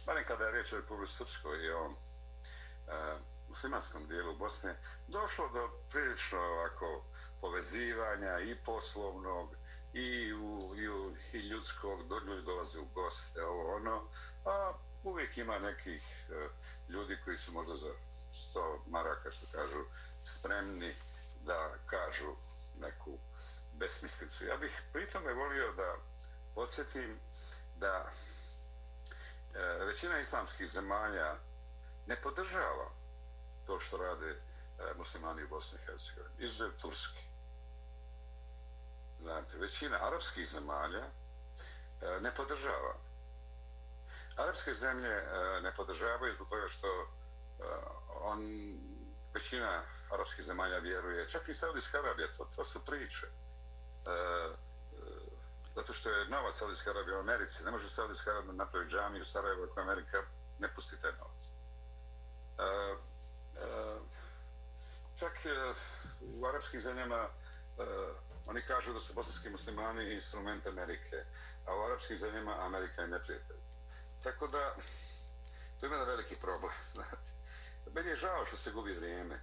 barem 0.07 0.25
kada 0.25 0.45
je 0.45 0.53
reč 0.53 0.73
o 0.73 0.77
Republike 0.77 1.13
Srpskoj 1.13 1.67
i 1.67 1.71
o 1.71 1.91
e, 1.91 3.19
muslimanskom 3.49 4.07
dijelu 4.09 4.37
Bosne, 4.37 4.77
došlo 5.09 5.49
do 5.49 5.71
prilično 5.91 6.39
ovako 6.39 7.05
povezivanja 7.41 8.39
i 8.39 8.57
poslovnog 8.65 9.57
i, 9.93 10.33
u, 10.33 10.75
i, 10.77 10.89
u, 10.89 11.15
i 11.33 11.39
ljudskog, 11.39 12.09
do 12.09 12.19
ljudi 12.19 12.43
dolaze 12.43 12.81
u 12.81 12.87
goste, 12.95 13.45
ovo 13.45 13.77
ono, 13.77 14.09
a 14.45 14.73
uvijek 15.05 15.39
ima 15.39 15.59
nekih 15.59 16.27
e, 16.31 16.49
ljudi 16.89 17.19
koji 17.25 17.39
su 17.39 17.53
možda 17.53 17.75
za 17.75 17.91
100 18.33 18.79
maraka, 18.87 19.31
što 19.31 19.47
kažu, 19.53 19.85
spremni 20.23 20.97
da 21.43 21.79
kažu 21.87 22.37
neku 22.81 23.19
besmislicu. 23.79 24.47
Ja 24.47 24.57
bih 24.57 24.83
pritome 24.93 25.33
volio 25.33 25.73
da 25.73 25.97
podsjetim 26.55 27.21
da 27.77 28.11
e, 29.55 29.85
većina 29.85 30.19
islamskih 30.19 30.67
zemalja 30.67 31.37
ne 32.07 32.21
podržava 32.21 32.91
to 33.67 33.81
što 33.81 33.97
rade 33.97 34.31
e, 34.31 34.39
muslimani 34.97 35.45
u 35.45 35.49
Bosni 35.49 35.79
i 35.83 35.85
Hercegovini. 35.87 36.35
Izuzev 36.39 36.71
Turski. 36.81 37.25
Znate, 39.21 39.59
većina 39.59 39.99
arapskih 40.01 40.49
zemalja 40.49 41.05
e, 41.05 42.21
ne 42.21 42.35
podržava. 42.35 42.97
Arapske 44.37 44.73
zemlje 44.73 45.09
e, 45.09 45.61
ne 45.63 45.75
podržavaju 45.75 46.33
zbog 46.33 46.49
toga 46.49 46.69
što 46.69 46.87
e, 46.89 47.07
on, 48.09 48.41
većina 49.35 49.83
arapskih 50.11 50.45
zemalja 50.45 50.79
vjeruje, 50.79 51.29
čak 51.29 51.49
i 51.49 51.55
Saudijska 51.55 51.99
Arabija, 51.99 52.29
to, 52.37 52.45
to 52.57 52.65
su 52.65 52.85
priče. 52.85 53.27
E, 54.07 54.11
e, 54.11 54.57
zato 55.75 55.93
što 55.93 56.11
je 56.11 56.29
nova 56.29 56.53
Saudijska 56.53 56.91
Arabija 56.91 57.17
u 57.17 57.21
Americi. 57.21 57.65
Ne 57.65 57.71
može 57.71 57.91
Saudijska 57.91 58.31
Arabija 58.31 58.53
napraviti 58.53 58.91
džami 58.91 59.21
u 59.21 59.25
Sarajevo 59.25 59.65
ako 59.65 59.81
Amerika 59.81 60.23
ne 60.59 60.75
pusti 60.75 61.01
taj 61.01 61.13
novac. 61.13 61.43
E, 62.59 62.63
e, 63.63 63.99
čak 65.19 65.47
e, 65.47 65.75
u 66.21 66.47
arapskim 66.47 66.81
zemljama 66.81 67.29
e, 67.79 67.85
oni 68.47 68.63
kažu 68.63 68.93
da 68.93 68.99
su 68.99 69.15
bosanski 69.15 69.51
muslimani 69.51 70.13
instrument 70.13 70.67
Amerike, 70.67 71.25
a 71.67 71.75
u 71.75 71.83
arapskim 71.83 72.17
zemljama 72.17 72.57
Amerika 72.67 73.03
je 73.03 73.09
neprijatelj. 73.09 73.57
Tako 74.23 74.47
da, 74.47 74.75
to 75.81 75.87
ima 75.87 75.97
da 75.97 76.05
veliki 76.05 76.37
problem. 76.37 76.73
Znate. 76.93 77.31
Meni 77.95 78.09
je 78.09 78.17
žao 78.17 78.47
što 78.47 78.57
se 78.57 78.71
gubi 78.71 78.93
vrijeme, 78.93 79.41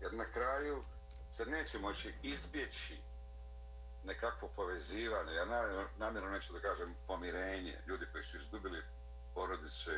jer 0.00 0.14
na 0.14 0.24
kraju 0.24 0.84
se 1.30 1.46
neće 1.46 1.78
moći 1.78 2.14
izbjeći 2.22 3.02
nekakvo 4.04 4.48
povezivanje, 4.56 5.32
ja 5.32 5.44
namjerno 5.96 6.30
neću 6.30 6.52
da 6.52 6.60
kažem 6.60 6.94
pomirenje, 7.06 7.78
ljudi 7.86 8.06
koji 8.12 8.24
su 8.24 8.36
izgubili 8.36 8.82
porodice 9.34 9.90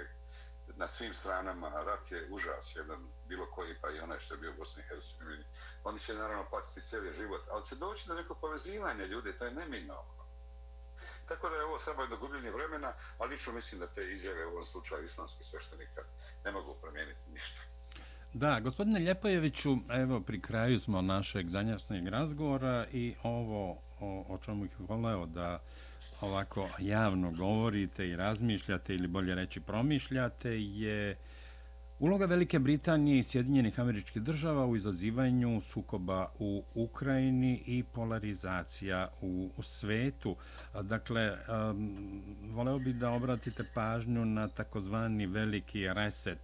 na 0.76 0.88
svim 0.88 1.14
stranama, 1.14 1.68
rat 1.68 2.12
je 2.12 2.28
užas, 2.30 2.76
jedan 2.76 3.08
bilo 3.28 3.46
koji, 3.50 3.74
pa 3.80 3.90
i 3.90 4.00
onaj 4.00 4.18
što 4.18 4.34
je 4.34 4.40
bio 4.40 4.50
u 4.50 4.56
Bosni 4.56 4.82
i 4.82 4.88
Hercegovini, 4.88 5.44
oni 5.84 5.98
će 5.98 6.14
naravno 6.14 6.50
platiti 6.50 6.80
cijeli 6.80 7.12
život, 7.12 7.42
ali 7.50 7.64
će 7.64 7.74
doći 7.74 8.08
do 8.08 8.14
neko 8.14 8.34
povezivanje 8.34 9.06
ljudi, 9.06 9.38
to 9.38 9.44
je 9.44 9.54
neminovno. 9.54 10.24
Tako 11.28 11.48
da 11.48 11.56
je 11.56 11.64
ovo 11.64 11.78
samo 11.78 12.02
jedno 12.02 12.16
gubljenje 12.16 12.50
vremena, 12.50 12.92
ali 13.18 13.30
lično 13.30 13.52
mislim 13.52 13.80
da 13.80 13.86
te 13.86 14.12
izjave 14.12 14.46
u 14.46 14.50
ovom 14.50 14.64
slučaju 14.64 15.04
islamskih 15.04 15.46
sveštenika 15.46 16.02
ne 16.44 16.52
mogu 16.52 16.76
promijeniti 16.80 17.30
ništa. 17.30 17.60
Da, 18.32 18.60
gospodine 18.60 19.00
Ljepojeviću, 19.00 19.76
evo 19.90 20.20
pri 20.20 20.40
kraju 20.40 20.80
smo 20.80 21.02
našeg 21.02 21.46
danjašnjeg 21.46 22.08
razgovora 22.08 22.86
i 22.92 23.14
ovo 23.22 23.82
o, 24.04 24.24
o 24.28 24.38
čemu 24.38 24.64
ih 24.64 24.80
voleo 24.80 25.26
da 25.26 25.60
ovako 26.20 26.68
javno 26.78 27.30
govorite 27.38 28.08
i 28.08 28.16
razmišljate 28.16 28.94
ili 28.94 29.08
bolje 29.08 29.34
reći 29.34 29.60
promišljate 29.60 30.50
je 30.60 31.16
uloga 31.98 32.26
Velike 32.26 32.58
Britanije 32.58 33.18
i 33.18 33.22
Sjedinjenih 33.22 33.80
američkih 33.80 34.22
država 34.22 34.66
u 34.66 34.76
izazivanju 34.76 35.60
sukoba 35.60 36.28
u 36.38 36.62
Ukrajini 36.74 37.62
i 37.66 37.84
polarizacija 37.92 39.08
u, 39.20 39.50
u 39.56 39.62
svetu. 39.62 40.36
Dakle, 40.82 41.32
um, 41.32 41.96
voleo 42.50 42.78
bih 42.78 42.94
da 42.94 43.10
obratite 43.10 43.62
pažnju 43.74 44.24
na 44.24 44.48
takozvani 44.48 45.26
veliki 45.26 45.88
reset 45.94 46.38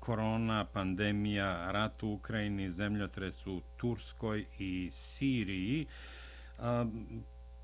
korona, 0.00 0.64
pandemija, 0.64 1.72
rat 1.72 2.02
u 2.02 2.12
Ukrajini, 2.12 2.70
zemljotres 2.70 3.46
u 3.46 3.60
Turskoj 3.76 4.46
i 4.58 4.88
Siriji. 4.92 5.86
A, 6.58 6.86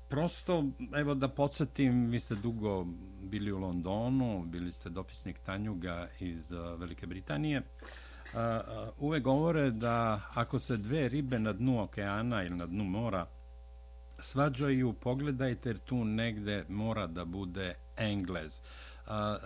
prosto, 0.09 0.65
evo 0.95 1.13
da 1.13 1.27
podsjetim, 1.27 2.09
vi 2.09 2.19
ste 2.19 2.35
dugo 2.35 2.85
bili 3.21 3.51
u 3.51 3.57
Londonu, 3.57 4.43
bili 4.45 4.71
ste 4.71 4.89
dopisnik 4.89 5.39
Tanjuga 5.39 6.07
iz 6.19 6.51
Velike 6.77 7.07
Britanije. 7.07 7.61
A, 8.35 8.61
uve 8.97 9.19
govore 9.19 9.71
da 9.71 10.21
ako 10.35 10.59
se 10.59 10.77
dve 10.77 11.09
ribe 11.09 11.39
na 11.39 11.53
dnu 11.53 11.83
okeana 11.83 12.43
ili 12.43 12.55
na 12.55 12.65
dnu 12.65 12.83
mora 12.83 13.25
svađaju, 14.19 14.93
pogledajte 14.93 15.69
jer 15.69 15.77
tu 15.77 16.05
negde 16.05 16.65
mora 16.69 17.07
da 17.07 17.25
bude 17.25 17.75
Englez. 17.97 18.59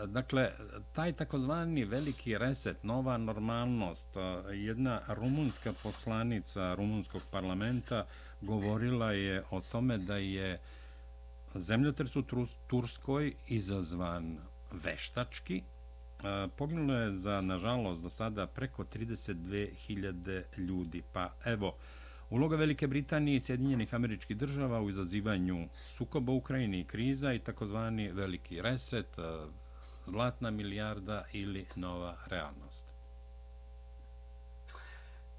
Dakle, 0.08 0.52
taj 0.94 1.14
takozvani 1.14 1.86
veliki 1.86 2.38
reset, 2.38 2.84
nova 2.84 3.18
normalnost, 3.18 4.08
jedna 4.54 5.02
rumunska 5.08 5.72
poslanica 5.84 6.74
rumunskog 6.74 7.22
parlamenta 7.32 8.06
govorila 8.42 9.12
je 9.12 9.44
o 9.52 9.62
tome 9.72 9.98
da 9.98 10.18
je 10.18 10.60
zemljotres 11.56 12.16
u 12.16 12.24
Turskoj 12.68 13.34
izazvan 13.48 14.38
veštački. 14.72 15.58
E, 15.58 16.48
poginulo 16.58 16.94
je 16.94 17.16
za, 17.16 17.42
nažalost, 17.42 18.02
do 18.02 18.10
sada 18.10 18.48
preko 18.48 18.84
32.000 18.84 20.44
ljudi. 20.58 21.04
Pa 21.14 21.34
evo, 21.46 21.76
Uloga 22.30 22.56
Velike 22.56 22.88
Britanije 22.88 23.36
i 23.36 23.40
Sjedinjenih 23.40 23.94
američkih 23.94 24.38
država 24.38 24.82
u 24.82 24.90
izazivanju 24.90 25.68
sukoba 25.74 26.32
u 26.32 26.38
Ukrajini 26.38 26.80
i 26.80 26.84
kriza 26.86 27.34
i 27.34 27.40
takozvani 27.40 28.12
veliki 28.12 28.62
reset, 28.62 29.20
e, 29.20 29.22
zlatna 30.06 30.52
milijarda 30.52 31.26
ili 31.34 31.66
nova 31.76 32.18
realnost? 32.28 32.86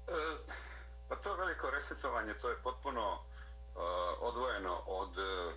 E, 0.07 0.66
pa 1.09 1.15
to 1.15 1.35
veliko 1.35 1.69
resetovanje, 1.69 2.33
to 2.33 2.49
je 2.49 2.61
potpuno 2.61 3.13
uh, 3.13 3.81
odvojeno 4.19 4.75
od 4.85 5.17
uh, 5.17 5.53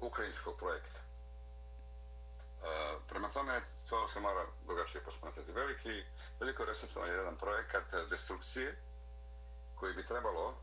ukrajinskog 0.00 0.56
projekta. 0.56 1.00
Uh, 1.00 2.66
prema 3.08 3.28
tome, 3.28 3.60
to 3.88 4.08
se 4.08 4.20
mora 4.20 4.46
drugačije 4.66 5.04
posmatrati. 5.04 5.52
Veliki, 5.52 6.04
veliko 6.40 6.64
resetovanje 6.64 7.12
je 7.12 7.18
jedan 7.18 7.36
projekat 7.36 7.92
uh, 7.92 8.10
destrukcije, 8.10 8.82
koji 9.74 9.94
bi 9.94 10.02
trebalo 10.02 10.54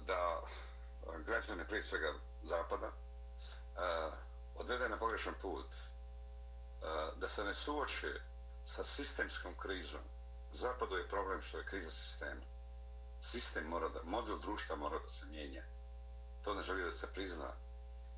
da 0.00 0.40
uh, 0.40 1.16
građane 1.26 1.66
prije 1.66 1.82
svega 1.82 2.12
zapada 2.42 2.86
uh, 2.86 4.14
odvede 4.54 4.88
na 4.88 4.96
pogrešan 4.96 5.34
put, 5.42 5.66
uh, 5.66 7.18
da 7.18 7.28
se 7.28 7.44
ne 7.44 7.54
suoče 7.54 8.12
sa 8.64 8.84
sistemskom 8.84 9.56
krizom. 9.56 10.00
Zapadu 10.52 10.96
je 10.96 11.08
problem 11.08 11.42
što 11.42 11.58
je 11.58 11.66
kriza 11.66 11.90
sistema. 11.90 12.51
Sistem 13.22 13.64
mora 13.68 13.88
da, 13.88 14.00
model 14.04 14.38
društva 14.38 14.76
mora 14.76 14.98
da 14.98 15.08
se 15.08 15.26
mijenja. 15.26 15.62
To 16.44 16.54
ne 16.54 16.62
želi 16.62 16.82
da 16.82 16.90
se 16.90 17.12
prizna. 17.12 17.52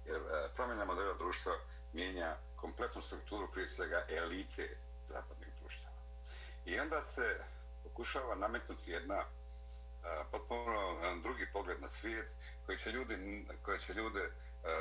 Jer 0.05 0.17
e, 0.17 0.53
promjena 0.55 0.85
modela 0.85 1.15
društva 1.15 1.53
mijenja 1.93 2.37
kompletnu 2.57 3.03
strukturu 3.03 3.51
prije 3.53 3.67
svega 3.67 4.07
elite 4.09 4.77
zapadnih 5.05 5.49
društava. 5.61 5.95
I 6.65 6.81
onda 6.81 7.01
se 7.01 7.45
pokušava 7.83 8.35
nametnuti 8.35 8.91
jedna 8.91 9.15
e, 9.15 9.27
potpuno 10.31 11.01
e, 11.03 11.21
drugi 11.23 11.51
pogled 11.53 11.81
na 11.81 11.89
svijet 11.89 12.29
koji 12.67 12.79
će 12.79 12.91
ljudi 12.91 13.47
koji 13.63 13.79
će 13.79 13.93
ljude 13.95 14.33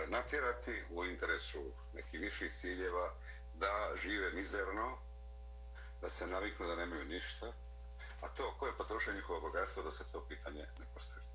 natjerati 0.07 0.83
u 0.89 1.05
interesu 1.05 1.63
nekih 1.93 2.19
viših 2.19 2.51
ciljeva 2.51 3.13
da 3.53 3.91
žive 3.95 4.31
mizerno 4.31 4.97
da 6.01 6.09
se 6.09 6.27
naviknu 6.27 6.67
da 6.67 6.75
nemaju 6.75 7.05
ništa 7.05 7.53
a 8.23 8.27
to 8.27 8.55
ko 8.59 8.67
je 8.67 8.77
potrošio 8.77 9.13
njihovo 9.13 9.41
bogatstvo 9.41 9.83
da 9.83 9.91
se 9.91 10.03
to 10.11 10.25
pitanje 10.27 10.59
ne 10.79 10.85
postavi 10.93 11.25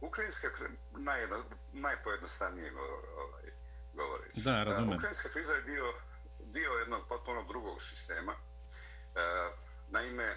Ukrajinska 0.00 0.48
naj, 0.92 1.26
najpojednostavnije 1.72 2.72
ovaj, 3.16 3.52
govoreći. 3.94 4.40
Da, 4.44 4.64
razumem. 4.64 4.96
Ukrajinska 4.96 5.28
kriza 5.28 5.52
je 5.52 5.62
dio, 5.62 5.94
dio 6.38 6.70
jednog 6.70 7.08
potpuno 7.08 7.42
drugog 7.42 7.82
sistema. 7.82 8.32
E, 8.32 9.20
naime, 9.88 10.36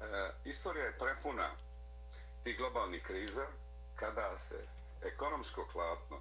E, 0.00 0.32
istorija 0.44 0.84
je 0.84 0.98
prepuna 0.98 1.56
tih 2.42 2.58
globalnih 2.58 3.02
kriza 3.02 3.46
kada 3.94 4.36
se 4.36 4.66
ekonomsko 5.02 5.66
klatno 5.72 6.20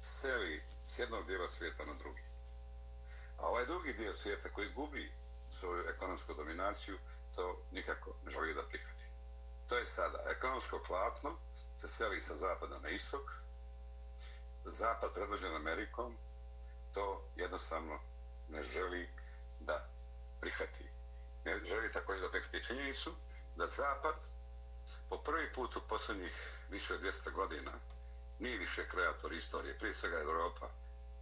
seli 0.00 0.62
s 0.82 0.98
jednog 0.98 1.26
dijela 1.26 1.48
svijeta 1.48 1.84
na 1.84 1.94
drugi. 1.94 2.22
A 3.38 3.46
ovaj 3.46 3.66
drugi 3.66 3.92
dio 3.92 4.12
svijeta 4.12 4.48
koji 4.48 4.72
gubi 4.72 5.12
svoju 5.48 5.88
ekonomsku 5.88 6.34
dominaciju, 6.34 6.98
to 7.34 7.64
nikako 7.72 8.14
ne 8.24 8.30
želi 8.30 8.54
da 8.54 8.66
prihvati. 8.66 9.08
To 9.68 9.76
je 9.76 9.84
sada. 9.84 10.24
Ekonomsko 10.30 10.78
klatno 10.86 11.38
se 11.74 11.88
seli 11.88 12.20
sa 12.20 12.34
zapada 12.34 12.78
na 12.78 12.88
istok. 12.88 13.30
Zapad 14.64 15.14
predvođen 15.14 15.56
Amerikom 15.56 16.16
to 16.94 17.30
jednostavno 17.36 18.00
ne 18.48 18.62
želi 18.62 19.08
da 19.60 19.88
prihvati 20.40 21.00
ne 21.44 21.60
želi 21.60 21.92
također 21.92 22.22
da 22.22 22.30
prihvati 22.30 22.64
činjenicu 22.64 23.14
da 23.56 23.66
Zapad 23.66 24.14
po 25.08 25.22
prvi 25.22 25.52
put 25.52 25.76
u 25.76 25.80
posljednjih 25.88 26.50
više 26.70 26.94
od 26.94 27.00
200 27.00 27.32
godina 27.32 27.72
nije 28.38 28.58
više 28.58 28.88
kreator 28.88 29.32
istorije, 29.32 29.78
prije 29.78 29.94
svega 29.94 30.18
Evropa. 30.18 30.70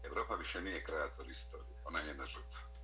Evropa 0.02 0.34
više 0.34 0.60
nije 0.60 0.84
kreator 0.84 1.30
istorije, 1.30 1.76
ona 1.84 1.98
je 1.98 2.06
njena 2.06 2.24
žrtva. 2.24 2.77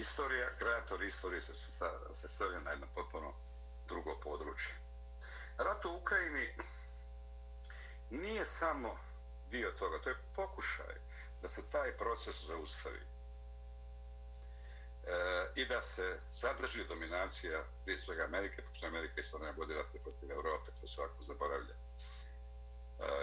Istorija, 0.00 0.50
kreator 0.58 1.02
istorije 1.02 1.40
se, 1.40 1.54
se, 1.54 1.70
se 2.12 2.28
selio 2.28 2.60
na 2.60 2.70
jedno 2.70 2.86
potpuno 2.94 3.34
drugo 3.88 4.20
područje. 4.20 4.74
Rat 5.58 5.84
u 5.84 5.96
Ukrajini 5.96 6.54
nije 8.10 8.44
samo 8.44 8.98
dio 9.50 9.70
toga, 9.72 9.98
to 9.98 10.08
je 10.10 10.22
pokušaj 10.34 10.94
da 11.42 11.48
se 11.48 11.70
taj 11.72 11.96
proces 11.96 12.44
zaustavi 12.46 13.00
e, 13.00 13.06
i 15.56 15.66
da 15.66 15.82
se 15.82 16.20
zadrži 16.28 16.84
dominacija 16.84 17.64
prije 17.84 17.98
svega 17.98 18.24
Amerike, 18.24 18.62
pošto 18.62 18.86
Amerika 18.86 19.20
isto 19.20 19.38
ne 19.38 19.52
vodi 19.52 19.74
rate 19.74 19.98
protiv 20.02 20.30
Evrope, 20.32 20.70
to 20.80 20.86
svako 20.86 21.22
zaboravlja. 21.22 21.74
E, 21.74 21.78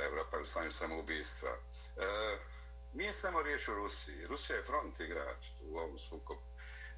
Evropa 0.06 0.36
je 0.38 0.42
u 0.42 0.46
stanju 0.46 0.72
samoubistva. 0.72 1.50
E, 1.50 2.38
nije 2.94 3.14
samo 3.14 3.42
riječ 3.42 3.68
o 3.68 3.74
Rusiji. 3.76 4.26
Rusija 4.28 4.58
je 4.58 4.64
front 4.64 5.00
igrač 5.00 5.46
u 5.64 5.78
ovom 5.78 5.98
sukobu. 5.98 6.47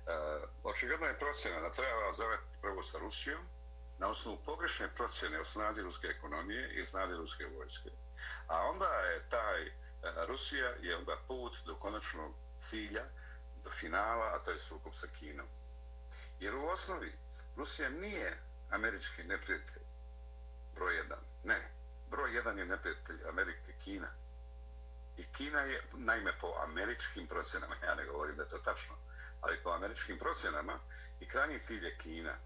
Eh, 0.09 0.13
e, 0.13 0.47
očigledno 0.63 1.05
je 1.05 1.17
procjena 1.17 1.59
da 1.61 1.71
treba 1.71 2.11
zavetiti 2.11 2.57
prvo 2.61 2.83
sa 2.83 2.97
Rusijom, 2.97 3.47
na 3.97 4.07
osnovu 4.07 4.37
pogrešne 4.45 4.93
procjene 4.95 5.39
o 5.39 5.43
snazi 5.43 5.81
ruske 5.81 6.07
ekonomije 6.07 6.73
i 6.73 6.85
snazi 6.85 7.15
ruske 7.15 7.45
vojske. 7.45 7.89
A 8.47 8.61
onda 8.61 8.85
je 8.85 9.29
taj 9.29 9.67
eh, 9.67 9.71
Rusija 10.27 10.69
je 10.81 10.97
onda 10.97 11.17
put 11.27 11.57
do 11.65 11.75
konačnog 11.75 12.33
cilja, 12.57 13.05
do 13.63 13.69
finala, 13.69 14.25
a 14.25 14.43
to 14.43 14.51
je 14.51 14.59
sukob 14.59 14.93
sa 14.93 15.07
Kinom. 15.07 15.47
Jer 16.39 16.55
u 16.55 16.67
osnovi 16.67 17.13
Rusija 17.55 17.89
nije 17.89 18.43
američki 18.69 19.23
neprijatelj 19.23 19.83
broj 20.75 20.95
jedan. 20.95 21.19
Ne, 21.43 21.71
broj 22.09 22.35
jedan 22.35 22.57
je 22.57 22.65
neprijatelj 22.65 23.27
Amerike, 23.29 23.73
Kina. 23.83 24.07
I 25.17 25.23
Kina 25.31 25.59
je, 25.59 25.83
naime, 25.93 26.37
po 26.37 26.53
američkim 26.63 27.27
procenama, 27.27 27.75
ja 27.87 27.95
ne 27.95 28.05
govorim 28.05 28.35
da 28.35 28.43
je 28.43 28.49
to 28.49 28.57
tačno, 28.57 28.95
ali 29.41 29.63
po 29.63 29.69
američkim 29.69 30.17
procjenama 30.17 30.79
i 31.19 31.27
krajnji 31.27 31.59
cilj 31.59 31.85
je 31.85 31.97
Kina. 31.97 32.37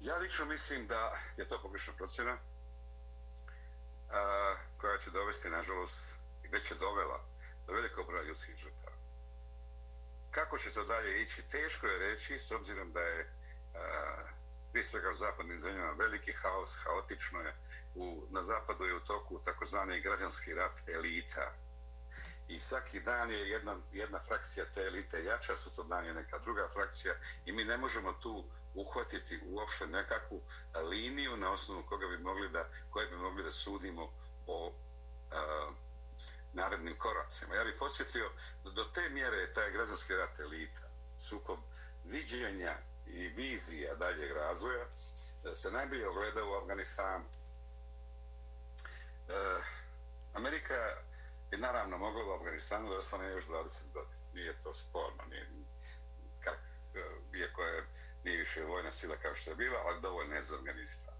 Ja 0.00 0.16
lično 0.16 0.44
mislim 0.44 0.86
da 0.86 1.18
je 1.36 1.48
to 1.48 1.62
pogrešna 1.62 1.92
procjena 1.92 2.38
a, 4.10 4.56
koja 4.80 4.98
će 4.98 5.10
dovesti, 5.10 5.50
nažalost, 5.50 6.16
i 6.44 6.48
već 6.48 6.70
je 6.70 6.76
dovela 6.76 7.24
do 7.66 7.72
velikog 7.72 8.06
broja 8.06 8.24
ljudskih 8.24 8.56
žrtava. 8.56 8.96
Kako 10.30 10.58
će 10.58 10.72
to 10.72 10.84
dalje 10.84 11.22
ići, 11.22 11.42
teško 11.42 11.86
je 11.86 11.98
reći, 11.98 12.38
s 12.38 12.50
obzirom 12.50 12.92
da 12.92 13.00
je 13.00 13.32
prije 14.72 14.84
svega 14.84 15.10
u 15.10 15.14
zapadnim 15.14 15.60
zemljama 15.60 15.92
veliki 15.92 16.32
haos, 16.32 16.76
haotično 16.76 17.40
je. 17.40 17.56
U, 17.94 18.26
na 18.30 18.42
zapadu 18.42 18.84
je 18.84 18.94
u 18.94 19.00
toku 19.00 19.42
takozvani 19.44 20.00
građanski 20.00 20.54
rat 20.54 20.88
elita. 20.88 21.54
I 22.52 22.60
svaki 22.60 23.00
dan 23.00 23.30
je 23.30 23.48
jedna, 23.48 23.76
jedna 23.92 24.20
frakcija 24.20 24.66
te 24.74 24.80
elite 24.80 25.24
jača, 25.24 25.56
su 25.56 25.70
to 25.70 25.82
dan 25.82 26.06
je 26.06 26.14
neka 26.14 26.38
druga 26.38 26.68
frakcija 26.68 27.14
i 27.44 27.52
mi 27.52 27.64
ne 27.64 27.76
možemo 27.76 28.12
tu 28.12 28.44
uhvatiti 28.74 29.40
uopšte 29.46 29.86
nekakvu 29.86 30.42
liniju 30.90 31.36
na 31.36 31.52
osnovu 31.52 31.82
koga 31.88 32.06
bi 32.06 32.18
mogli 32.18 32.48
da, 32.48 32.68
koje 32.90 33.06
bi 33.06 33.16
mogli 33.16 33.42
da 33.42 33.50
sudimo 33.50 34.12
o 34.46 34.72
a, 35.30 35.72
narednim 36.52 36.98
koracima. 36.98 37.54
Ja 37.54 37.64
bih 37.64 37.74
posjetio 37.78 38.30
da 38.64 38.70
do 38.70 38.84
te 38.84 39.08
mjere 39.08 39.36
je 39.36 39.50
taj 39.50 39.70
građanski 39.70 40.16
rat 40.16 40.40
elita, 40.40 40.88
sukob 41.18 41.58
viđenja 42.04 42.78
i 43.06 43.28
vizija 43.28 43.94
daljeg 43.94 44.32
razvoja, 44.32 44.84
e, 44.84 45.54
se 45.54 45.70
najbolje 45.70 46.08
ogleda 46.08 46.44
u 46.44 46.54
Afganistanu. 46.54 47.24
E, 49.28 49.32
Amerika 50.34 50.96
I 51.52 51.56
naravno 51.56 51.98
moglo 51.98 52.28
u 52.28 52.34
Afganistanu 52.34 52.90
da 52.90 52.98
ostane 52.98 53.28
još 53.28 53.46
20 53.46 53.92
godina. 53.92 54.16
Nije 54.34 54.62
to 54.62 54.74
sporno, 54.74 55.24
nije, 55.30 55.48
kak, 56.40 56.58
eh, 56.94 57.38
iako 57.38 57.62
je 57.62 57.86
nije 58.24 58.38
više 58.38 58.64
vojna 58.64 58.90
sila 58.90 59.16
kao 59.16 59.34
što 59.34 59.50
je 59.50 59.56
bila, 59.56 59.78
ali 59.84 60.00
dovoljno 60.00 60.34
je 60.34 60.42
za 60.42 60.54
Afganistan. 60.54 61.14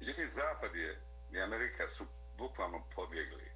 Međutim, 0.00 0.28
Zapad 0.28 0.76
je 0.76 1.02
i 1.32 1.40
Amerika 1.40 1.88
su 1.88 2.06
bukvalno 2.38 2.86
pobjegli 2.94 3.52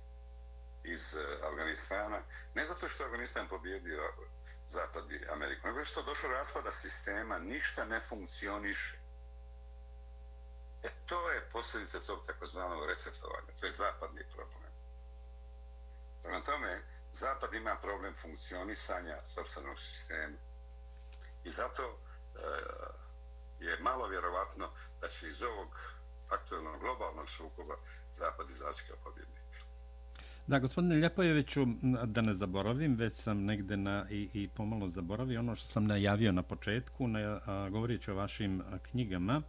iz 0.84 1.14
eh, 1.14 1.38
Afganistana, 1.42 2.22
ne 2.54 2.64
zato 2.64 2.88
što 2.88 3.02
je 3.02 3.06
Afganistan 3.06 3.48
pobjedio 3.48 4.02
Zapad 4.66 5.12
i 5.12 5.26
Ameriku, 5.32 5.66
nego 5.68 5.84
što 5.84 6.02
došlo 6.02 6.28
raspada 6.28 6.70
sistema, 6.70 7.38
ništa 7.38 7.84
ne 7.84 8.00
funkcioniše. 8.00 8.98
E 10.82 10.88
to 11.06 11.30
je 11.30 11.48
posljedica 11.52 12.00
tog 12.00 12.26
takozvanog 12.26 12.86
resetovanja, 12.86 13.52
to 13.60 13.66
je 13.66 13.72
zapadni 13.72 14.22
problem. 14.34 14.59
Prema 16.22 16.40
tome, 16.40 16.82
Zapad 17.12 17.54
ima 17.54 17.76
problem 17.82 18.14
funkcionisanja 18.14 19.16
sobstvenog 19.24 19.78
sistema. 19.78 20.36
I 21.44 21.50
zato 21.50 21.82
e, 21.82 21.98
je 23.60 23.78
malo 23.80 24.08
vjerovatno 24.08 24.66
da 25.00 25.08
će 25.08 25.28
iz 25.28 25.42
ovog 25.42 25.68
aktualnog 26.28 26.80
globalnog 26.80 27.28
sukoba 27.28 27.74
Zapad 28.12 28.50
izaći 28.50 28.84
kao 28.88 28.96
pobjednik. 29.04 29.40
Da, 30.46 30.58
gospodine 30.58 30.96
Ljepojeviću, 30.96 31.66
da 32.06 32.20
ne 32.20 32.34
zaboravim, 32.34 32.96
već 32.96 33.14
sam 33.14 33.44
negde 33.44 33.76
na, 33.76 34.06
i, 34.10 34.30
i 34.32 34.48
pomalo 34.48 34.90
zaboravio 34.90 35.40
ono 35.40 35.56
što 35.56 35.66
sam 35.66 35.86
najavio 35.86 36.32
na 36.32 36.42
početku, 36.42 37.08
na, 37.08 37.40
a, 37.46 37.68
govorići 37.70 38.10
o 38.10 38.14
vašim 38.14 38.62
knjigama. 38.82 39.42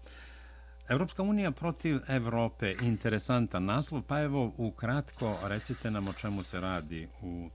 Evropska 0.92 1.22
unija 1.24 1.52
protiv 1.52 1.98
Evrope, 2.08 2.72
interesantan 2.82 3.66
naslov, 3.66 4.02
pa 4.08 4.20
evo 4.22 4.52
ukratko 4.58 5.38
recite 5.50 5.92
nam 5.92 6.08
o 6.08 6.14
čemu 6.14 6.44
se 6.44 6.60
radi 6.60 7.10
u 7.22 7.50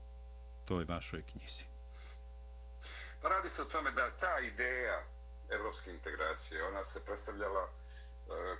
toj 0.65 0.85
vašoj 0.85 1.23
knjizi. 1.31 1.63
Pa 3.21 3.29
radi 3.29 3.49
se 3.49 3.61
o 3.61 3.65
tome 3.65 3.91
da 3.91 4.11
ta 4.11 4.39
ideja 4.39 5.03
evropske 5.53 5.91
integracije, 5.91 6.63
ona 6.63 6.83
se 6.83 7.05
predstavljala 7.05 7.63
e, 7.63 7.71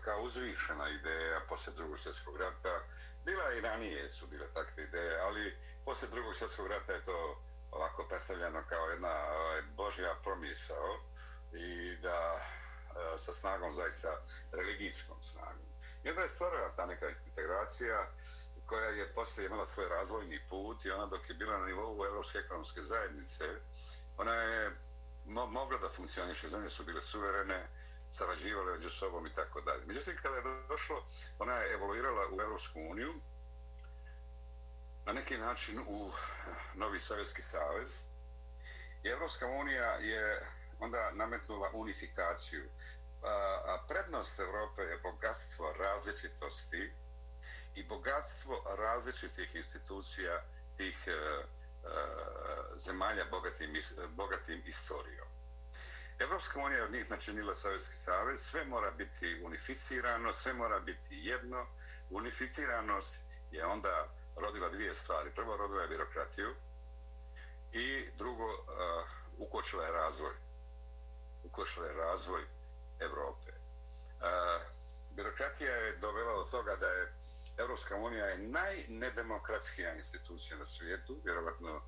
kao 0.04 0.22
uzvišena 0.22 0.90
ideja 0.90 1.40
poslije 1.50 1.76
drugog 1.76 2.00
svjetskog 2.00 2.38
rata. 2.38 2.74
Bila 3.26 3.54
i 3.54 3.62
ranije 3.62 4.10
su 4.10 4.28
bile 4.28 4.48
takve 4.54 4.84
ideje, 4.84 5.20
ali 5.22 5.58
poslije 5.86 6.12
drugog 6.12 6.36
svjetskog 6.36 6.68
rata 6.68 6.94
je 6.94 7.06
to 7.06 7.42
ovako 7.72 8.06
predstavljeno 8.10 8.64
kao 8.70 8.86
jedna 8.86 9.10
e, 9.10 9.62
božja 9.78 10.16
promisao 10.24 10.90
i 11.54 11.96
da 12.02 12.37
sa 13.18 13.32
snagom 13.32 13.76
zaista 13.76 14.22
religijskom 14.52 15.22
snagom. 15.22 15.68
I 16.04 16.10
onda 16.10 16.22
je 16.22 16.28
stvarala 16.28 16.76
ta 16.76 16.86
neka 16.86 17.10
integracija 17.26 18.12
koja 18.66 18.90
je 18.90 19.14
poslije 19.14 19.46
imala 19.46 19.66
svoj 19.66 19.90
razvojni 19.90 20.46
put 20.50 20.86
i 20.86 20.92
ona 20.92 21.06
dok 21.06 21.30
je 21.30 21.36
bila 21.36 21.58
na 21.58 21.66
nivou 21.66 22.06
Evropske 22.06 22.38
ekonomske 22.38 22.82
zajednice, 22.82 23.44
ona 24.18 24.34
je 24.34 24.72
mo 25.26 25.46
mogla 25.46 25.78
da 25.78 25.90
funkcioniše, 25.90 26.50
zemlje 26.50 26.70
su 26.70 26.86
bile 26.86 27.04
suverene, 27.04 27.68
sarađivale 28.12 28.74
među 28.74 28.90
sobom 28.90 29.28
i 29.28 29.34
tako 29.34 29.62
dalje. 29.62 29.86
Međutim, 29.86 30.14
kada 30.22 30.36
je 30.36 30.68
došlo, 30.68 31.04
ona 31.40 31.54
je 31.54 31.74
evoluirala 31.74 32.28
u 32.32 32.42
Evropsku 32.42 32.80
uniju, 32.80 33.14
na 35.06 35.14
neki 35.14 35.38
način 35.38 35.80
u 35.88 36.12
Novi 36.76 37.00
Sovjetski 37.00 37.42
savez. 37.42 38.02
I 39.04 39.08
Evropska 39.08 39.48
unija 39.48 39.92
je 39.92 40.48
onda 40.80 41.12
nametnula 41.12 41.70
unifikaciju. 41.74 42.70
A 43.66 43.84
prednost 43.88 44.40
Evrope 44.40 44.82
je 44.82 44.98
bogatstvo 45.00 45.74
različitosti 45.74 46.94
i 47.76 47.84
bogatstvo 47.84 48.76
različitih 48.78 49.56
institucija 49.56 50.44
tih 50.78 51.06
a, 51.08 51.44
a, 51.84 52.04
zemalja 52.78 53.26
bogatim, 53.26 53.74
bogatim 54.10 54.62
istorijom. 54.66 55.28
Evropska 56.20 56.60
unija 56.60 56.84
od 56.84 56.92
njih 56.92 57.10
načinila 57.12 57.56
Sovjetski 57.56 57.96
savez, 57.96 58.40
sve 58.40 58.66
mora 58.66 58.92
biti 58.92 59.42
unificirano, 59.44 60.34
sve 60.34 60.54
mora 60.54 60.80
biti 60.80 61.08
jedno. 61.12 61.68
Unificiranost 62.10 63.24
je 63.52 63.66
onda 63.66 64.08
rodila 64.36 64.70
dvije 64.70 64.94
stvari. 64.94 65.32
Prvo, 65.36 65.58
rodila 65.58 65.82
je 65.82 65.88
birokratiju 65.88 66.56
i 67.72 68.10
drugo, 68.18 68.54
uh, 68.54 68.64
ukočila 69.38 69.86
je 69.86 69.92
razvoj. 69.92 70.34
Ukočila 71.44 71.88
je 71.88 71.94
razvoj 71.94 72.57
Evrope. 73.00 73.52
A, 74.22 74.60
birokracija 75.12 75.72
je 75.72 75.98
dovela 75.98 76.34
do 76.36 76.44
toga 76.44 76.76
da 76.76 76.88
je 76.88 77.14
Evropska 77.58 77.96
unija 77.96 78.26
je 78.26 78.38
najnedemokratskija 78.38 79.94
institucija 79.94 80.58
na 80.58 80.66
svijetu, 80.66 81.22
vjerovatno 81.26 81.70
e, 81.70 81.82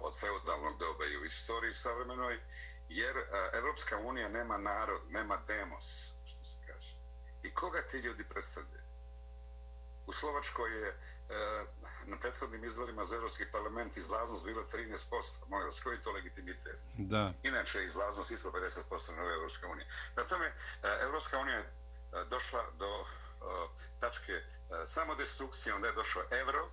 od 0.00 0.20
feudalnog 0.20 0.78
doba 0.78 1.04
i 1.04 1.16
u 1.16 1.24
istoriji 1.24 1.72
savremenoj, 1.72 2.40
jer 2.88 3.16
e, 3.16 3.22
Evropska 3.52 3.98
unija 3.98 4.28
nema 4.28 4.58
narod, 4.58 5.00
nema 5.10 5.36
demos, 5.46 5.84
što 6.24 6.44
se 6.44 6.58
kaže. 6.66 6.96
I 7.42 7.54
koga 7.54 7.82
ti 7.82 7.96
ljudi 7.96 8.28
predstavljaju? 8.28 8.84
U 10.06 10.12
Slovačkoj 10.12 10.80
je 10.80 10.98
na 12.06 12.16
prethodnim 12.16 12.64
izvorima 12.64 13.04
za 13.04 13.16
Evropski 13.16 13.44
parlament 13.52 13.96
izlaznost 13.96 14.44
bila 14.44 14.62
13%. 14.62 15.48
Molim 15.48 15.66
vas, 15.66 15.80
koji 15.80 15.96
je 15.96 16.02
to 16.02 16.12
legitimitet? 16.12 16.80
Da. 16.98 17.32
Inače, 17.42 17.84
izlaznost 17.84 18.30
ispod 18.30 18.52
50% 18.52 19.16
na 19.16 19.34
Evropska 19.34 19.68
unija. 19.68 19.86
Na 20.16 20.24
tome, 20.24 20.52
Evropska 21.02 21.38
unija 21.38 21.56
je 21.56 21.64
došla 22.30 22.70
do 22.78 23.00
uh, 23.00 23.06
tačke 24.00 24.32
uh, 24.32 24.76
samodestrukcije, 24.86 25.74
onda 25.74 25.88
je 25.88 25.94
došao 25.94 26.22
Evro. 26.30 26.70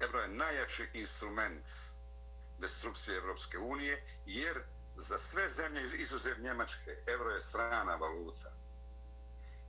Evro 0.00 0.20
je 0.20 0.28
najjači 0.28 0.90
instrument 0.92 1.66
destrukcije 2.58 3.16
Evropske 3.16 3.58
unije, 3.58 4.04
jer 4.26 4.62
za 4.96 5.18
sve 5.18 5.48
zemlje 5.48 5.96
izuzev 5.96 6.40
Njemačke, 6.40 6.96
evro 7.06 7.30
je 7.30 7.40
strana 7.40 7.96
valuta. 7.96 8.52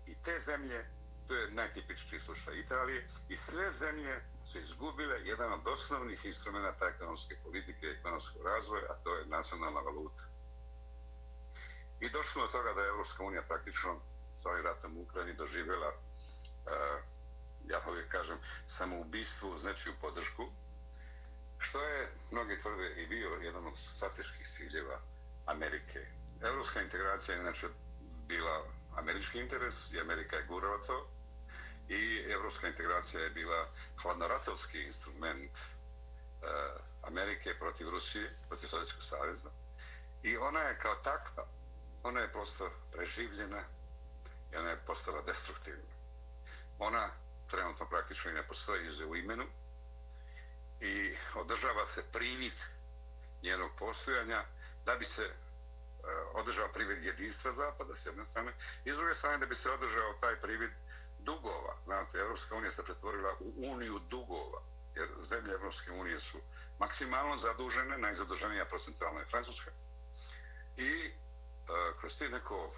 I 0.06 0.16
te 0.22 0.40
zemlje, 0.40 0.86
to 1.30 1.36
je 1.36 1.52
najtipičniji 1.52 2.20
slušaj 2.20 2.60
Italije, 2.60 3.06
i 3.30 3.36
sve 3.36 3.70
zemlje 3.70 4.22
su 4.46 4.60
izgubile 4.60 5.22
jedan 5.26 5.54
od 5.54 5.68
osnovnih 5.68 6.26
instrumenta 6.26 6.86
ekonomske 6.86 7.36
politike 7.44 7.88
i 7.88 7.90
ekonomskog 7.90 8.46
razvoja, 8.46 8.84
a 8.90 8.96
to 9.04 9.16
je 9.16 9.26
nacionalna 9.26 9.80
valuta. 9.80 10.24
I 12.00 12.10
došlo 12.10 12.44
od 12.44 12.52
toga 12.52 12.74
da 12.74 12.82
je 12.82 12.88
Evropska 12.88 13.24
unija 13.24 13.42
praktično 13.42 14.02
sa 14.34 14.50
ovim 14.50 14.66
ratom 14.66 14.98
u 14.98 15.02
Ukrajini 15.02 15.34
doživjela, 15.34 15.88
uh, 15.88 16.74
ja 17.66 17.82
uvijek 17.90 18.12
kažem, 18.12 18.38
samoubistvo 18.68 19.58
znači 19.58 19.90
u 19.90 20.00
podršku, 20.02 20.50
što 21.58 21.84
je, 21.84 22.12
mnogi 22.32 22.58
tvrde, 22.58 22.94
i 23.02 23.08
bio 23.08 23.30
jedan 23.30 23.68
od 23.68 23.78
strateških 23.78 24.48
ciljeva 24.48 25.02
Amerike. 25.46 26.08
Evropska 26.42 26.82
integracija 26.82 27.36
je 27.36 27.42
inače 27.42 27.68
bila 28.28 28.66
američki 28.96 29.40
interes 29.40 29.94
i 29.94 30.00
Amerika 30.00 30.36
je 30.36 30.46
gurala 30.46 30.82
to. 30.82 31.19
I 31.90 32.26
evropska 32.32 32.68
integracija 32.68 33.24
je 33.24 33.30
bila 33.30 33.68
hladnoratovski 34.02 34.82
instrument 34.84 35.58
uh, 35.58 36.82
Amerike 37.02 37.54
protiv 37.60 37.90
Rusije, 37.90 38.36
protiv 38.48 38.68
Sovjetskog 38.68 39.04
savjeza. 39.04 39.50
I 40.24 40.38
ona 40.38 40.60
je 40.60 40.80
kao 40.80 40.96
takva, 40.96 41.48
ona 42.04 42.20
je 42.20 42.32
prosto 42.32 42.72
preživljena 42.92 43.64
i 44.54 44.56
ona 44.56 44.70
je 44.70 44.86
postala 44.86 45.22
destruktivna. 45.22 45.94
Ona 46.80 47.10
trenutno 47.48 47.86
praktično 47.90 48.32
i 48.32 48.34
ne 48.34 48.48
postoji 48.48 48.88
ize 48.88 49.06
u 49.06 49.16
imenu 49.16 49.46
i 50.80 51.16
održava 51.36 51.86
se 51.86 52.12
privid 52.12 52.54
njenog 53.44 53.72
postojanja 53.78 54.46
da 54.86 54.96
bi 54.96 55.06
se 55.06 55.24
eh, 55.24 55.34
održao 56.34 56.72
privid 56.74 57.04
jedinstva 57.04 57.52
Zapada 57.52 57.96
s 57.96 58.06
jedne 58.06 58.26
strane 58.26 58.54
i 58.86 58.92
s 58.92 58.96
druge 58.96 59.14
strane 59.14 59.38
da 59.38 59.46
bi 59.46 59.56
se 59.56 59.72
održao 59.72 60.14
taj 60.22 60.42
privid 60.42 60.72
dugova. 61.30 61.74
Znate, 61.82 62.18
Evropska 62.18 62.56
unija 62.56 62.72
se 62.72 62.84
pretvorila 62.84 63.32
u 63.40 63.54
uniju 63.58 64.00
dugova 64.00 64.62
jer 64.96 65.10
zemlje 65.22 65.54
Evropske 65.54 65.92
unije 65.92 66.20
su 66.20 66.38
maksimalno 66.80 67.38
zadužene, 67.38 67.98
najzaduženija 67.98 68.66
procentualna 68.66 69.20
je 69.20 69.26
Francuska 69.26 69.72
i 70.78 70.90
e, 70.90 71.12
kroz 72.00 72.18
ti 72.18 72.30
neko 72.30 72.72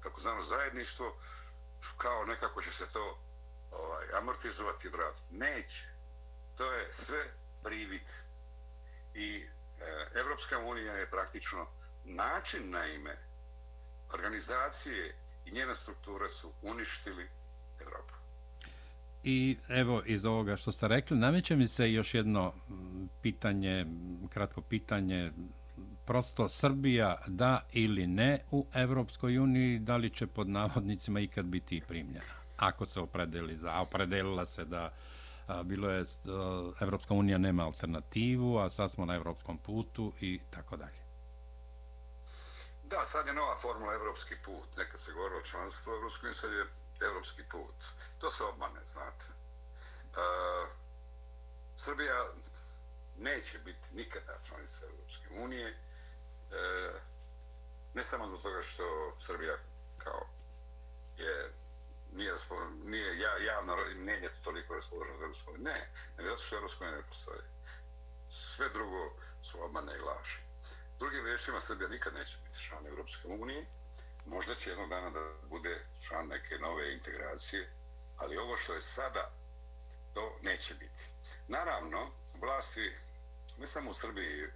kako 0.00 0.20
znamo 0.20 0.42
zajedništvo 0.42 1.16
kao 1.96 2.24
nekako 2.24 2.62
će 2.62 2.72
se 2.72 2.86
to 2.92 3.18
ovaj, 3.70 4.06
amortizovati 4.14 4.88
vrat. 4.88 5.16
Neće. 5.30 5.84
To 6.56 6.72
je 6.72 6.92
sve 6.92 7.20
privid. 7.62 8.08
I 9.14 9.48
E, 9.82 10.18
Evropska 10.20 10.58
unija 10.58 10.92
je 10.94 11.10
praktično 11.10 11.66
način 12.04 12.70
na 12.70 12.86
ime 12.86 13.18
organizacije 14.12 15.16
i 15.44 15.50
njena 15.50 15.74
struktura 15.74 16.28
su 16.28 16.52
uništili 16.62 17.30
Evropu. 17.82 18.14
I 19.24 19.56
evo, 19.68 20.02
iz 20.06 20.24
ovoga 20.24 20.56
što 20.56 20.72
ste 20.72 20.88
rekli, 20.88 21.16
nameće 21.16 21.56
mi 21.56 21.66
se 21.66 21.92
još 21.92 22.14
jedno 22.14 22.54
pitanje, 23.22 23.86
kratko 24.30 24.60
pitanje, 24.60 25.32
prosto 26.04 26.48
Srbija 26.48 27.18
da 27.26 27.66
ili 27.72 28.06
ne 28.06 28.44
u 28.50 28.66
Evropskoj 28.74 29.38
uniji, 29.38 29.78
da 29.78 29.96
li 29.96 30.10
će 30.10 30.26
pod 30.26 30.48
navodnicima 30.48 31.20
ikad 31.20 31.44
biti 31.44 31.82
primljena? 31.88 32.34
Ako 32.56 32.86
se 32.86 33.00
opredeli 33.00 33.56
za, 33.56 33.80
opredelila 33.80 34.46
se 34.46 34.64
da 34.64 34.92
a, 35.46 35.62
bilo 35.62 35.90
je, 35.90 36.00
a, 36.00 36.04
Evropska 36.80 37.14
unija 37.14 37.38
nema 37.38 37.64
alternativu, 37.64 38.58
a 38.58 38.70
sad 38.70 38.90
smo 38.92 39.04
na 39.04 39.14
evropskom 39.14 39.58
putu 39.58 40.12
i 40.20 40.40
tako 40.50 40.76
dalje. 40.76 41.02
Da, 42.84 43.04
sad 43.04 43.26
je 43.26 43.34
nova 43.34 43.56
formula 43.56 43.94
evropski 43.94 44.34
put. 44.44 44.76
Neka 44.78 44.98
se 44.98 45.12
govori 45.12 45.34
o 45.34 45.44
članstvu 45.44 45.90
Evropskoj 45.92 46.26
uniji, 46.26 46.34
sad 46.34 46.52
je 46.52 46.81
evropski 47.04 47.42
put. 47.44 47.74
To 48.18 48.30
se 48.30 48.44
obmane, 48.44 48.80
znate. 48.84 49.24
Uh, 50.10 50.68
Srbija 51.76 52.32
neće 53.18 53.58
biti 53.58 53.88
nikada 53.92 54.38
članica 54.48 54.86
Evropske 54.86 55.28
unije. 55.32 55.68
e, 55.68 56.92
ne 57.94 58.04
samo 58.04 58.26
zbog 58.26 58.42
toga 58.42 58.62
što 58.62 59.16
Srbija 59.20 59.56
kao 59.98 60.26
je 61.16 61.52
nije, 62.12 62.32
nije 62.84 63.18
ja, 63.18 63.36
javno 63.38 63.76
mnenje 63.96 64.28
toliko 64.44 64.74
raspoloženo 64.74 65.16
za 65.16 65.22
Evropsku 65.22 65.50
uniju. 65.50 65.64
Ne, 65.64 65.90
nego 66.18 66.30
zato 66.30 66.42
što 66.42 66.56
Evropska 66.56 66.84
unija 66.84 66.96
ne 66.96 67.06
postoji. 67.06 67.40
Sve 68.28 68.68
drugo 68.68 69.12
su 69.42 69.64
obmane 69.64 69.96
i 69.96 70.00
laži. 70.00 70.38
Drugim 70.98 71.24
riječima, 71.24 71.60
Srbija 71.60 71.88
nikad 71.88 72.14
neće 72.14 72.38
biti 72.44 72.58
član 72.60 72.86
Evropske 72.86 73.28
unije. 73.28 73.66
Možda 74.26 74.54
će 74.54 74.70
jednog 74.70 74.88
dana 74.88 75.10
da 75.10 75.20
bude 75.42 75.78
član 76.00 76.26
neke 76.26 76.58
nove 76.58 76.92
integracije, 76.92 77.72
ali 78.16 78.36
ovo 78.36 78.56
što 78.56 78.74
je 78.74 78.82
sada, 78.82 79.32
to 80.14 80.38
neće 80.42 80.74
biti. 80.74 81.00
Naravno, 81.48 82.10
vlasti, 82.34 82.94
ne 83.58 83.66
samo 83.66 83.90
u 83.90 83.94
Srbiji, 83.94 84.46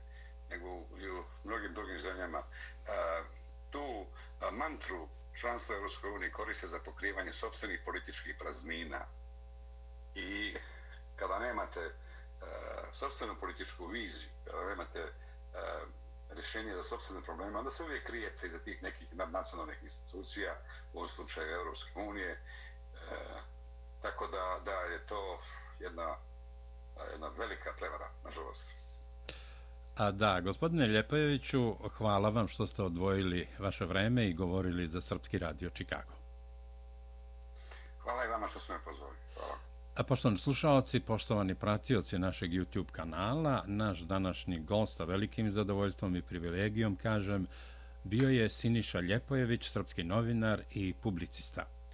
nego 0.50 0.66
i 0.98 1.10
u 1.10 1.24
mnogim 1.44 1.74
drugim 1.74 2.00
zemljama, 2.00 2.38
e, 2.38 2.42
tu 3.70 4.06
e, 4.40 4.50
mantru 4.50 5.08
članstva 5.34 5.76
Europskoj 5.76 6.10
uniji 6.10 6.30
koriste 6.32 6.66
za 6.66 6.78
pokrivanje 6.78 7.32
sobstvenih 7.32 7.80
političkih 7.84 8.36
praznina. 8.38 9.06
I 10.14 10.56
kada 11.16 11.38
nemate 11.38 11.80
e, 11.80 11.92
sobstvenu 12.92 13.36
političku 13.38 13.86
viziju, 13.86 14.30
kada 14.44 14.64
nemate 14.64 15.12
rješenje 16.36 16.74
za 16.74 16.82
sobstvene 16.82 17.22
probleme, 17.22 17.58
onda 17.58 17.70
se 17.70 17.84
uvijek 17.84 18.04
krijete 18.04 18.46
iza 18.46 18.58
tih 18.58 18.82
nekih 18.82 19.06
nacionalnih 19.14 19.78
institucija, 19.82 20.56
u 20.92 20.96
ovom 20.96 21.08
slučaju 21.08 21.50
Evropske 21.50 21.98
unije. 22.00 22.30
E, 22.30 22.40
tako 24.02 24.26
da, 24.26 24.60
da 24.64 24.72
je 24.72 25.06
to 25.06 25.38
jedna, 25.80 26.16
jedna 27.12 27.28
velika 27.28 27.72
prevara, 27.72 28.10
nažalost. 28.24 28.72
A 29.96 30.10
da, 30.12 30.40
gospodine 30.40 30.86
Ljepojeviću, 30.86 31.62
hvala 31.90 32.28
vam 32.28 32.48
što 32.48 32.66
ste 32.66 32.82
odvojili 32.82 33.48
vaše 33.58 33.84
vreme 33.84 34.26
i 34.26 34.34
govorili 34.34 34.88
za 34.88 35.00
Srpski 35.00 35.38
radio 35.38 35.70
Čikago. 35.70 36.12
Hvala 37.98 38.24
i 38.24 38.28
vama 38.28 38.48
što 38.48 38.58
ste 38.58 38.72
me 38.72 38.78
pozvali. 38.80 39.16
Hvala. 39.34 39.58
A 39.96 40.02
poštovani 40.02 40.38
slušalci, 40.38 41.00
poštovani 41.00 41.54
pratioci 41.54 42.18
našeg 42.18 42.50
YouTube 42.50 42.90
kanala, 42.92 43.64
naš 43.66 44.00
današnji 44.00 44.58
gost 44.58 44.96
sa 44.96 45.04
velikim 45.04 45.50
zadovoljstvom 45.50 46.16
i 46.16 46.22
privilegijom, 46.22 46.96
kažem, 46.96 47.46
bio 48.04 48.28
je 48.28 48.48
Siniša 48.48 49.00
Ljepojević, 49.00 49.68
srpski 49.68 50.04
novinar 50.04 50.62
i 50.70 50.94
publicista. 51.02 51.75